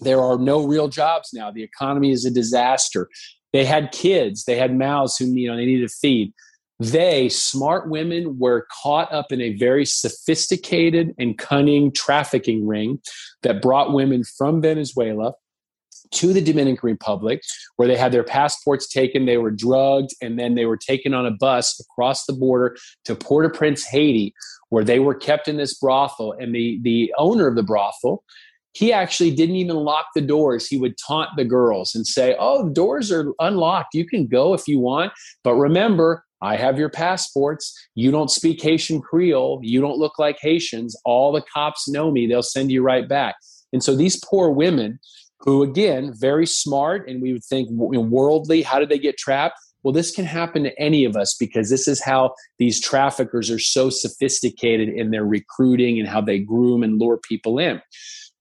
there 0.00 0.20
are 0.20 0.38
no 0.38 0.64
real 0.64 0.86
jobs 0.86 1.30
now, 1.34 1.50
the 1.50 1.64
economy 1.64 2.12
is 2.12 2.24
a 2.24 2.30
disaster. 2.30 3.08
They 3.52 3.64
had 3.64 3.90
kids, 3.90 4.44
they 4.44 4.54
had 4.54 4.78
mouths 4.78 5.16
who 5.16 5.24
you 5.24 5.50
know 5.50 5.56
they 5.56 5.66
needed 5.66 5.88
to 5.88 5.92
feed. 5.92 6.32
They, 6.78 7.28
smart 7.28 7.90
women, 7.90 8.38
were 8.38 8.68
caught 8.80 9.12
up 9.12 9.32
in 9.32 9.40
a 9.40 9.56
very 9.56 9.84
sophisticated 9.84 11.16
and 11.18 11.36
cunning 11.36 11.90
trafficking 11.90 12.64
ring 12.64 13.00
that 13.42 13.60
brought 13.60 13.92
women 13.92 14.22
from 14.22 14.62
Venezuela 14.62 15.32
to 16.12 16.32
the 16.32 16.40
Dominican 16.40 16.86
Republic, 16.86 17.42
where 17.74 17.88
they 17.88 17.96
had 17.96 18.12
their 18.12 18.22
passports 18.22 18.86
taken, 18.86 19.26
they 19.26 19.36
were 19.36 19.50
drugged, 19.50 20.14
and 20.22 20.38
then 20.38 20.54
they 20.54 20.64
were 20.64 20.76
taken 20.76 21.12
on 21.12 21.26
a 21.26 21.32
bus 21.32 21.80
across 21.80 22.24
the 22.24 22.32
border 22.32 22.76
to 23.04 23.16
Port 23.16 23.46
au 23.46 23.50
Prince, 23.50 23.84
Haiti, 23.84 24.32
where 24.70 24.84
they 24.84 24.98
were 24.98 25.14
kept 25.14 25.48
in 25.48 25.56
this 25.56 25.74
brothel. 25.74 26.32
And 26.32 26.54
the, 26.54 26.78
the 26.82 27.12
owner 27.18 27.46
of 27.46 27.56
the 27.56 27.62
brothel, 27.62 28.24
he 28.72 28.92
actually 28.92 29.30
didn't 29.30 29.56
even 29.56 29.76
lock 29.76 30.06
the 30.14 30.20
doors. 30.20 30.66
He 30.66 30.78
would 30.78 30.96
taunt 30.98 31.30
the 31.36 31.44
girls 31.44 31.94
and 31.94 32.06
say, 32.06 32.36
Oh, 32.38 32.68
doors 32.68 33.10
are 33.10 33.32
unlocked. 33.40 33.94
You 33.94 34.06
can 34.06 34.26
go 34.26 34.54
if 34.54 34.68
you 34.68 34.78
want. 34.78 35.12
But 35.42 35.54
remember, 35.54 36.24
I 36.40 36.56
have 36.56 36.78
your 36.78 36.90
passports. 36.90 37.74
You 37.94 38.10
don't 38.10 38.30
speak 38.30 38.62
Haitian 38.62 39.00
Creole. 39.00 39.60
You 39.62 39.80
don't 39.80 39.98
look 39.98 40.18
like 40.18 40.38
Haitians. 40.40 40.96
All 41.04 41.32
the 41.32 41.42
cops 41.52 41.88
know 41.88 42.10
me. 42.10 42.26
They'll 42.26 42.42
send 42.42 42.70
you 42.70 42.82
right 42.82 43.08
back. 43.08 43.34
And 43.72 43.82
so 43.82 43.96
these 43.96 44.22
poor 44.24 44.50
women 44.50 45.00
who 45.40 45.62
again 45.62 46.12
very 46.14 46.46
smart 46.46 47.08
and 47.08 47.22
we 47.22 47.32
would 47.32 47.44
think 47.44 47.68
worldly 47.70 48.62
how 48.62 48.78
did 48.78 48.88
they 48.88 48.98
get 48.98 49.16
trapped 49.16 49.58
well 49.88 49.94
this 49.94 50.10
can 50.10 50.26
happen 50.26 50.64
to 50.64 50.78
any 50.78 51.06
of 51.06 51.16
us 51.16 51.34
because 51.40 51.70
this 51.70 51.88
is 51.88 52.04
how 52.04 52.34
these 52.58 52.78
traffickers 52.78 53.50
are 53.50 53.58
so 53.58 53.88
sophisticated 53.88 54.90
in 54.90 55.12
their 55.12 55.24
recruiting 55.24 55.98
and 55.98 56.06
how 56.06 56.20
they 56.20 56.38
groom 56.38 56.82
and 56.82 57.00
lure 57.00 57.16
people 57.16 57.58
in 57.58 57.80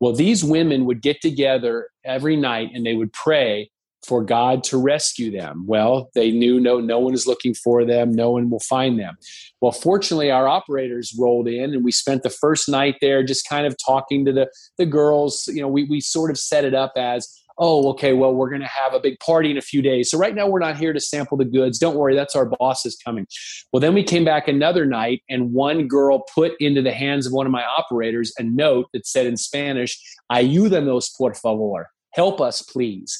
well 0.01 0.11
these 0.11 0.43
women 0.43 0.83
would 0.83 1.01
get 1.01 1.21
together 1.21 1.87
every 2.03 2.35
night 2.35 2.69
and 2.73 2.85
they 2.85 2.95
would 2.95 3.13
pray 3.13 3.71
for 4.05 4.23
God 4.23 4.63
to 4.63 4.77
rescue 4.77 5.31
them. 5.31 5.65
Well, 5.67 6.09
they 6.13 6.31
knew 6.31 6.59
no 6.59 6.79
no 6.79 6.99
one 6.99 7.13
is 7.13 7.27
looking 7.27 7.53
for 7.53 7.83
them, 7.83 8.11
no 8.11 8.31
one 8.31 8.49
will 8.49 8.61
find 8.61 8.99
them. 8.99 9.17
Well, 9.59 9.71
fortunately 9.71 10.31
our 10.31 10.47
operators 10.47 11.15
rolled 11.19 11.47
in 11.47 11.73
and 11.73 11.83
we 11.83 11.91
spent 11.91 12.23
the 12.23 12.29
first 12.29 12.69
night 12.69 12.95
there 13.01 13.23
just 13.23 13.47
kind 13.47 13.65
of 13.65 13.75
talking 13.83 14.25
to 14.25 14.31
the 14.31 14.49
the 14.77 14.85
girls, 14.85 15.49
you 15.51 15.61
know, 15.61 15.67
we 15.67 15.83
we 15.83 15.99
sort 15.99 16.31
of 16.31 16.37
set 16.37 16.63
it 16.63 16.73
up 16.73 16.93
as 16.95 17.27
oh, 17.57 17.89
okay, 17.89 18.13
well, 18.13 18.33
we're 18.33 18.49
going 18.49 18.61
to 18.61 18.67
have 18.67 18.93
a 18.93 18.99
big 18.99 19.19
party 19.19 19.51
in 19.51 19.57
a 19.57 19.61
few 19.61 19.81
days. 19.81 20.09
So 20.09 20.17
right 20.17 20.35
now 20.35 20.47
we're 20.47 20.59
not 20.59 20.77
here 20.77 20.93
to 20.93 20.99
sample 20.99 21.37
the 21.37 21.45
goods. 21.45 21.79
Don't 21.79 21.95
worry, 21.95 22.15
that's 22.15 22.35
our 22.35 22.45
boss 22.45 22.85
is 22.85 22.95
coming. 22.95 23.27
Well, 23.71 23.79
then 23.79 23.93
we 23.93 24.03
came 24.03 24.25
back 24.25 24.47
another 24.47 24.85
night, 24.85 25.21
and 25.29 25.53
one 25.53 25.87
girl 25.87 26.23
put 26.33 26.53
into 26.59 26.81
the 26.81 26.93
hands 26.93 27.25
of 27.25 27.33
one 27.33 27.45
of 27.45 27.51
my 27.51 27.63
operators 27.63 28.33
a 28.37 28.43
note 28.43 28.87
that 28.93 29.07
said 29.07 29.25
in 29.25 29.37
Spanish, 29.37 29.99
Ayúdanos, 30.31 31.09
por 31.17 31.33
favor. 31.33 31.89
Help 32.13 32.41
us, 32.41 32.61
please. 32.61 33.17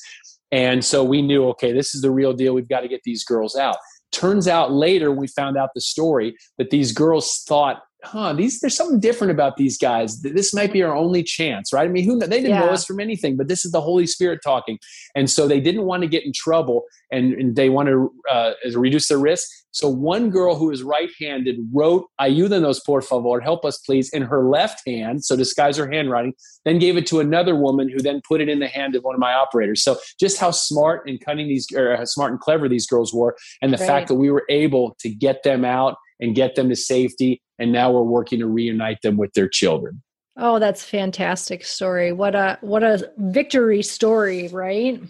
And 0.52 0.84
so 0.84 1.04
we 1.04 1.22
knew, 1.22 1.48
okay, 1.50 1.74
this 1.74 1.94
is 1.94 2.02
the 2.02 2.12
real 2.12 2.34
deal. 2.34 2.54
We've 2.54 2.70
got 2.70 2.82
to 2.82 2.88
get 2.88 3.02
these 3.04 3.24
girls 3.24 3.56
out. 3.56 3.78
Turns 4.12 4.48
out 4.48 4.72
later, 4.72 5.12
we 5.12 5.28
found 5.28 5.58
out 5.58 5.72
the 5.76 5.82
story 5.82 6.36
that 6.58 6.70
these 6.70 6.92
girls 6.92 7.44
thought 7.46 7.82
huh, 8.04 8.34
these 8.34 8.60
there's 8.60 8.76
something 8.76 9.00
different 9.00 9.32
about 9.32 9.58
these 9.58 9.78
guys. 9.78 10.22
This 10.22 10.54
might 10.54 10.72
be 10.72 10.84
our 10.84 10.96
only 10.96 11.24
chance, 11.24 11.74
right? 11.74 11.88
I 11.88 11.92
mean, 11.92 12.06
who 12.06 12.20
they 12.20 12.28
didn't 12.28 12.50
yeah. 12.50 12.60
know 12.60 12.70
us 12.70 12.86
from 12.86 13.00
anything, 13.00 13.36
but 13.38 13.48
this 13.48 13.66
is 13.66 13.72
the 13.72 13.82
Holy 13.82 14.08
Spirit 14.08 14.40
talking, 14.44 14.78
and 15.16 15.30
so 15.30 15.48
they 15.48 15.60
didn't 15.60 15.84
want 15.84 16.04
to 16.04 16.08
get 16.08 16.26
in 16.26 16.32
trouble, 16.34 16.84
and, 17.12 17.34
and 17.34 17.56
they 17.56 17.70
want 17.70 17.90
to 17.90 18.12
uh, 18.30 18.52
reduce 18.76 19.08
their 19.08 19.18
risk. 19.18 19.48
So 19.72 19.90
one 19.90 20.32
girl 20.32 20.56
who 20.56 20.72
is 20.72 20.82
right-handed 20.84 21.58
wrote 21.74 22.06
"Ayúdanos 22.20 22.80
por 22.86 23.02
favor," 23.02 23.40
help 23.40 23.66
us 23.66 23.80
please, 23.80 24.10
in 24.10 24.22
her 24.22 24.48
left 24.48 24.82
hand, 24.88 25.26
so 25.26 25.36
disguise 25.36 25.78
her 25.78 25.92
handwriting. 25.92 26.34
Then 26.66 26.80
gave 26.80 26.98
it 26.98 27.08
to 27.08 27.20
another 27.20 27.56
woman, 27.56 27.90
who 27.90 28.00
then 28.00 28.22
put 28.28 28.42
it 28.42 28.50
in 28.50 28.60
the 28.60 28.68
hand 28.68 28.96
of 28.96 29.04
one 29.04 29.16
of 29.16 29.20
my 29.20 29.34
operators. 29.34 29.84
So 29.84 29.98
just 30.20 30.40
how 30.40 30.52
smart 30.52 31.08
and 31.08 31.20
cunning 31.20 31.48
these, 31.48 31.68
or 31.76 31.98
smart 32.06 32.32
and 32.32 32.40
clever 32.40 32.70
these 32.70 32.88
girls 32.88 33.14
were, 33.14 33.36
and 33.62 33.74
the 33.74 33.78
right. 33.78 33.88
fact 33.88 34.08
that 34.10 34.16
we 34.16 34.30
were 34.30 34.46
able 34.50 34.96
to 35.00 35.10
get 35.10 35.44
them 35.44 35.66
out 35.66 35.96
and 36.20 36.36
get 36.36 36.56
them 36.56 36.70
to 36.70 36.76
safety. 36.76 37.42
And 37.60 37.72
now 37.72 37.92
we're 37.92 38.04
working 38.04 38.40
to 38.40 38.48
reunite 38.48 39.02
them 39.02 39.18
with 39.18 39.34
their 39.34 39.48
children. 39.48 40.02
Oh, 40.38 40.60
that's 40.60 40.84
fantastic 40.84 41.66
story. 41.66 42.12
What 42.12 42.36
a 42.36 42.60
what 42.62 42.84
a 42.84 43.12
victory 43.18 43.82
story, 43.82 44.48
right? 44.50 45.02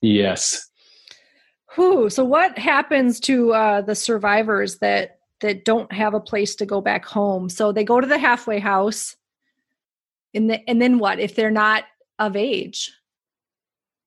Yes. 0.00 0.68
Who? 1.74 2.10
So 2.10 2.24
what 2.24 2.58
happens 2.58 3.20
to 3.20 3.54
uh, 3.54 3.80
the 3.82 3.94
survivors 3.94 4.78
that 4.78 5.18
that 5.40 5.64
don't 5.64 5.92
have 5.92 6.14
a 6.14 6.20
place 6.20 6.56
to 6.56 6.66
go 6.66 6.80
back 6.80 7.04
home? 7.04 7.48
So 7.48 7.70
they 7.70 7.84
go 7.84 8.00
to 8.00 8.06
the 8.06 8.18
halfway 8.18 8.58
house, 8.58 9.14
and 10.34 10.50
the, 10.50 10.68
and 10.68 10.82
then 10.82 10.98
what 10.98 11.20
if 11.20 11.36
they're 11.36 11.50
not 11.50 11.84
of 12.18 12.34
age? 12.34 12.90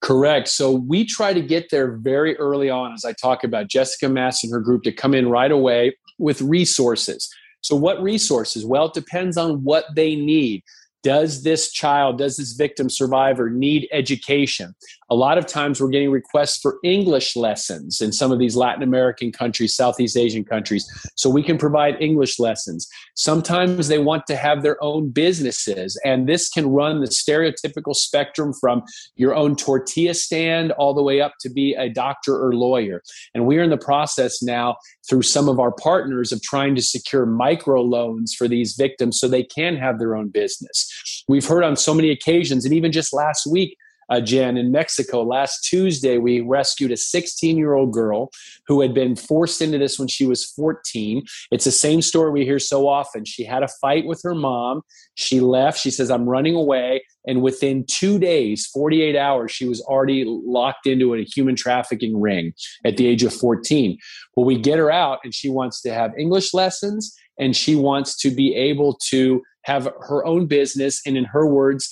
Correct. 0.01 0.49
So 0.49 0.71
we 0.71 1.05
try 1.05 1.33
to 1.33 1.41
get 1.41 1.69
there 1.71 1.93
very 1.93 2.37
early 2.37 2.69
on, 2.69 2.93
as 2.93 3.05
I 3.05 3.13
talk 3.13 3.43
about 3.43 3.69
Jessica 3.69 4.09
Mass 4.09 4.43
and 4.43 4.51
her 4.51 4.59
group 4.59 4.83
to 4.83 4.91
come 4.91 5.15
in 5.15 5.29
right 5.29 5.51
away 5.51 5.95
with 6.17 6.41
resources. 6.41 7.29
So, 7.61 7.75
what 7.75 8.01
resources? 8.01 8.65
Well, 8.65 8.85
it 8.85 8.93
depends 8.93 9.37
on 9.37 9.63
what 9.63 9.85
they 9.95 10.15
need. 10.15 10.63
Does 11.03 11.43
this 11.43 11.71
child, 11.71 12.17
does 12.17 12.37
this 12.37 12.53
victim 12.53 12.89
survivor 12.89 13.49
need 13.49 13.87
education? 13.91 14.75
A 15.09 15.15
lot 15.15 15.37
of 15.37 15.45
times 15.45 15.79
we're 15.79 15.89
getting 15.89 16.09
requests 16.09 16.57
for 16.59 16.77
English 16.83 17.35
lessons 17.35 18.01
in 18.01 18.11
some 18.11 18.31
of 18.31 18.39
these 18.39 18.55
Latin 18.55 18.81
American 18.81 19.31
countries, 19.31 19.75
Southeast 19.75 20.17
Asian 20.17 20.43
countries. 20.43 20.85
So 21.15 21.29
we 21.29 21.43
can 21.43 21.59
provide 21.59 22.01
English 22.01 22.39
lessons. 22.39 22.87
Sometimes 23.15 23.87
they 23.87 23.99
want 23.99 24.25
to 24.27 24.35
have 24.35 24.63
their 24.63 24.83
own 24.83 25.11
businesses, 25.11 25.99
and 26.03 26.27
this 26.27 26.49
can 26.49 26.67
run 26.67 27.01
the 27.01 27.07
stereotypical 27.07 27.95
spectrum 27.95 28.51
from 28.59 28.81
your 29.15 29.35
own 29.35 29.55
tortilla 29.55 30.15
stand 30.15 30.71
all 30.73 30.95
the 30.95 31.03
way 31.03 31.21
up 31.21 31.33
to 31.41 31.49
be 31.49 31.75
a 31.75 31.87
doctor 31.87 32.35
or 32.43 32.55
lawyer. 32.55 33.03
And 33.35 33.45
we're 33.45 33.63
in 33.63 33.69
the 33.69 33.77
process 33.77 34.41
now 34.41 34.77
through 35.07 35.21
some 35.21 35.47
of 35.47 35.59
our 35.59 35.71
partners 35.71 36.31
of 36.31 36.41
trying 36.41 36.73
to 36.75 36.81
secure 36.81 37.27
micro 37.27 37.81
loans 37.81 38.33
for 38.33 38.47
these 38.47 38.73
victims 38.73 39.19
so 39.19 39.27
they 39.27 39.43
can 39.43 39.75
have 39.75 39.99
their 39.99 40.15
own 40.15 40.29
business. 40.29 41.23
We've 41.27 41.45
heard 41.45 41.63
on 41.63 41.75
so 41.75 41.93
many 41.93 42.09
occasions, 42.09 42.65
and 42.65 42.73
even 42.73 42.91
just 42.91 43.13
last 43.13 43.45
week, 43.45 43.77
uh, 44.09 44.21
Jen, 44.21 44.57
in 44.57 44.71
Mexico. 44.71 45.23
Last 45.23 45.63
Tuesday, 45.63 46.17
we 46.17 46.41
rescued 46.41 46.91
a 46.91 46.97
16 46.97 47.57
year 47.57 47.73
old 47.73 47.93
girl 47.93 48.29
who 48.67 48.81
had 48.81 48.93
been 48.93 49.15
forced 49.15 49.61
into 49.61 49.77
this 49.77 49.97
when 49.99 50.07
she 50.07 50.25
was 50.25 50.45
14. 50.45 51.23
It's 51.51 51.65
the 51.65 51.71
same 51.71 52.01
story 52.01 52.31
we 52.31 52.45
hear 52.45 52.59
so 52.59 52.87
often. 52.87 53.25
She 53.25 53.43
had 53.43 53.63
a 53.63 53.67
fight 53.81 54.05
with 54.05 54.21
her 54.23 54.35
mom. 54.35 54.81
She 55.15 55.39
left. 55.39 55.79
She 55.79 55.91
says, 55.91 56.11
I'm 56.11 56.27
running 56.27 56.55
away. 56.55 57.03
And 57.27 57.41
within 57.41 57.85
two 57.87 58.19
days, 58.19 58.67
48 58.67 59.15
hours, 59.15 59.51
she 59.51 59.67
was 59.67 59.81
already 59.81 60.23
locked 60.25 60.85
into 60.85 61.15
a 61.15 61.23
human 61.23 61.55
trafficking 61.55 62.19
ring 62.19 62.53
at 62.85 62.97
the 62.97 63.07
age 63.07 63.23
of 63.23 63.33
14. 63.33 63.97
Well, 64.35 64.45
we 64.45 64.59
get 64.59 64.77
her 64.77 64.91
out, 64.91 65.19
and 65.23 65.33
she 65.33 65.49
wants 65.49 65.81
to 65.81 65.93
have 65.93 66.11
English 66.17 66.53
lessons 66.53 67.15
and 67.39 67.55
she 67.55 67.75
wants 67.75 68.15
to 68.17 68.31
be 68.31 68.55
able 68.55 68.97
to 69.09 69.41
have 69.63 69.85
her 70.01 70.25
own 70.25 70.45
business. 70.45 71.01
And 71.05 71.17
in 71.17 71.25
her 71.25 71.47
words, 71.47 71.89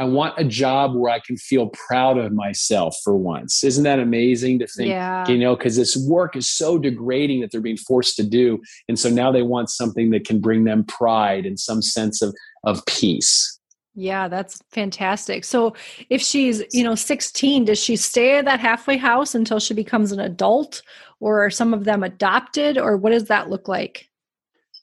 I 0.00 0.04
want 0.04 0.38
a 0.38 0.44
job 0.44 0.94
where 0.94 1.12
I 1.12 1.18
can 1.18 1.36
feel 1.36 1.66
proud 1.68 2.16
of 2.16 2.32
myself 2.32 2.96
for 3.04 3.14
once. 3.14 3.62
Isn't 3.62 3.84
that 3.84 3.98
amazing 3.98 4.58
to 4.60 4.66
think, 4.66 4.88
yeah. 4.88 5.28
you 5.28 5.36
know, 5.36 5.54
because 5.54 5.76
this 5.76 5.94
work 5.94 6.36
is 6.36 6.48
so 6.48 6.78
degrading 6.78 7.42
that 7.42 7.52
they're 7.52 7.60
being 7.60 7.76
forced 7.76 8.16
to 8.16 8.22
do. 8.22 8.62
And 8.88 8.98
so 8.98 9.10
now 9.10 9.30
they 9.30 9.42
want 9.42 9.68
something 9.68 10.08
that 10.12 10.26
can 10.26 10.40
bring 10.40 10.64
them 10.64 10.84
pride 10.84 11.44
and 11.44 11.60
some 11.60 11.82
sense 11.82 12.22
of, 12.22 12.34
of 12.64 12.82
peace. 12.86 13.60
Yeah, 13.94 14.26
that's 14.28 14.62
fantastic. 14.70 15.44
So 15.44 15.74
if 16.08 16.22
she's, 16.22 16.62
you 16.72 16.82
know, 16.82 16.94
16, 16.94 17.66
does 17.66 17.78
she 17.78 17.94
stay 17.96 18.38
at 18.38 18.46
that 18.46 18.58
halfway 18.60 18.96
house 18.96 19.34
until 19.34 19.60
she 19.60 19.74
becomes 19.74 20.12
an 20.12 20.20
adult 20.20 20.80
or 21.18 21.44
are 21.44 21.50
some 21.50 21.74
of 21.74 21.84
them 21.84 22.02
adopted 22.02 22.78
or 22.78 22.96
what 22.96 23.10
does 23.10 23.24
that 23.24 23.50
look 23.50 23.68
like? 23.68 24.08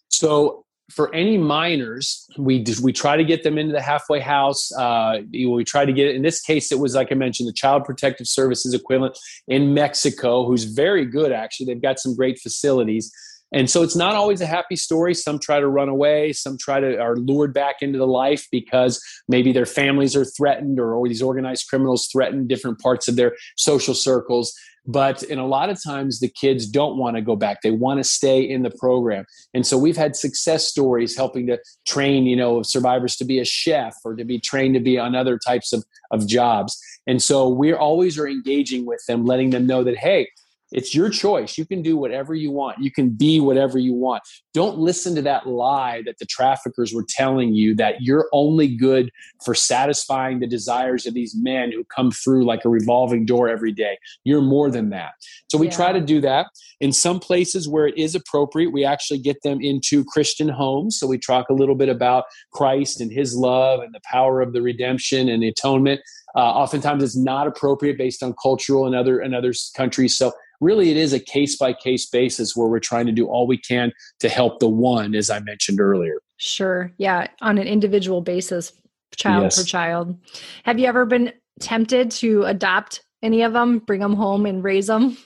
So 0.10 0.67
for 0.90 1.14
any 1.14 1.38
minors, 1.38 2.26
we 2.38 2.64
we 2.82 2.94
try 2.94 3.18
to 3.18 3.24
get 3.26 3.44
them 3.44 3.58
into 3.58 3.74
the 3.74 3.82
halfway 3.82 4.20
house. 4.20 4.72
Uh, 4.72 5.22
we 5.32 5.64
try 5.64 5.86
to 5.86 5.92
get 5.92 6.08
it. 6.08 6.16
In 6.16 6.22
this 6.22 6.40
case, 6.42 6.72
it 6.72 6.80
was 6.80 6.96
like 6.96 7.12
I 7.12 7.16
mentioned, 7.16 7.50
the 7.50 7.54
Child 7.54 7.84
Protective 7.84 8.28
Services 8.28 8.74
equivalent 8.74 9.18
in 9.48 9.74
Mexico, 9.74 10.46
who's 10.46 10.64
very 10.64 11.06
good. 11.06 11.32
Actually, 11.32 11.66
they've 11.68 11.82
got 11.82 12.00
some 12.00 12.16
great 12.16 12.40
facilities. 12.40 13.12
And 13.54 13.70
so 13.70 13.82
it's 13.82 13.96
not 13.96 14.16
always 14.16 14.42
a 14.42 14.46
happy 14.46 14.76
story. 14.76 15.14
Some 15.14 15.40
try 15.40 15.60
to 15.60 15.68
run 15.68 15.90
away, 15.90 16.34
some 16.34 16.58
try 16.58 16.80
to 16.80 17.00
are 17.00 17.16
lured 17.16 17.54
back 17.54 17.78
into 17.82 17.98
the 17.98 18.08
life 18.08 18.46
because 18.52 19.02
maybe 19.28 19.52
their 19.54 19.66
families 19.66 20.16
are 20.16 20.26
threatened 20.26 20.80
or, 20.80 20.94
or 20.94 21.08
these 21.08 21.22
organized 21.22 21.68
criminals 21.70 22.08
threaten 22.12 22.48
different 22.48 22.80
parts 22.80 23.08
of 23.08 23.16
their 23.16 23.36
social 23.56 23.94
circles. 23.94 24.54
But 24.90 25.22
in 25.24 25.38
a 25.38 25.46
lot 25.46 25.70
of 25.70 25.84
times, 25.84 26.22
the 26.22 26.30
kids 26.30 26.66
don't 26.66 26.98
want 26.98 27.18
to 27.18 27.22
go 27.22 27.36
back. 27.36 27.62
They 27.62 27.72
want 27.72 28.00
to 28.00 28.06
stay 28.06 28.42
in 28.42 28.64
the 28.64 28.72
program. 28.72 29.26
And 29.54 29.68
so 29.68 29.78
we've 29.78 29.98
had 29.98 30.16
success 30.16 30.66
stories 30.66 31.16
helping 31.16 31.48
to 31.48 31.60
train, 31.86 32.26
you 32.26 32.38
know, 32.38 32.62
survivors 32.62 33.18
to 33.18 33.26
be 33.26 33.40
a 33.40 33.46
chef 33.46 33.96
or 34.06 34.16
to 34.16 34.24
be 34.24 34.40
trained 34.40 34.76
to 34.76 34.80
be 34.80 34.98
on 34.98 35.14
other 35.14 35.38
types 35.38 35.74
of, 35.74 35.84
of 36.12 36.26
jobs. 36.26 36.80
And 37.06 37.22
so 37.22 37.50
we're 37.50 37.78
always 37.78 38.18
are 38.18 38.28
engaging 38.28 38.86
with 38.86 39.04
them, 39.08 39.26
letting 39.26 39.50
them 39.50 39.68
know 39.68 39.84
that, 39.84 39.98
hey, 39.98 40.30
it's 40.72 40.94
your 40.94 41.10
choice. 41.10 41.58
You 41.58 41.66
can 41.66 41.82
do 41.82 41.96
whatever 41.96 42.36
you 42.36 42.52
want. 42.52 42.80
You 42.80 42.92
can 42.92 43.10
be 43.10 43.40
whatever 43.40 43.78
you 43.78 43.94
want. 43.94 44.24
Don't 44.54 44.78
listen 44.78 45.16
to 45.16 45.22
that 45.22 45.48
lie 45.48 46.02
that 46.06 46.20
the 46.20 46.26
traffickers 46.26 46.94
were 46.94 47.06
telling 47.08 47.54
you 47.54 47.76
that 47.76 48.02
you're 48.02 48.28
only 48.34 48.68
good 48.76 49.12
for 49.44 49.56
satisfying 49.56 50.40
the 50.40 50.48
desires 50.48 51.06
of 51.06 51.14
these 51.14 51.36
men 51.38 51.72
who 51.72 51.84
come 51.86 52.12
through 52.12 52.46
like 52.46 52.66
a 52.66 52.70
revolving 52.70 53.26
door 53.26 53.48
every 53.48 53.72
day. 53.72 53.98
You're 54.24 54.42
more 54.42 54.70
than 54.70 54.90
that. 54.90 55.12
So 55.50 55.58
we 55.58 55.68
yeah. 55.68 55.76
try 55.76 55.94
to 55.94 56.02
do 56.02 56.20
that. 56.22 56.48
In 56.80 56.92
some 56.92 57.20
places 57.20 57.68
where 57.68 57.88
it 57.88 57.98
is 57.98 58.14
appropriate, 58.14 58.72
we 58.72 58.84
actually 58.84 59.20
get 59.20 59.42
them 59.44 59.62
into 59.62 60.04
Christian 60.06 60.50
homes. 60.50 61.00
So 61.00 61.08
we 61.08 61.18
talk 61.18 61.50
a 61.50 61.54
little 61.54 61.76
bit 61.76 61.90
about 61.90 62.26
Christ 62.52 63.02
and 63.02 63.12
his 63.12 63.36
love 63.36 63.80
and 63.80 63.94
the 63.94 64.02
power 64.04 64.42
of 64.42 64.54
the 64.54 64.62
redemption 64.62 65.30
and 65.30 65.42
the 65.42 65.48
atonement. 65.48 66.02
Uh, 66.36 66.40
oftentimes 66.40 67.04
it's 67.04 67.16
not 67.16 67.48
appropriate 67.48 67.98
based 67.98 68.22
on 68.22 68.36
cultural 68.42 68.86
and 68.86 68.96
other 68.96 69.20
and 69.20 69.34
other 69.34 69.54
countries. 69.76 70.16
So 70.16 70.34
really 70.60 70.92
it 70.92 70.98
is 70.98 71.14
a 71.14 71.20
case 71.20 71.58
by 71.58 71.74
case 71.74 72.06
basis 72.08 72.56
where 72.56 72.68
we're 72.68 72.80
trying 72.80 73.06
to 73.06 73.12
do 73.12 73.28
all 73.28 73.48
we 73.48 73.58
can 73.58 73.92
to 74.20 74.30
help 74.30 74.60
the 74.60 74.70
one, 74.70 75.16
as 75.16 75.30
I 75.30 75.40
mentioned 75.40 75.80
earlier. 75.80 76.22
Sure. 76.38 76.92
Yeah. 76.98 77.28
On 77.42 77.58
an 77.58 77.68
individual 77.68 78.22
basis, 78.22 78.72
child 79.16 79.44
yes. 79.44 79.58
per 79.58 79.64
child. 79.64 80.18
Have 80.64 80.80
you 80.80 80.86
ever 80.86 81.06
been 81.06 81.34
tempted 81.60 82.12
to 82.12 82.44
adopt 82.44 83.04
any 83.24 83.42
of 83.42 83.54
them, 83.54 83.80
bring 83.80 84.02
them 84.02 84.14
home 84.14 84.46
and 84.46 84.64
raise 84.64 84.88
them? 84.88 85.18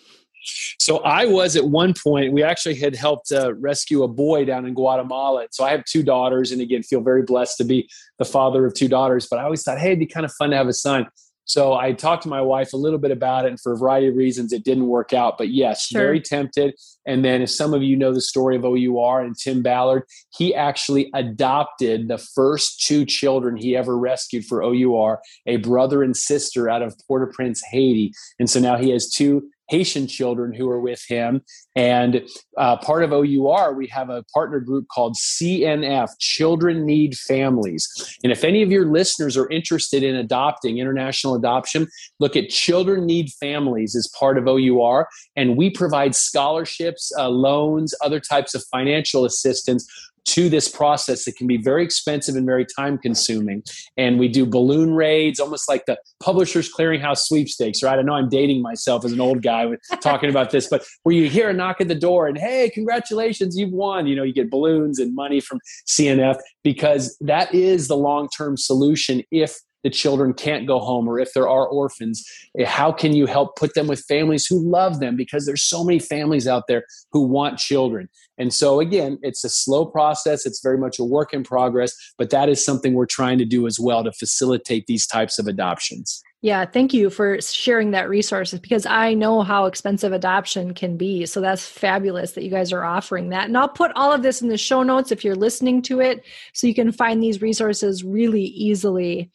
So 0.79 0.97
I 0.99 1.25
was 1.25 1.55
at 1.55 1.65
one 1.65 1.93
point. 1.93 2.33
We 2.33 2.41
actually 2.41 2.75
had 2.75 2.95
helped 2.95 3.31
uh, 3.31 3.53
rescue 3.55 4.03
a 4.03 4.07
boy 4.07 4.45
down 4.45 4.65
in 4.65 4.73
Guatemala. 4.73 5.45
So 5.51 5.63
I 5.63 5.71
have 5.71 5.85
two 5.85 6.01
daughters, 6.01 6.51
and 6.51 6.61
again, 6.61 6.81
feel 6.81 7.01
very 7.01 7.21
blessed 7.21 7.57
to 7.57 7.63
be 7.63 7.87
the 8.17 8.25
father 8.25 8.65
of 8.65 8.73
two 8.73 8.87
daughters. 8.87 9.27
But 9.29 9.39
I 9.39 9.43
always 9.43 9.61
thought, 9.61 9.77
hey, 9.77 9.89
it'd 9.89 9.99
be 9.99 10.07
kind 10.07 10.25
of 10.25 10.33
fun 10.33 10.49
to 10.49 10.57
have 10.57 10.67
a 10.67 10.73
son. 10.73 11.05
So 11.45 11.73
I 11.73 11.91
talked 11.93 12.23
to 12.23 12.29
my 12.29 12.41
wife 12.41 12.73
a 12.73 12.77
little 12.77 12.99
bit 12.99 13.11
about 13.11 13.45
it, 13.45 13.49
and 13.49 13.59
for 13.59 13.73
a 13.73 13.77
variety 13.77 14.07
of 14.07 14.15
reasons, 14.15 14.53
it 14.53 14.63
didn't 14.63 14.87
work 14.87 15.13
out. 15.13 15.37
But 15.37 15.49
yes, 15.49 15.87
sure. 15.87 16.01
very 16.01 16.21
tempted. 16.21 16.75
And 17.05 17.25
then, 17.25 17.41
as 17.41 17.55
some 17.55 17.73
of 17.73 17.83
you 17.83 17.95
know 17.95 18.13
the 18.13 18.21
story 18.21 18.55
of 18.55 18.63
OUR 18.63 19.21
and 19.21 19.37
Tim 19.37 19.61
Ballard, 19.61 20.03
he 20.37 20.53
actually 20.53 21.09
adopted 21.13 22.07
the 22.07 22.17
first 22.17 22.85
two 22.85 23.05
children 23.05 23.57
he 23.57 23.75
ever 23.75 23.97
rescued 23.97 24.45
for 24.45 24.63
OUR, 24.63 25.21
a 25.45 25.57
brother 25.57 26.03
and 26.03 26.15
sister 26.15 26.69
out 26.69 26.81
of 26.81 26.95
Port 27.07 27.27
au 27.27 27.31
Prince, 27.33 27.61
Haiti. 27.69 28.13
And 28.39 28.49
so 28.49 28.59
now 28.59 28.77
he 28.77 28.91
has 28.91 29.09
two 29.09 29.49
Haitian 29.71 30.05
children 30.05 30.53
who 30.53 30.69
are 30.69 30.79
with 30.81 31.01
him. 31.07 31.41
And 31.75 32.23
uh, 32.57 32.75
part 32.77 33.03
of 33.03 33.13
OUR, 33.13 33.73
we 33.73 33.87
have 33.87 34.09
a 34.09 34.23
partner 34.33 34.59
group 34.59 34.87
called 34.89 35.15
CNF, 35.15 36.09
Children 36.19 36.85
Need 36.85 37.15
Families. 37.15 37.87
And 38.23 38.31
if 38.31 38.43
any 38.43 38.61
of 38.61 38.69
your 38.69 38.85
listeners 38.85 39.37
are 39.37 39.49
interested 39.49 40.03
in 40.03 40.15
adopting, 40.15 40.77
international 40.77 41.35
adoption, 41.35 41.87
look 42.19 42.35
at 42.35 42.49
Children 42.49 43.05
Need 43.05 43.29
Families 43.39 43.95
as 43.95 44.09
part 44.19 44.37
of 44.37 44.47
OUR. 44.47 45.07
And 45.37 45.55
we 45.55 45.69
provide 45.69 46.15
scholarships, 46.15 47.11
uh, 47.17 47.29
loans, 47.29 47.95
other 48.03 48.19
types 48.19 48.53
of 48.53 48.63
financial 48.69 49.23
assistance 49.23 49.87
to 50.25 50.49
this 50.49 50.69
process 50.69 51.25
that 51.25 51.35
can 51.35 51.47
be 51.47 51.57
very 51.57 51.83
expensive 51.83 52.35
and 52.35 52.45
very 52.45 52.65
time 52.65 52.97
consuming. 52.97 53.63
And 53.97 54.19
we 54.19 54.27
do 54.27 54.45
balloon 54.45 54.93
raids, 54.93 55.39
almost 55.39 55.67
like 55.67 55.85
the 55.85 55.97
Publishers 56.21 56.71
Clearinghouse 56.71 57.19
sweepstakes, 57.19 57.83
right? 57.83 57.97
I 57.97 58.01
know 58.01 58.13
I'm 58.13 58.29
dating 58.29 58.61
myself 58.61 59.03
as 59.03 59.11
an 59.11 59.19
old 59.21 59.41
guy 59.41 59.65
with 59.65 59.79
talking 60.01 60.29
about 60.29 60.51
this, 60.51 60.67
but 60.67 60.85
where 61.03 61.15
you 61.15 61.29
hear 61.29 61.49
a 61.49 61.53
knock 61.53 61.81
at 61.81 61.87
the 61.87 61.95
door 61.95 62.27
and, 62.27 62.37
hey, 62.37 62.69
congratulations, 62.73 63.57
you've 63.57 63.71
won. 63.71 64.07
You 64.07 64.15
know, 64.15 64.23
you 64.23 64.33
get 64.33 64.49
balloons 64.49 64.99
and 64.99 65.13
money 65.15 65.39
from 65.39 65.59
CNF 65.87 66.37
because 66.63 67.17
that 67.21 67.53
is 67.53 67.87
the 67.87 67.97
long 67.97 68.29
term 68.29 68.57
solution 68.57 69.23
if 69.31 69.59
the 69.83 69.89
children 69.89 70.33
can't 70.33 70.67
go 70.67 70.79
home 70.79 71.07
or 71.07 71.19
if 71.19 71.33
there 71.33 71.49
are 71.49 71.67
orphans 71.67 72.23
eh, 72.57 72.65
how 72.65 72.91
can 72.91 73.15
you 73.15 73.25
help 73.25 73.55
put 73.55 73.73
them 73.73 73.87
with 73.87 74.03
families 74.05 74.45
who 74.45 74.59
love 74.59 74.99
them 74.99 75.15
because 75.15 75.45
there's 75.45 75.63
so 75.63 75.83
many 75.83 75.99
families 75.99 76.47
out 76.47 76.63
there 76.67 76.83
who 77.11 77.21
want 77.21 77.57
children 77.57 78.09
and 78.37 78.53
so 78.53 78.79
again 78.79 79.17
it's 79.21 79.43
a 79.43 79.49
slow 79.49 79.85
process 79.85 80.45
it's 80.45 80.61
very 80.61 80.77
much 80.77 80.99
a 80.99 81.03
work 81.03 81.33
in 81.33 81.43
progress 81.43 81.95
but 82.17 82.29
that 82.29 82.49
is 82.49 82.63
something 82.63 82.93
we're 82.93 83.05
trying 83.05 83.37
to 83.37 83.45
do 83.45 83.67
as 83.67 83.79
well 83.79 84.03
to 84.03 84.11
facilitate 84.11 84.85
these 84.87 85.07
types 85.07 85.39
of 85.39 85.47
adoptions 85.47 86.21
yeah, 86.43 86.65
thank 86.65 86.91
you 86.91 87.11
for 87.11 87.39
sharing 87.39 87.91
that 87.91 88.09
resource 88.09 88.51
because 88.55 88.87
I 88.87 89.13
know 89.13 89.43
how 89.43 89.67
expensive 89.67 90.11
adoption 90.11 90.73
can 90.73 90.97
be. 90.97 91.27
So 91.27 91.39
that's 91.39 91.63
fabulous 91.63 92.31
that 92.31 92.43
you 92.43 92.49
guys 92.49 92.73
are 92.73 92.83
offering 92.83 93.29
that. 93.29 93.45
And 93.45 93.55
I'll 93.55 93.69
put 93.69 93.91
all 93.95 94.11
of 94.11 94.23
this 94.23 94.41
in 94.41 94.47
the 94.47 94.57
show 94.57 94.81
notes 94.81 95.11
if 95.11 95.23
you're 95.23 95.35
listening 95.35 95.83
to 95.83 95.99
it 95.99 96.25
so 96.53 96.65
you 96.65 96.73
can 96.73 96.91
find 96.91 97.21
these 97.21 97.43
resources 97.43 98.03
really 98.03 98.41
easily. 98.41 99.29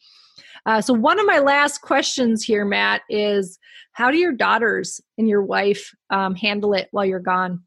Uh, 0.67 0.81
so, 0.81 0.93
one 0.93 1.17
of 1.17 1.25
my 1.25 1.39
last 1.39 1.81
questions 1.81 2.43
here, 2.43 2.65
Matt, 2.65 3.01
is 3.09 3.57
how 3.93 4.11
do 4.11 4.17
your 4.17 4.33
daughters 4.33 4.99
and 5.17 5.27
your 5.27 5.41
wife 5.41 5.95
um, 6.09 6.35
handle 6.35 6.73
it 6.73 6.89
while 6.91 7.05
you're 7.05 7.19
gone? 7.21 7.63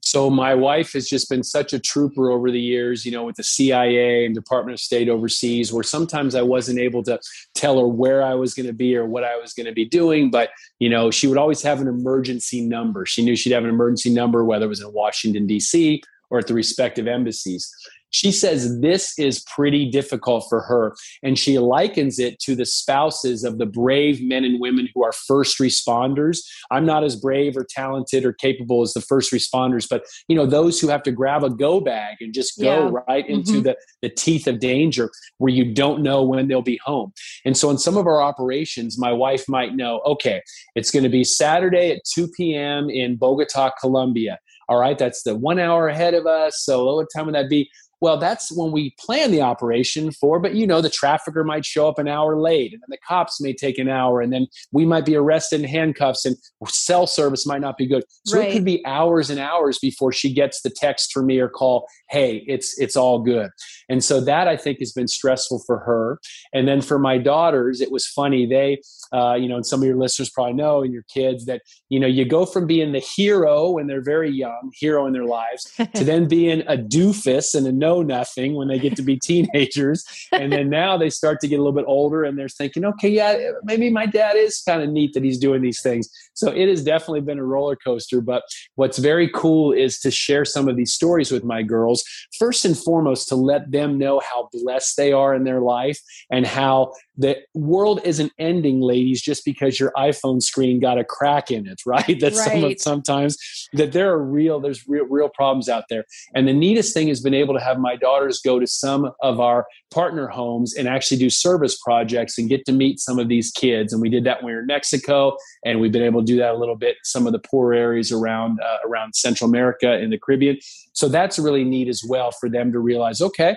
So, 0.00 0.30
my 0.30 0.54
wife 0.54 0.94
has 0.94 1.06
just 1.06 1.28
been 1.28 1.44
such 1.44 1.74
a 1.74 1.78
trooper 1.78 2.30
over 2.30 2.50
the 2.50 2.60
years, 2.60 3.04
you 3.04 3.12
know, 3.12 3.24
with 3.24 3.36
the 3.36 3.44
CIA 3.44 4.24
and 4.24 4.34
Department 4.34 4.72
of 4.72 4.80
State 4.80 5.10
overseas, 5.10 5.70
where 5.70 5.82
sometimes 5.82 6.34
I 6.34 6.40
wasn't 6.40 6.80
able 6.80 7.02
to 7.02 7.20
tell 7.54 7.78
her 7.78 7.86
where 7.86 8.22
I 8.22 8.34
was 8.34 8.54
going 8.54 8.66
to 8.66 8.72
be 8.72 8.96
or 8.96 9.04
what 9.04 9.22
I 9.22 9.36
was 9.36 9.52
going 9.52 9.66
to 9.66 9.72
be 9.72 9.84
doing. 9.84 10.30
But, 10.30 10.48
you 10.78 10.88
know, 10.88 11.10
she 11.10 11.26
would 11.26 11.38
always 11.38 11.60
have 11.62 11.82
an 11.82 11.88
emergency 11.88 12.62
number. 12.62 13.04
She 13.04 13.22
knew 13.22 13.36
she'd 13.36 13.52
have 13.52 13.64
an 13.64 13.70
emergency 13.70 14.10
number, 14.10 14.46
whether 14.46 14.64
it 14.64 14.68
was 14.68 14.80
in 14.80 14.92
Washington, 14.94 15.46
D.C. 15.46 16.02
or 16.30 16.38
at 16.38 16.46
the 16.46 16.54
respective 16.54 17.06
embassies. 17.06 17.70
She 18.10 18.32
says 18.32 18.80
this 18.80 19.18
is 19.18 19.40
pretty 19.44 19.88
difficult 19.90 20.46
for 20.48 20.60
her, 20.62 20.94
and 21.22 21.38
she 21.38 21.58
likens 21.58 22.18
it 22.18 22.38
to 22.40 22.54
the 22.54 22.66
spouses 22.66 23.44
of 23.44 23.58
the 23.58 23.66
brave 23.66 24.22
men 24.22 24.44
and 24.44 24.60
women 24.60 24.88
who 24.94 25.04
are 25.04 25.12
first 25.12 25.58
responders. 25.58 26.40
I'm 26.70 26.86
not 26.86 27.04
as 27.04 27.16
brave 27.16 27.56
or 27.56 27.64
talented 27.68 28.24
or 28.24 28.32
capable 28.32 28.82
as 28.82 28.94
the 28.94 29.00
first 29.00 29.32
responders, 29.32 29.88
but 29.88 30.04
you 30.28 30.36
know 30.36 30.46
those 30.46 30.80
who 30.80 30.88
have 30.88 31.02
to 31.04 31.12
grab 31.12 31.44
a 31.44 31.50
go 31.50 31.80
bag 31.80 32.16
and 32.20 32.34
just 32.34 32.60
go 32.60 32.88
yeah. 32.88 33.00
right 33.08 33.28
into 33.28 33.52
mm-hmm. 33.52 33.62
the, 33.62 33.76
the 34.02 34.08
teeth 34.08 34.46
of 34.46 34.58
danger 34.58 35.10
where 35.38 35.52
you 35.52 35.72
don't 35.72 36.02
know 36.02 36.22
when 36.22 36.48
they'll 36.48 36.62
be 36.62 36.80
home. 36.84 37.12
And 37.44 37.56
so 37.56 37.70
in 37.70 37.78
some 37.78 37.96
of 37.96 38.06
our 38.06 38.22
operations, 38.22 38.98
my 38.98 39.12
wife 39.12 39.48
might 39.48 39.74
know, 39.74 40.00
okay, 40.06 40.42
it's 40.74 40.90
going 40.90 41.02
to 41.02 41.08
be 41.08 41.24
Saturday 41.24 41.92
at 41.92 42.02
2 42.04 42.28
p.m. 42.36 42.90
in 42.90 43.16
Bogota, 43.16 43.70
Colombia. 43.80 44.38
All 44.68 44.78
right, 44.78 44.98
that's 44.98 45.24
the 45.24 45.34
one 45.34 45.58
hour 45.58 45.88
ahead 45.88 46.14
of 46.14 46.26
us. 46.26 46.62
So 46.62 46.94
what 46.94 47.08
time 47.14 47.26
would 47.26 47.34
that 47.34 47.48
be? 47.48 47.68
Well, 48.00 48.16
that's 48.16 48.50
when 48.50 48.72
we 48.72 48.94
plan 48.98 49.30
the 49.30 49.42
operation 49.42 50.10
for, 50.12 50.38
but 50.38 50.54
you 50.54 50.66
know, 50.66 50.80
the 50.80 50.90
trafficker 50.90 51.44
might 51.44 51.64
show 51.64 51.88
up 51.88 51.98
an 51.98 52.08
hour 52.08 52.40
late 52.40 52.72
and 52.72 52.80
then 52.80 52.88
the 52.88 52.98
cops 53.06 53.40
may 53.40 53.52
take 53.52 53.78
an 53.78 53.88
hour 53.88 54.20
and 54.20 54.32
then 54.32 54.46
we 54.72 54.86
might 54.86 55.04
be 55.04 55.16
arrested 55.16 55.60
in 55.60 55.68
handcuffs 55.68 56.24
and 56.24 56.36
cell 56.66 57.06
service 57.06 57.46
might 57.46 57.60
not 57.60 57.76
be 57.76 57.86
good. 57.86 58.04
So 58.26 58.38
right. 58.38 58.48
it 58.48 58.52
could 58.52 58.64
be 58.64 58.84
hours 58.86 59.30
and 59.30 59.38
hours 59.38 59.78
before 59.78 60.12
she 60.12 60.32
gets 60.32 60.62
the 60.62 60.70
text 60.70 61.12
from 61.12 61.26
me 61.26 61.38
or 61.38 61.48
call, 61.48 61.86
hey, 62.08 62.44
it's 62.46 62.78
it's 62.78 62.96
all 62.96 63.18
good. 63.18 63.50
And 63.88 64.02
so 64.02 64.20
that 64.20 64.48
I 64.48 64.56
think 64.56 64.78
has 64.78 64.92
been 64.92 65.08
stressful 65.08 65.62
for 65.66 65.78
her. 65.80 66.20
And 66.52 66.66
then 66.66 66.80
for 66.80 66.98
my 66.98 67.18
daughters, 67.18 67.80
it 67.80 67.90
was 67.90 68.06
funny. 68.06 68.46
They, 68.46 68.80
uh, 69.12 69.34
you 69.34 69.48
know, 69.48 69.56
and 69.56 69.66
some 69.66 69.80
of 69.80 69.86
your 69.86 69.96
listeners 69.96 70.30
probably 70.30 70.52
know 70.52 70.82
and 70.82 70.92
your 70.92 71.04
kids 71.12 71.46
that, 71.46 71.62
you 71.88 71.98
know, 71.98 72.06
you 72.06 72.24
go 72.24 72.46
from 72.46 72.66
being 72.66 72.92
the 72.92 73.00
hero 73.00 73.70
when 73.70 73.86
they're 73.86 74.02
very 74.02 74.30
young, 74.30 74.70
hero 74.74 75.06
in 75.06 75.12
their 75.12 75.24
lives, 75.24 75.72
to 75.94 76.04
then 76.04 76.28
being 76.28 76.62
a 76.62 76.76
doofus 76.76 77.54
and 77.54 77.66
a 77.66 77.72
know 77.72 78.02
nothing 78.02 78.54
when 78.54 78.68
they 78.68 78.78
get 78.78 78.96
to 78.96 79.02
be 79.02 79.18
teenagers. 79.22 80.04
and 80.32 80.52
then 80.52 80.70
now 80.70 80.96
they 80.96 81.10
start 81.10 81.40
to 81.40 81.48
get 81.48 81.56
a 81.56 81.62
little 81.62 81.72
bit 81.72 81.84
older 81.86 82.24
and 82.24 82.38
they're 82.38 82.48
thinking, 82.48 82.84
okay, 82.84 83.08
yeah, 83.08 83.50
maybe 83.64 83.90
my 83.90 84.06
dad 84.06 84.36
is 84.36 84.62
kind 84.66 84.82
of 84.82 84.90
neat 84.90 85.12
that 85.14 85.24
he's 85.24 85.38
doing 85.38 85.62
these 85.62 85.82
things. 85.82 86.08
So 86.34 86.50
it 86.50 86.68
has 86.68 86.84
definitely 86.84 87.20
been 87.20 87.38
a 87.38 87.44
roller 87.44 87.76
coaster. 87.76 88.20
But 88.20 88.44
what's 88.76 88.98
very 88.98 89.28
cool 89.28 89.72
is 89.72 89.98
to 90.00 90.10
share 90.10 90.44
some 90.44 90.68
of 90.68 90.76
these 90.76 90.92
stories 90.92 91.30
with 91.30 91.44
my 91.44 91.62
girls. 91.62 92.04
First 92.38 92.64
and 92.64 92.78
foremost, 92.78 93.28
to 93.28 93.36
let 93.36 93.70
them 93.70 93.98
know 93.98 94.20
how 94.20 94.48
blessed 94.52 94.96
they 94.96 95.12
are 95.12 95.34
in 95.34 95.44
their 95.44 95.60
life 95.60 95.98
and 96.30 96.46
how 96.46 96.92
the 97.20 97.36
world 97.54 98.00
isn't 98.02 98.32
ending, 98.38 98.80
ladies, 98.80 99.20
just 99.20 99.44
because 99.44 99.78
your 99.78 99.92
iPhone 99.94 100.42
screen 100.42 100.80
got 100.80 100.98
a 100.98 101.04
crack 101.04 101.50
in 101.50 101.66
it, 101.66 101.82
right? 101.86 102.18
That 102.20 102.32
right. 102.34 102.80
some, 102.80 103.00
sometimes 103.00 103.68
that 103.74 103.92
there 103.92 104.10
are 104.10 104.22
real, 104.22 104.58
there's 104.58 104.88
real, 104.88 105.04
real 105.04 105.28
problems 105.28 105.68
out 105.68 105.84
there. 105.90 106.04
And 106.34 106.48
the 106.48 106.54
neatest 106.54 106.94
thing 106.94 107.08
has 107.08 107.20
been 107.20 107.34
able 107.34 107.52
to 107.54 107.60
have 107.60 107.78
my 107.78 107.94
daughters 107.94 108.40
go 108.40 108.58
to 108.58 108.66
some 108.66 109.10
of 109.20 109.38
our 109.38 109.66
partner 109.90 110.28
homes 110.28 110.74
and 110.74 110.88
actually 110.88 111.18
do 111.18 111.28
service 111.28 111.78
projects 111.78 112.38
and 112.38 112.48
get 112.48 112.64
to 112.64 112.72
meet 112.72 113.00
some 113.00 113.18
of 113.18 113.28
these 113.28 113.50
kids. 113.50 113.92
And 113.92 114.00
we 114.00 114.08
did 114.08 114.24
that 114.24 114.38
when 114.42 114.46
we 114.46 114.54
were 114.54 114.60
in 114.60 114.66
Mexico, 114.66 115.36
and 115.64 115.78
we've 115.78 115.92
been 115.92 116.02
able 116.02 116.20
to 116.20 116.26
do 116.26 116.38
that 116.38 116.54
a 116.54 116.58
little 116.58 116.76
bit 116.76 116.96
some 117.04 117.26
of 117.26 117.32
the 117.32 117.38
poor 117.38 117.74
areas 117.74 118.10
around 118.10 118.60
uh, 118.60 118.78
around 118.86 119.14
Central 119.14 119.48
America 119.50 119.92
and 119.92 120.10
the 120.10 120.18
Caribbean. 120.18 120.58
So 120.94 121.08
that's 121.08 121.38
really 121.38 121.64
neat 121.64 121.88
as 121.88 122.02
well 122.02 122.30
for 122.30 122.48
them 122.48 122.72
to 122.72 122.78
realize, 122.78 123.20
okay, 123.20 123.56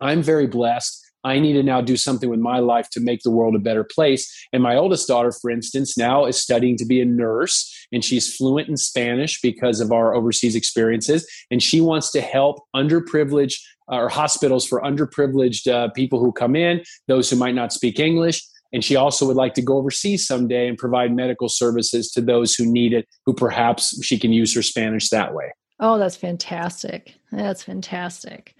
I'm 0.00 0.22
very 0.22 0.46
blessed. 0.46 1.03
I 1.24 1.38
need 1.38 1.54
to 1.54 1.62
now 1.62 1.80
do 1.80 1.96
something 1.96 2.28
with 2.28 2.40
my 2.40 2.58
life 2.58 2.90
to 2.90 3.00
make 3.00 3.22
the 3.22 3.30
world 3.30 3.54
a 3.54 3.58
better 3.58 3.84
place. 3.84 4.30
And 4.52 4.62
my 4.62 4.76
oldest 4.76 5.08
daughter, 5.08 5.32
for 5.32 5.50
instance, 5.50 5.96
now 5.96 6.26
is 6.26 6.40
studying 6.40 6.76
to 6.76 6.84
be 6.84 7.00
a 7.00 7.04
nurse 7.04 7.70
and 7.92 8.04
she's 8.04 8.34
fluent 8.34 8.68
in 8.68 8.76
Spanish 8.76 9.40
because 9.40 9.80
of 9.80 9.92
our 9.92 10.14
overseas 10.14 10.54
experiences. 10.54 11.26
And 11.50 11.62
she 11.62 11.80
wants 11.80 12.10
to 12.12 12.20
help 12.20 12.60
underprivileged 12.74 13.58
uh, 13.90 13.96
or 13.96 14.08
hospitals 14.08 14.66
for 14.66 14.80
underprivileged 14.82 15.70
uh, 15.70 15.90
people 15.92 16.18
who 16.18 16.32
come 16.32 16.56
in, 16.56 16.82
those 17.08 17.30
who 17.30 17.36
might 17.36 17.54
not 17.54 17.72
speak 17.72 17.98
English. 17.98 18.42
And 18.72 18.82
she 18.82 18.96
also 18.96 19.26
would 19.26 19.36
like 19.36 19.54
to 19.54 19.62
go 19.62 19.76
overseas 19.76 20.26
someday 20.26 20.68
and 20.68 20.76
provide 20.76 21.14
medical 21.14 21.48
services 21.48 22.10
to 22.12 22.20
those 22.20 22.54
who 22.54 22.66
need 22.66 22.92
it, 22.92 23.06
who 23.24 23.32
perhaps 23.32 24.02
she 24.04 24.18
can 24.18 24.32
use 24.32 24.54
her 24.54 24.62
Spanish 24.62 25.10
that 25.10 25.32
way. 25.32 25.52
Oh, 25.78 25.98
that's 25.98 26.16
fantastic. 26.16 27.14
That's 27.30 27.62
fantastic. 27.62 28.56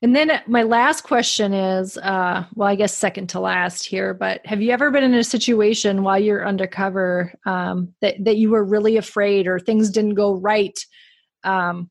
And 0.00 0.14
then 0.14 0.30
my 0.46 0.62
last 0.62 1.02
question 1.02 1.52
is 1.52 1.98
uh, 1.98 2.44
well, 2.54 2.68
I 2.68 2.76
guess 2.76 2.96
second 2.96 3.28
to 3.30 3.40
last 3.40 3.84
here, 3.84 4.14
but 4.14 4.44
have 4.46 4.62
you 4.62 4.70
ever 4.70 4.90
been 4.92 5.02
in 5.02 5.14
a 5.14 5.24
situation 5.24 6.04
while 6.04 6.18
you're 6.18 6.46
undercover 6.46 7.34
um, 7.44 7.94
that, 8.00 8.14
that 8.24 8.36
you 8.36 8.50
were 8.50 8.64
really 8.64 8.96
afraid 8.96 9.48
or 9.48 9.58
things 9.58 9.90
didn't 9.90 10.14
go 10.14 10.34
right? 10.34 10.78
Um, 11.42 11.90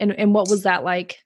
and, 0.00 0.18
and 0.18 0.32
what 0.32 0.48
was 0.48 0.62
that 0.62 0.82
like? 0.82 1.18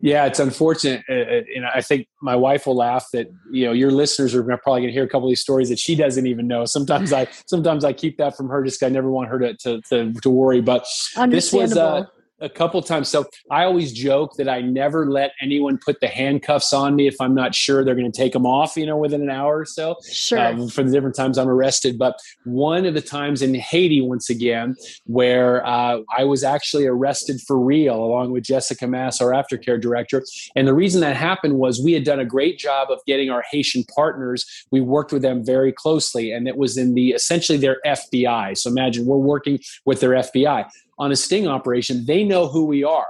Yeah, 0.00 0.24
it's 0.26 0.40
unfortunate, 0.40 1.04
uh, 1.08 1.12
uh 1.12 1.42
and 1.54 1.64
I 1.64 1.80
think 1.80 2.08
my 2.20 2.34
wife 2.34 2.66
will 2.66 2.74
laugh 2.74 3.06
that 3.12 3.28
you 3.52 3.66
know 3.66 3.72
your 3.72 3.92
listeners 3.92 4.34
are 4.34 4.42
probably 4.42 4.80
going 4.80 4.88
to 4.88 4.92
hear 4.92 5.04
a 5.04 5.08
couple 5.08 5.28
of 5.28 5.30
these 5.30 5.40
stories 5.40 5.68
that 5.68 5.78
she 5.78 5.94
doesn't 5.94 6.26
even 6.26 6.48
know. 6.48 6.64
Sometimes 6.64 7.12
I 7.12 7.28
sometimes 7.46 7.84
I 7.84 7.92
keep 7.92 8.18
that 8.18 8.36
from 8.36 8.48
her 8.48 8.64
just 8.64 8.80
because 8.80 8.90
I 8.90 8.92
never 8.92 9.12
want 9.12 9.28
her 9.28 9.38
to 9.38 9.54
to, 9.58 9.80
to, 9.90 10.12
to 10.12 10.30
worry. 10.30 10.60
But 10.60 10.88
this 11.28 11.52
was 11.52 11.76
uh, 11.76 12.06
a 12.42 12.48
couple 12.48 12.82
times. 12.82 13.08
So 13.08 13.26
I 13.50 13.64
always 13.64 13.92
joke 13.92 14.34
that 14.36 14.48
I 14.48 14.60
never 14.60 15.10
let 15.10 15.32
anyone 15.40 15.78
put 15.78 16.00
the 16.00 16.08
handcuffs 16.08 16.72
on 16.72 16.96
me 16.96 17.06
if 17.06 17.14
I'm 17.20 17.34
not 17.34 17.54
sure 17.54 17.84
they're 17.84 17.94
going 17.94 18.10
to 18.10 18.16
take 18.16 18.32
them 18.32 18.44
off, 18.44 18.76
you 18.76 18.84
know, 18.84 18.96
within 18.96 19.22
an 19.22 19.30
hour 19.30 19.60
or 19.60 19.64
so. 19.64 19.96
Sure. 20.10 20.38
Um, 20.38 20.68
for 20.68 20.82
the 20.82 20.90
different 20.90 21.14
times 21.14 21.38
I'm 21.38 21.48
arrested. 21.48 21.98
But 21.98 22.18
one 22.44 22.84
of 22.84 22.94
the 22.94 23.00
times 23.00 23.42
in 23.42 23.54
Haiti, 23.54 24.00
once 24.00 24.28
again, 24.28 24.74
where 25.06 25.64
uh, 25.64 26.00
I 26.16 26.24
was 26.24 26.42
actually 26.42 26.86
arrested 26.86 27.40
for 27.40 27.58
real, 27.58 27.94
along 27.94 28.32
with 28.32 28.42
Jessica 28.44 28.86
Mass, 28.86 29.20
our 29.20 29.30
aftercare 29.30 29.80
director. 29.80 30.24
And 30.56 30.66
the 30.66 30.74
reason 30.74 31.00
that 31.02 31.16
happened 31.16 31.58
was 31.58 31.80
we 31.80 31.92
had 31.92 32.04
done 32.04 32.18
a 32.18 32.24
great 32.24 32.58
job 32.58 32.90
of 32.90 32.98
getting 33.06 33.30
our 33.30 33.44
Haitian 33.50 33.84
partners. 33.94 34.66
We 34.72 34.80
worked 34.80 35.12
with 35.12 35.22
them 35.22 35.44
very 35.44 35.72
closely, 35.72 36.32
and 36.32 36.48
it 36.48 36.56
was 36.56 36.76
in 36.76 36.94
the 36.94 37.10
essentially 37.10 37.58
their 37.58 37.78
FBI. 37.86 38.58
So 38.58 38.68
imagine 38.70 39.06
we're 39.06 39.16
working 39.16 39.60
with 39.84 40.00
their 40.00 40.10
FBI 40.10 40.68
on 41.02 41.10
a 41.10 41.16
sting 41.16 41.48
operation, 41.48 42.06
they 42.06 42.22
know 42.22 42.46
who 42.46 42.64
we 42.64 42.84
are. 42.84 43.06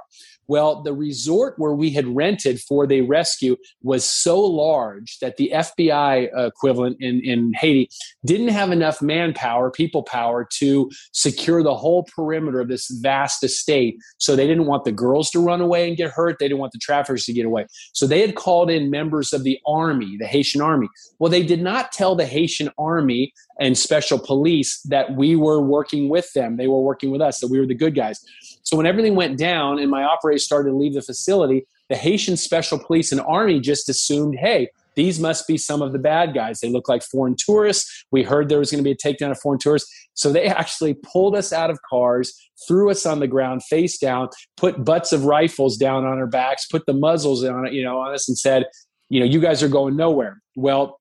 Well, 0.49 0.83
the 0.83 0.93
resort 0.93 1.55
where 1.57 1.73
we 1.73 1.91
had 1.91 2.07
rented 2.07 2.61
for 2.61 2.87
the 2.87 3.03
rescue 3.03 3.57
was 3.83 4.05
so 4.05 4.41
large 4.41 5.19
that 5.21 5.37
the 5.37 5.51
FBI 5.55 6.29
equivalent 6.47 6.97
in, 7.01 7.21
in 7.21 7.53
Haiti 7.55 7.89
didn't 8.25 8.49
have 8.49 8.71
enough 8.71 9.01
manpower, 9.01 9.71
people 9.71 10.03
power, 10.03 10.47
to 10.59 10.91
secure 11.13 11.63
the 11.63 11.75
whole 11.75 12.05
perimeter 12.05 12.61
of 12.61 12.69
this 12.69 12.91
vast 12.91 13.45
estate. 13.45 13.97
So 14.19 14.35
they 14.35 14.47
didn't 14.47 14.67
want 14.67 14.85
the 14.85 14.93
girls 14.93 15.31
to 15.31 15.41
run 15.41 15.61
away 15.61 15.89
and 15.89 15.97
get 15.97 16.11
hurt. 16.11 16.39
They 16.39 16.49
didn't 16.49 16.61
want 16.61 16.73
the 16.73 16.79
traffickers 16.79 17.25
to 17.27 17.33
get 17.33 17.47
away. 17.47 17.67
So 17.93 18.07
they 18.07 18.21
had 18.21 18.35
called 18.35 18.71
in 18.71 18.91
members 18.91 19.33
of 19.33 19.45
the 19.45 19.59
army, 19.67 20.17
the 20.19 20.27
Haitian 20.27 20.61
army. 20.61 20.89
Well, 21.19 21.31
they 21.31 21.43
did 21.43 21.63
not 21.63 21.93
tell 21.93 22.15
the 22.15 22.27
Haitian 22.27 22.71
army 22.79 23.33
and 23.61 23.79
special 23.79 24.19
police 24.19 24.81
that 24.83 25.15
we 25.15 25.37
were 25.37 25.61
working 25.61 26.09
with 26.09 26.33
them. 26.33 26.57
They 26.57 26.67
were 26.67 26.81
working 26.81 27.11
with 27.11 27.21
us, 27.21 27.41
that 27.41 27.49
we 27.49 27.61
were 27.61 27.67
the 27.67 27.75
good 27.75 27.95
guys. 27.95 28.25
So 28.73 28.79
when 28.79 28.87
everything 28.87 29.17
went 29.17 29.37
down 29.37 29.79
and 29.79 29.91
my 29.91 30.03
operators 30.03 30.47
started 30.47 30.71
to 30.71 30.75
leave 30.75 30.95
the 30.95 31.03
facility, 31.03 31.67
the 31.91 31.95
Haitian 31.95 32.39
special 32.39 32.79
police 32.79 33.13
and 33.13 33.21
army 33.21 33.61
just 33.61 33.87
assumed, 33.91 34.39
hey, 34.39 34.71
these 34.97 35.21
must 35.21 35.47
be 35.47 35.59
some 35.59 35.83
of 35.83 35.93
the 35.93 35.99
bad 35.99 36.33
guys. 36.33 36.61
They 36.61 36.71
look 36.71 36.89
like 36.89 37.03
foreign 37.03 37.37
tourists. 37.37 38.07
We 38.13 38.23
heard 38.23 38.49
there 38.49 38.61
was 38.61 38.71
going 38.71 38.83
to 38.83 38.89
be 38.89 38.93
a 38.93 38.97
takedown 38.97 39.31
of 39.31 39.39
foreign 39.39 39.59
tourists. 39.59 39.93
So 40.15 40.33
they 40.33 40.47
actually 40.47 40.95
pulled 40.95 41.37
us 41.37 41.53
out 41.53 41.69
of 41.69 41.81
cars, 41.83 42.33
threw 42.67 42.91
us 42.91 43.05
on 43.05 43.21
the 43.21 43.27
ground 43.27 43.63
face 43.63 43.99
down, 43.99 44.31
put 44.57 44.83
butts 44.83 45.13
of 45.13 45.27
rifles 45.27 45.77
down 45.77 46.07
on 46.07 46.17
our 46.17 46.27
backs, 46.27 46.65
put 46.65 46.87
the 46.87 46.95
muzzles 46.95 47.45
on 47.45 47.67
it, 47.67 47.75
you 47.75 47.85
know, 47.85 47.99
on 47.99 48.15
us 48.15 48.27
and 48.27 48.39
said, 48.39 48.65
you 49.11 49.21
know, 49.21 49.27
you 49.27 49.39
guys 49.39 49.63
are 49.63 49.69
going 49.69 49.97
nowhere. 49.97 50.41
Well, 50.57 50.99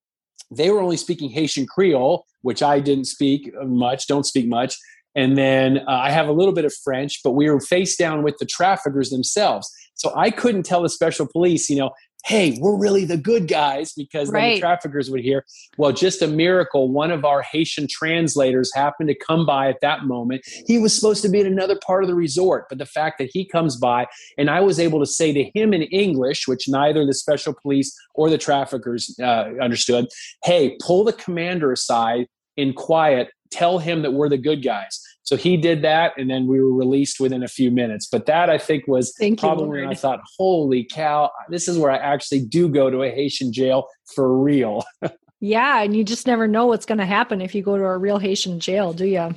they 0.53 0.71
were 0.71 0.81
only 0.81 0.97
speaking 0.97 1.29
Haitian 1.29 1.67
Creole, 1.67 2.25
which 2.41 2.61
I 2.61 2.81
didn't 2.81 3.05
speak 3.05 3.49
much, 3.63 4.07
don't 4.07 4.25
speak 4.25 4.49
much. 4.49 4.75
And 5.15 5.37
then 5.37 5.79
uh, 5.79 5.91
I 5.91 6.11
have 6.11 6.27
a 6.27 6.31
little 6.31 6.53
bit 6.53 6.65
of 6.65 6.73
French, 6.83 7.21
but 7.23 7.31
we 7.31 7.49
were 7.49 7.59
face 7.59 7.95
down 7.95 8.23
with 8.23 8.37
the 8.37 8.45
traffickers 8.45 9.09
themselves. 9.09 9.69
So 9.93 10.11
I 10.15 10.31
couldn't 10.31 10.63
tell 10.63 10.81
the 10.81 10.89
special 10.89 11.27
police, 11.27 11.69
you 11.69 11.77
know, 11.77 11.91
hey, 12.25 12.57
we're 12.59 12.77
really 12.77 13.05
the 13.05 13.17
good 13.17 13.47
guys 13.47 13.93
because 13.93 14.29
right. 14.29 14.41
then 14.41 14.53
the 14.53 14.59
traffickers 14.59 15.09
would 15.09 15.21
hear. 15.21 15.45
Well, 15.77 15.91
just 15.91 16.21
a 16.21 16.27
miracle. 16.27 16.89
One 16.89 17.11
of 17.11 17.25
our 17.25 17.41
Haitian 17.41 17.87
translators 17.89 18.71
happened 18.73 19.09
to 19.09 19.15
come 19.15 19.45
by 19.45 19.69
at 19.69 19.81
that 19.81 20.05
moment. 20.05 20.43
He 20.67 20.77
was 20.77 20.93
supposed 20.93 21.23
to 21.23 21.29
be 21.29 21.39
in 21.39 21.47
another 21.47 21.79
part 21.85 22.03
of 22.03 22.07
the 22.07 22.15
resort, 22.15 22.65
but 22.69 22.77
the 22.77 22.85
fact 22.85 23.17
that 23.17 23.29
he 23.33 23.45
comes 23.45 23.75
by 23.75 24.07
and 24.37 24.49
I 24.49 24.61
was 24.61 24.79
able 24.79 24.99
to 24.99 25.05
say 25.05 25.33
to 25.33 25.51
him 25.55 25.73
in 25.73 25.83
English, 25.83 26.47
which 26.47 26.67
neither 26.67 27.05
the 27.05 27.13
special 27.13 27.53
police 27.59 27.95
or 28.13 28.29
the 28.29 28.37
traffickers 28.37 29.15
uh, 29.19 29.49
understood, 29.61 30.07
hey, 30.43 30.77
pull 30.79 31.03
the 31.03 31.13
commander 31.13 31.71
aside 31.71 32.27
in 32.57 32.73
quiet 32.73 33.29
tell 33.51 33.79
him 33.79 34.01
that 34.01 34.13
we're 34.13 34.29
the 34.29 34.37
good 34.37 34.63
guys. 34.63 34.99
So 35.23 35.37
he 35.37 35.55
did 35.55 35.81
that, 35.83 36.13
and 36.17 36.29
then 36.29 36.47
we 36.47 36.59
were 36.59 36.73
released 36.73 37.19
within 37.19 37.43
a 37.43 37.47
few 37.47 37.71
minutes. 37.71 38.07
But 38.11 38.25
that 38.25 38.49
I 38.49 38.57
think 38.57 38.87
was 38.87 39.13
Thank 39.17 39.39
probably 39.39 39.81
when 39.81 39.89
I 39.89 39.93
thought, 39.93 40.19
"Holy 40.37 40.83
cow! 40.83 41.31
This 41.49 41.67
is 41.67 41.77
where 41.77 41.91
I 41.91 41.97
actually 41.97 42.41
do 42.41 42.67
go 42.67 42.89
to 42.89 43.03
a 43.03 43.09
Haitian 43.09 43.53
jail 43.53 43.87
for 44.15 44.37
real." 44.37 44.83
yeah, 45.39 45.83
and 45.83 45.95
you 45.95 46.03
just 46.03 46.27
never 46.27 46.47
know 46.47 46.65
what's 46.65 46.85
going 46.85 46.97
to 46.97 47.05
happen 47.05 47.39
if 47.39 47.53
you 47.53 47.61
go 47.61 47.77
to 47.77 47.83
a 47.83 47.97
real 47.97 48.17
Haitian 48.17 48.59
jail, 48.59 48.93
do 48.93 49.05
you? 49.05 49.35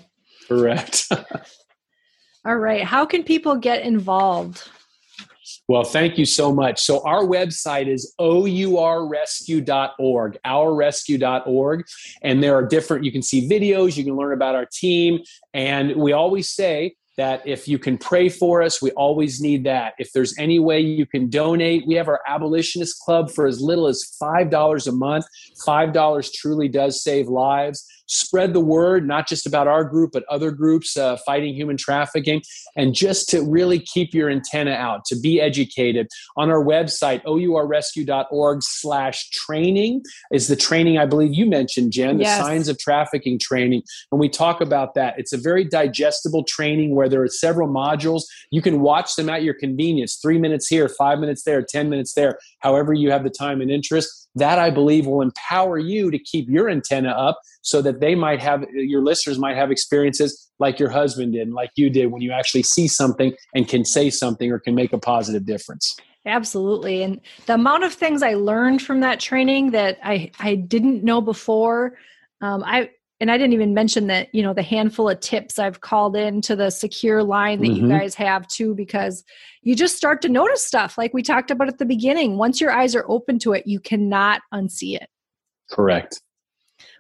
Correct. 0.49 1.07
All 2.47 2.57
right. 2.57 2.83
How 2.83 3.07
can 3.07 3.23
people 3.23 3.57
get 3.57 3.83
involved? 3.83 4.69
Well, 5.67 5.85
thank 5.85 6.19
you 6.19 6.27
so 6.27 6.53
much. 6.53 6.83
So, 6.83 7.03
our 7.07 7.25
website 7.25 7.89
is 7.89 8.15
ourrescue.org, 8.21 10.39
ourrescue.org. 10.45 11.87
And 12.23 12.43
there 12.43 12.55
are 12.55 12.67
different, 12.67 13.05
you 13.05 13.13
can 13.13 13.23
see 13.23 13.49
videos, 13.49 13.97
you 13.97 14.05
can 14.05 14.15
learn 14.15 14.35
about 14.35 14.55
our 14.55 14.67
team. 14.71 15.21
And 15.55 15.97
we 15.97 16.13
always 16.13 16.51
say, 16.51 16.97
that 17.17 17.47
if 17.47 17.69
you 17.69 17.79
can 17.79 17.97
pray 17.97 18.29
for 18.29 18.63
us, 18.63 18.83
we 18.83 18.91
always 18.93 19.41
need 19.41 19.65
that. 19.65 19.95
If 19.99 20.13
there's 20.13 20.37
any 20.39 20.59
way 20.59 20.81
you 20.81 21.07
can 21.07 21.31
donate, 21.31 21.87
we 21.87 21.95
have 21.95 22.09
our 22.09 22.21
abolitionist 22.27 22.99
club 23.01 23.31
for 23.31 23.47
as 23.47 23.61
little 23.61 23.87
as 23.87 24.17
$5 24.21 24.89
a 24.89 24.93
month. 24.93 25.27
$5 25.65 26.33
truly 26.33 26.69
does 26.69 27.03
save 27.03 27.29
lives 27.29 27.87
spread 28.07 28.53
the 28.53 28.61
word, 28.61 29.07
not 29.07 29.29
just 29.29 29.47
about 29.47 29.67
our 29.67 29.85
group, 29.85 30.11
but 30.13 30.25
other 30.31 30.51
groups 30.51 30.97
uh, 30.97 31.17
fighting 31.25 31.55
human 31.55 31.77
trafficking, 31.77 32.43
and 32.77 32.95
just 32.95 33.29
to 33.31 33.43
really 33.43 33.79
keep 33.79 34.15
your 34.15 34.31
antenna 34.31 34.73
out, 34.73 35.05
to 35.07 35.19
be 35.19 35.41
educated. 35.41 36.09
On 36.37 36.51
our 36.51 36.63
website, 36.63 37.23
ourrescue.org 37.25 38.63
slash 38.63 39.31
training 39.31 40.03
is 40.33 40.49
the 40.49 40.57
training 40.57 40.99
I 40.99 41.07
believe 41.07 41.35
you 41.35 41.47
mentioned, 41.47 41.93
Jen, 41.93 42.19
the 42.19 42.25
yes. 42.25 42.39
signs 42.39 42.69
of 42.69 42.79
trafficking 42.79 43.39
training. 43.39 43.83
And 44.13 44.21
we 44.21 44.29
talk 44.29 44.61
about 44.61 44.95
that. 44.95 45.19
It's 45.19 45.33
a 45.33 45.39
very 45.39 45.65
digestible 45.65 46.45
training 46.45 46.95
where 46.95 47.09
there 47.09 47.23
are 47.23 47.29
several 47.29 47.69
modules. 47.69 48.23
You 48.51 48.63
can 48.63 48.81
watch 48.81 49.17
them 49.17 49.29
at 49.29 49.43
your 49.43 49.55
convenience, 49.55 50.19
three 50.21 50.39
minutes 50.39 50.69
here, 50.69 50.89
five 50.89 51.19
minutes 51.19 51.45
there, 51.45 51.63
10 51.63 51.89
minutes 51.89 52.15
there, 52.15 52.39
however 52.61 52.93
you 52.93 53.11
have 53.11 53.25
the 53.25 53.31
time 53.31 53.61
and 53.61 53.71
interest 53.71 54.24
that 54.35 54.59
I 54.59 54.71
believe 54.71 55.07
will 55.07 55.23
empower 55.23 55.79
you 55.79 56.11
to 56.11 56.19
keep 56.19 56.49
your 56.49 56.69
antenna 56.69 57.11
up 57.11 57.41
so 57.63 57.81
that 57.83 58.01
they 58.01 58.15
might 58.15 58.41
have 58.41 58.65
your 58.73 59.03
listeners 59.03 59.39
might 59.39 59.57
have 59.57 59.71
experiences 59.71 60.51
like 60.59 60.79
your 60.79 60.91
husband 60.91 61.33
did 61.33 61.51
like 61.51 61.71
you 61.77 61.91
did 61.91 62.07
when 62.07 62.23
you 62.23 62.33
actually 62.33 62.63
see 62.63 62.89
something 62.89 63.35
and 63.55 63.69
can 63.69 63.85
say 63.85 64.11
something 64.11 64.51
or 64.51 64.59
can 64.59 64.75
make 64.75 64.93
a 64.93 64.99
positive 64.99 65.47
difference. 65.47 65.97
Absolutely. 66.27 67.03
And 67.03 67.21
the 67.47 67.55
amount 67.55 67.85
of 67.85 67.93
things 67.93 68.23
I 68.23 68.35
learned 68.35 68.81
from 68.81 69.01
that 69.01 69.21
training 69.21 69.73
that 69.73 69.99
I, 70.03 70.31
I 70.39 70.55
didn't 70.55 71.05
know 71.05 71.21
before, 71.21 71.99
um, 72.41 72.63
I, 72.65 72.91
and 73.21 73.31
I 73.31 73.39
didn't 73.39 73.53
even 73.53 73.75
mention 73.75 74.09
that, 74.09 74.35
you 74.35 74.43
know, 74.43 74.53
the 74.53 74.63
handful 74.63 75.09
of 75.09 75.21
tips 75.21 75.59
I've 75.59 75.81
called 75.81 76.17
in 76.17 76.41
to 76.43 76.57
the 76.57 76.71
secure 76.71 77.23
line 77.23 77.61
that 77.61 77.69
Mm-hmm. 77.69 77.87
you 77.87 77.89
guys 77.89 78.15
have 78.17 78.47
too, 78.49 78.75
because 78.75 79.23
you 79.63 79.77
just 79.77 79.97
start 79.97 80.21
to 80.23 80.29
notice 80.29 80.67
stuff 80.67 80.99
like 80.99 81.15
we 81.15 81.23
talked 81.23 81.51
about 81.51 81.69
at 81.69 81.79
the 81.79 81.87
beginning. 81.87 82.37
Once 82.37 82.61
your 82.61 82.73
eyes 82.73 82.95
are 82.95 83.05
open 83.09 83.39
to 83.41 83.53
it, 83.53 83.67
you 83.67 83.79
cannot 83.81 84.43
unsee 84.53 84.97
it. 84.97 85.09
Correct. 85.71 86.21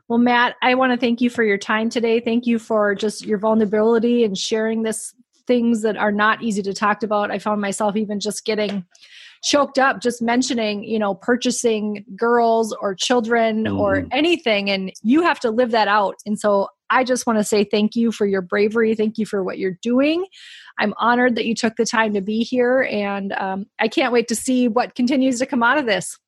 Well, 0.09 0.19
Matt, 0.19 0.57
I 0.62 0.75
want 0.75 0.93
to 0.93 0.99
thank 0.99 1.21
you 1.21 1.31
for 1.31 1.43
your 1.43 1.59
time 1.59 1.91
today. 1.91 2.21
Thank 2.21 2.47
you 2.47 2.59
for 2.59 2.95
just 2.95 3.25
your 3.25 3.39
vulnerability 3.39 4.23
and 4.25 4.37
sharing 4.37 4.83
this 4.83 5.15
things 5.47 5.83
that 5.83 5.97
are 5.97 6.12
not 6.12 6.43
easy 6.43 6.62
to 6.62 6.73
talk 6.73 7.03
about. 7.03 7.31
I 7.31 7.39
found 7.39 7.61
myself 7.61 7.97
even 7.97 8.21
just 8.21 8.45
getting 8.45 8.85
choked 9.45 9.79
up 9.79 10.01
just 10.01 10.23
mentioning, 10.23 10.83
you 10.83 10.99
know, 10.99 11.15
purchasing 11.15 12.05
girls 12.17 12.75
or 12.81 12.95
children 12.95 13.69
or 13.69 14.03
Mhm. 14.03 14.09
anything 14.11 14.71
and 14.71 14.91
you 15.03 15.23
have 15.23 15.39
to 15.41 15.51
live 15.51 15.71
that 15.73 15.87
out. 15.87 16.17
And 16.25 16.39
so 16.39 16.69
I 16.89 17.05
just 17.05 17.27
want 17.27 17.39
to 17.39 17.45
say 17.45 17.63
thank 17.63 17.95
you 17.95 18.11
for 18.11 18.27
your 18.27 18.41
bravery. 18.41 18.95
Thank 18.95 19.19
you 19.19 19.27
for 19.27 19.45
what 19.45 19.59
you're 19.59 19.79
doing. 19.83 20.25
I'm 20.79 20.95
honored 20.97 21.37
that 21.37 21.45
you 21.45 21.55
took 21.55 21.77
the 21.77 21.85
time 21.85 22.15
to 22.15 22.23
be 22.23 22.43
here 22.43 22.89
and 22.91 23.33
um, 23.35 23.67
I 23.79 23.89
can't 23.89 24.13
wait 24.13 24.29
to 24.29 24.37
see 24.37 24.67
what 24.67 24.95
continues 24.95 25.39
to 25.41 25.47
come 25.47 25.63
out 25.63 25.77
of 25.77 25.85
this. 25.87 26.19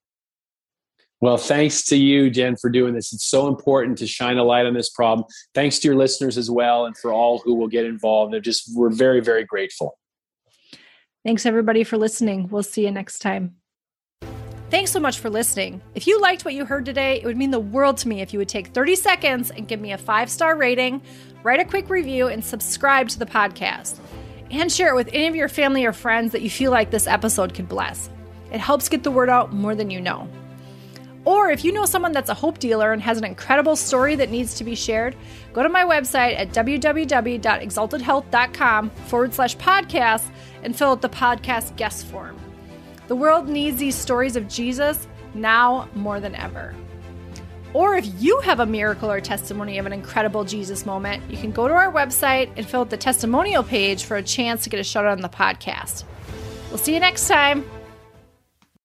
Well, 1.23 1.39
thanks 1.39 1.83
to 1.87 1.97
you, 1.97 2.29
Jen, 2.29 2.57
for 2.57 2.69
doing 2.69 2.95
this. 2.95 3.15
It's 3.15 3.25
so 3.25 3.49
important 3.49 3.97
to 3.99 4.07
shine 4.07 4.37
a 4.37 4.45
light 4.45 4.67
on 4.67 4.75
this 4.75 4.91
problem. 4.91 5.27
Thanks 5.55 5.79
to 5.79 5.89
your 5.89 5.97
listeners 5.97 6.37
as 6.37 6.51
well, 6.51 6.85
and 6.85 6.95
for 6.97 7.11
all 7.11 7.39
who 7.39 7.55
will 7.55 7.69
get 7.69 7.87
involved. 7.87 8.35
They're 8.35 8.41
just 8.41 8.71
we're 8.75 8.91
very, 8.91 9.23
very 9.23 9.43
grateful. 9.45 9.97
Thanks, 11.27 11.45
everybody, 11.45 11.83
for 11.83 11.99
listening. 11.99 12.47
We'll 12.51 12.63
see 12.63 12.85
you 12.85 12.93
next 12.93 13.19
time. 13.19 13.57
Thanks 14.71 14.93
so 14.93 15.01
much 15.01 15.19
for 15.19 15.29
listening. 15.29 15.83
If 15.97 16.07
you 16.07 16.21
liked 16.21 16.45
what 16.45 16.55
you 16.55 16.65
heard 16.65 16.85
today, 16.85 17.21
it 17.21 17.25
would 17.25 17.37
mean 17.37 17.51
the 17.51 17.59
world 17.59 17.97
to 17.97 18.07
me 18.07 18.21
if 18.21 18.33
you 18.33 18.39
would 18.39 18.49
take 18.49 18.69
30 18.69 18.95
seconds 18.95 19.51
and 19.51 19.67
give 19.67 19.81
me 19.81 19.91
a 19.91 19.99
five 19.99 20.31
star 20.31 20.55
rating, 20.55 21.03
write 21.43 21.59
a 21.59 21.65
quick 21.65 21.91
review, 21.91 22.29
and 22.29 22.45
subscribe 22.45 23.09
to 23.09 23.19
the 23.19 23.27
podcast. 23.27 23.99
And 24.53 24.71
share 24.71 24.91
it 24.91 24.95
with 24.95 25.09
any 25.13 25.27
of 25.27 25.35
your 25.35 25.49
family 25.49 25.85
or 25.85 25.93
friends 25.93 26.31
that 26.31 26.43
you 26.43 26.51
feel 26.51 26.71
like 26.71 26.93
this 26.93 27.09
episode 27.09 27.55
could 27.55 27.69
bless. 27.69 28.09
It 28.53 28.61
helps 28.61 28.89
get 28.89 29.03
the 29.03 29.11
word 29.11 29.29
out 29.29 29.53
more 29.53 29.75
than 29.75 29.91
you 29.91 30.01
know. 30.01 30.29
Or 31.25 31.51
if 31.51 31.65
you 31.65 31.73
know 31.73 31.87
someone 31.87 32.13
that's 32.13 32.31
a 32.31 32.35
hope 32.35 32.61
dealer 32.61 32.93
and 32.93 33.03
has 33.03 33.19
an 33.19 33.25
incredible 33.25 33.75
story 33.75 34.15
that 34.15 34.31
needs 34.31 34.55
to 34.55 34.63
be 34.63 34.77
shared, 34.77 35.17
go 35.53 35.65
to 35.65 35.69
my 35.69 35.83
website 35.83 36.39
at 36.39 36.51
www.exaltedhealth.com 36.51 38.91
forward 38.91 39.35
slash 39.35 39.57
podcast 39.57 40.31
and 40.67 40.77
fill 40.77 40.91
out 40.91 41.01
the 41.01 41.09
podcast 41.09 41.75
guest 41.77 42.07
form. 42.07 42.37
The 43.07 43.17
world 43.17 43.49
needs 43.49 43.79
these 43.79 43.95
stories 43.95 44.35
of 44.35 44.49
Jesus 44.49 45.07
now 45.33 45.89
more 45.95 46.19
than 46.19 46.35
ever. 46.35 46.75
Or 47.73 47.95
if 47.95 48.07
you 48.21 48.41
have 48.41 48.59
a 48.61 48.67
miracle 48.67 49.11
or 49.11 49.21
testimony 49.21 49.79
of 49.79 49.87
an 49.87 49.93
incredible 49.93 50.45
Jesus 50.45 50.85
moment, 50.85 51.23
you 51.31 51.37
can 51.37 51.53
go 51.53 51.69
to 51.69 51.75
our 51.75 51.93
website 51.93 52.51
and 52.57 52.67
fill 52.67 52.81
out 52.81 52.91
the 52.91 52.97
testimonial 52.97 53.63
page 53.63 54.05
for 54.05 54.17
a 54.17 54.23
chance 54.23 54.65
to 54.65 54.71
get 54.71 54.81
a 54.81 54.85
shout 54.85 55.05
out 55.05 55.13
on 55.13 55.21
the 55.23 55.29
podcast. 55.29 56.05
We'll 56.71 56.79
see 56.79 56.95
you 56.95 57.01
next 57.01 57.29
time. 57.29 57.65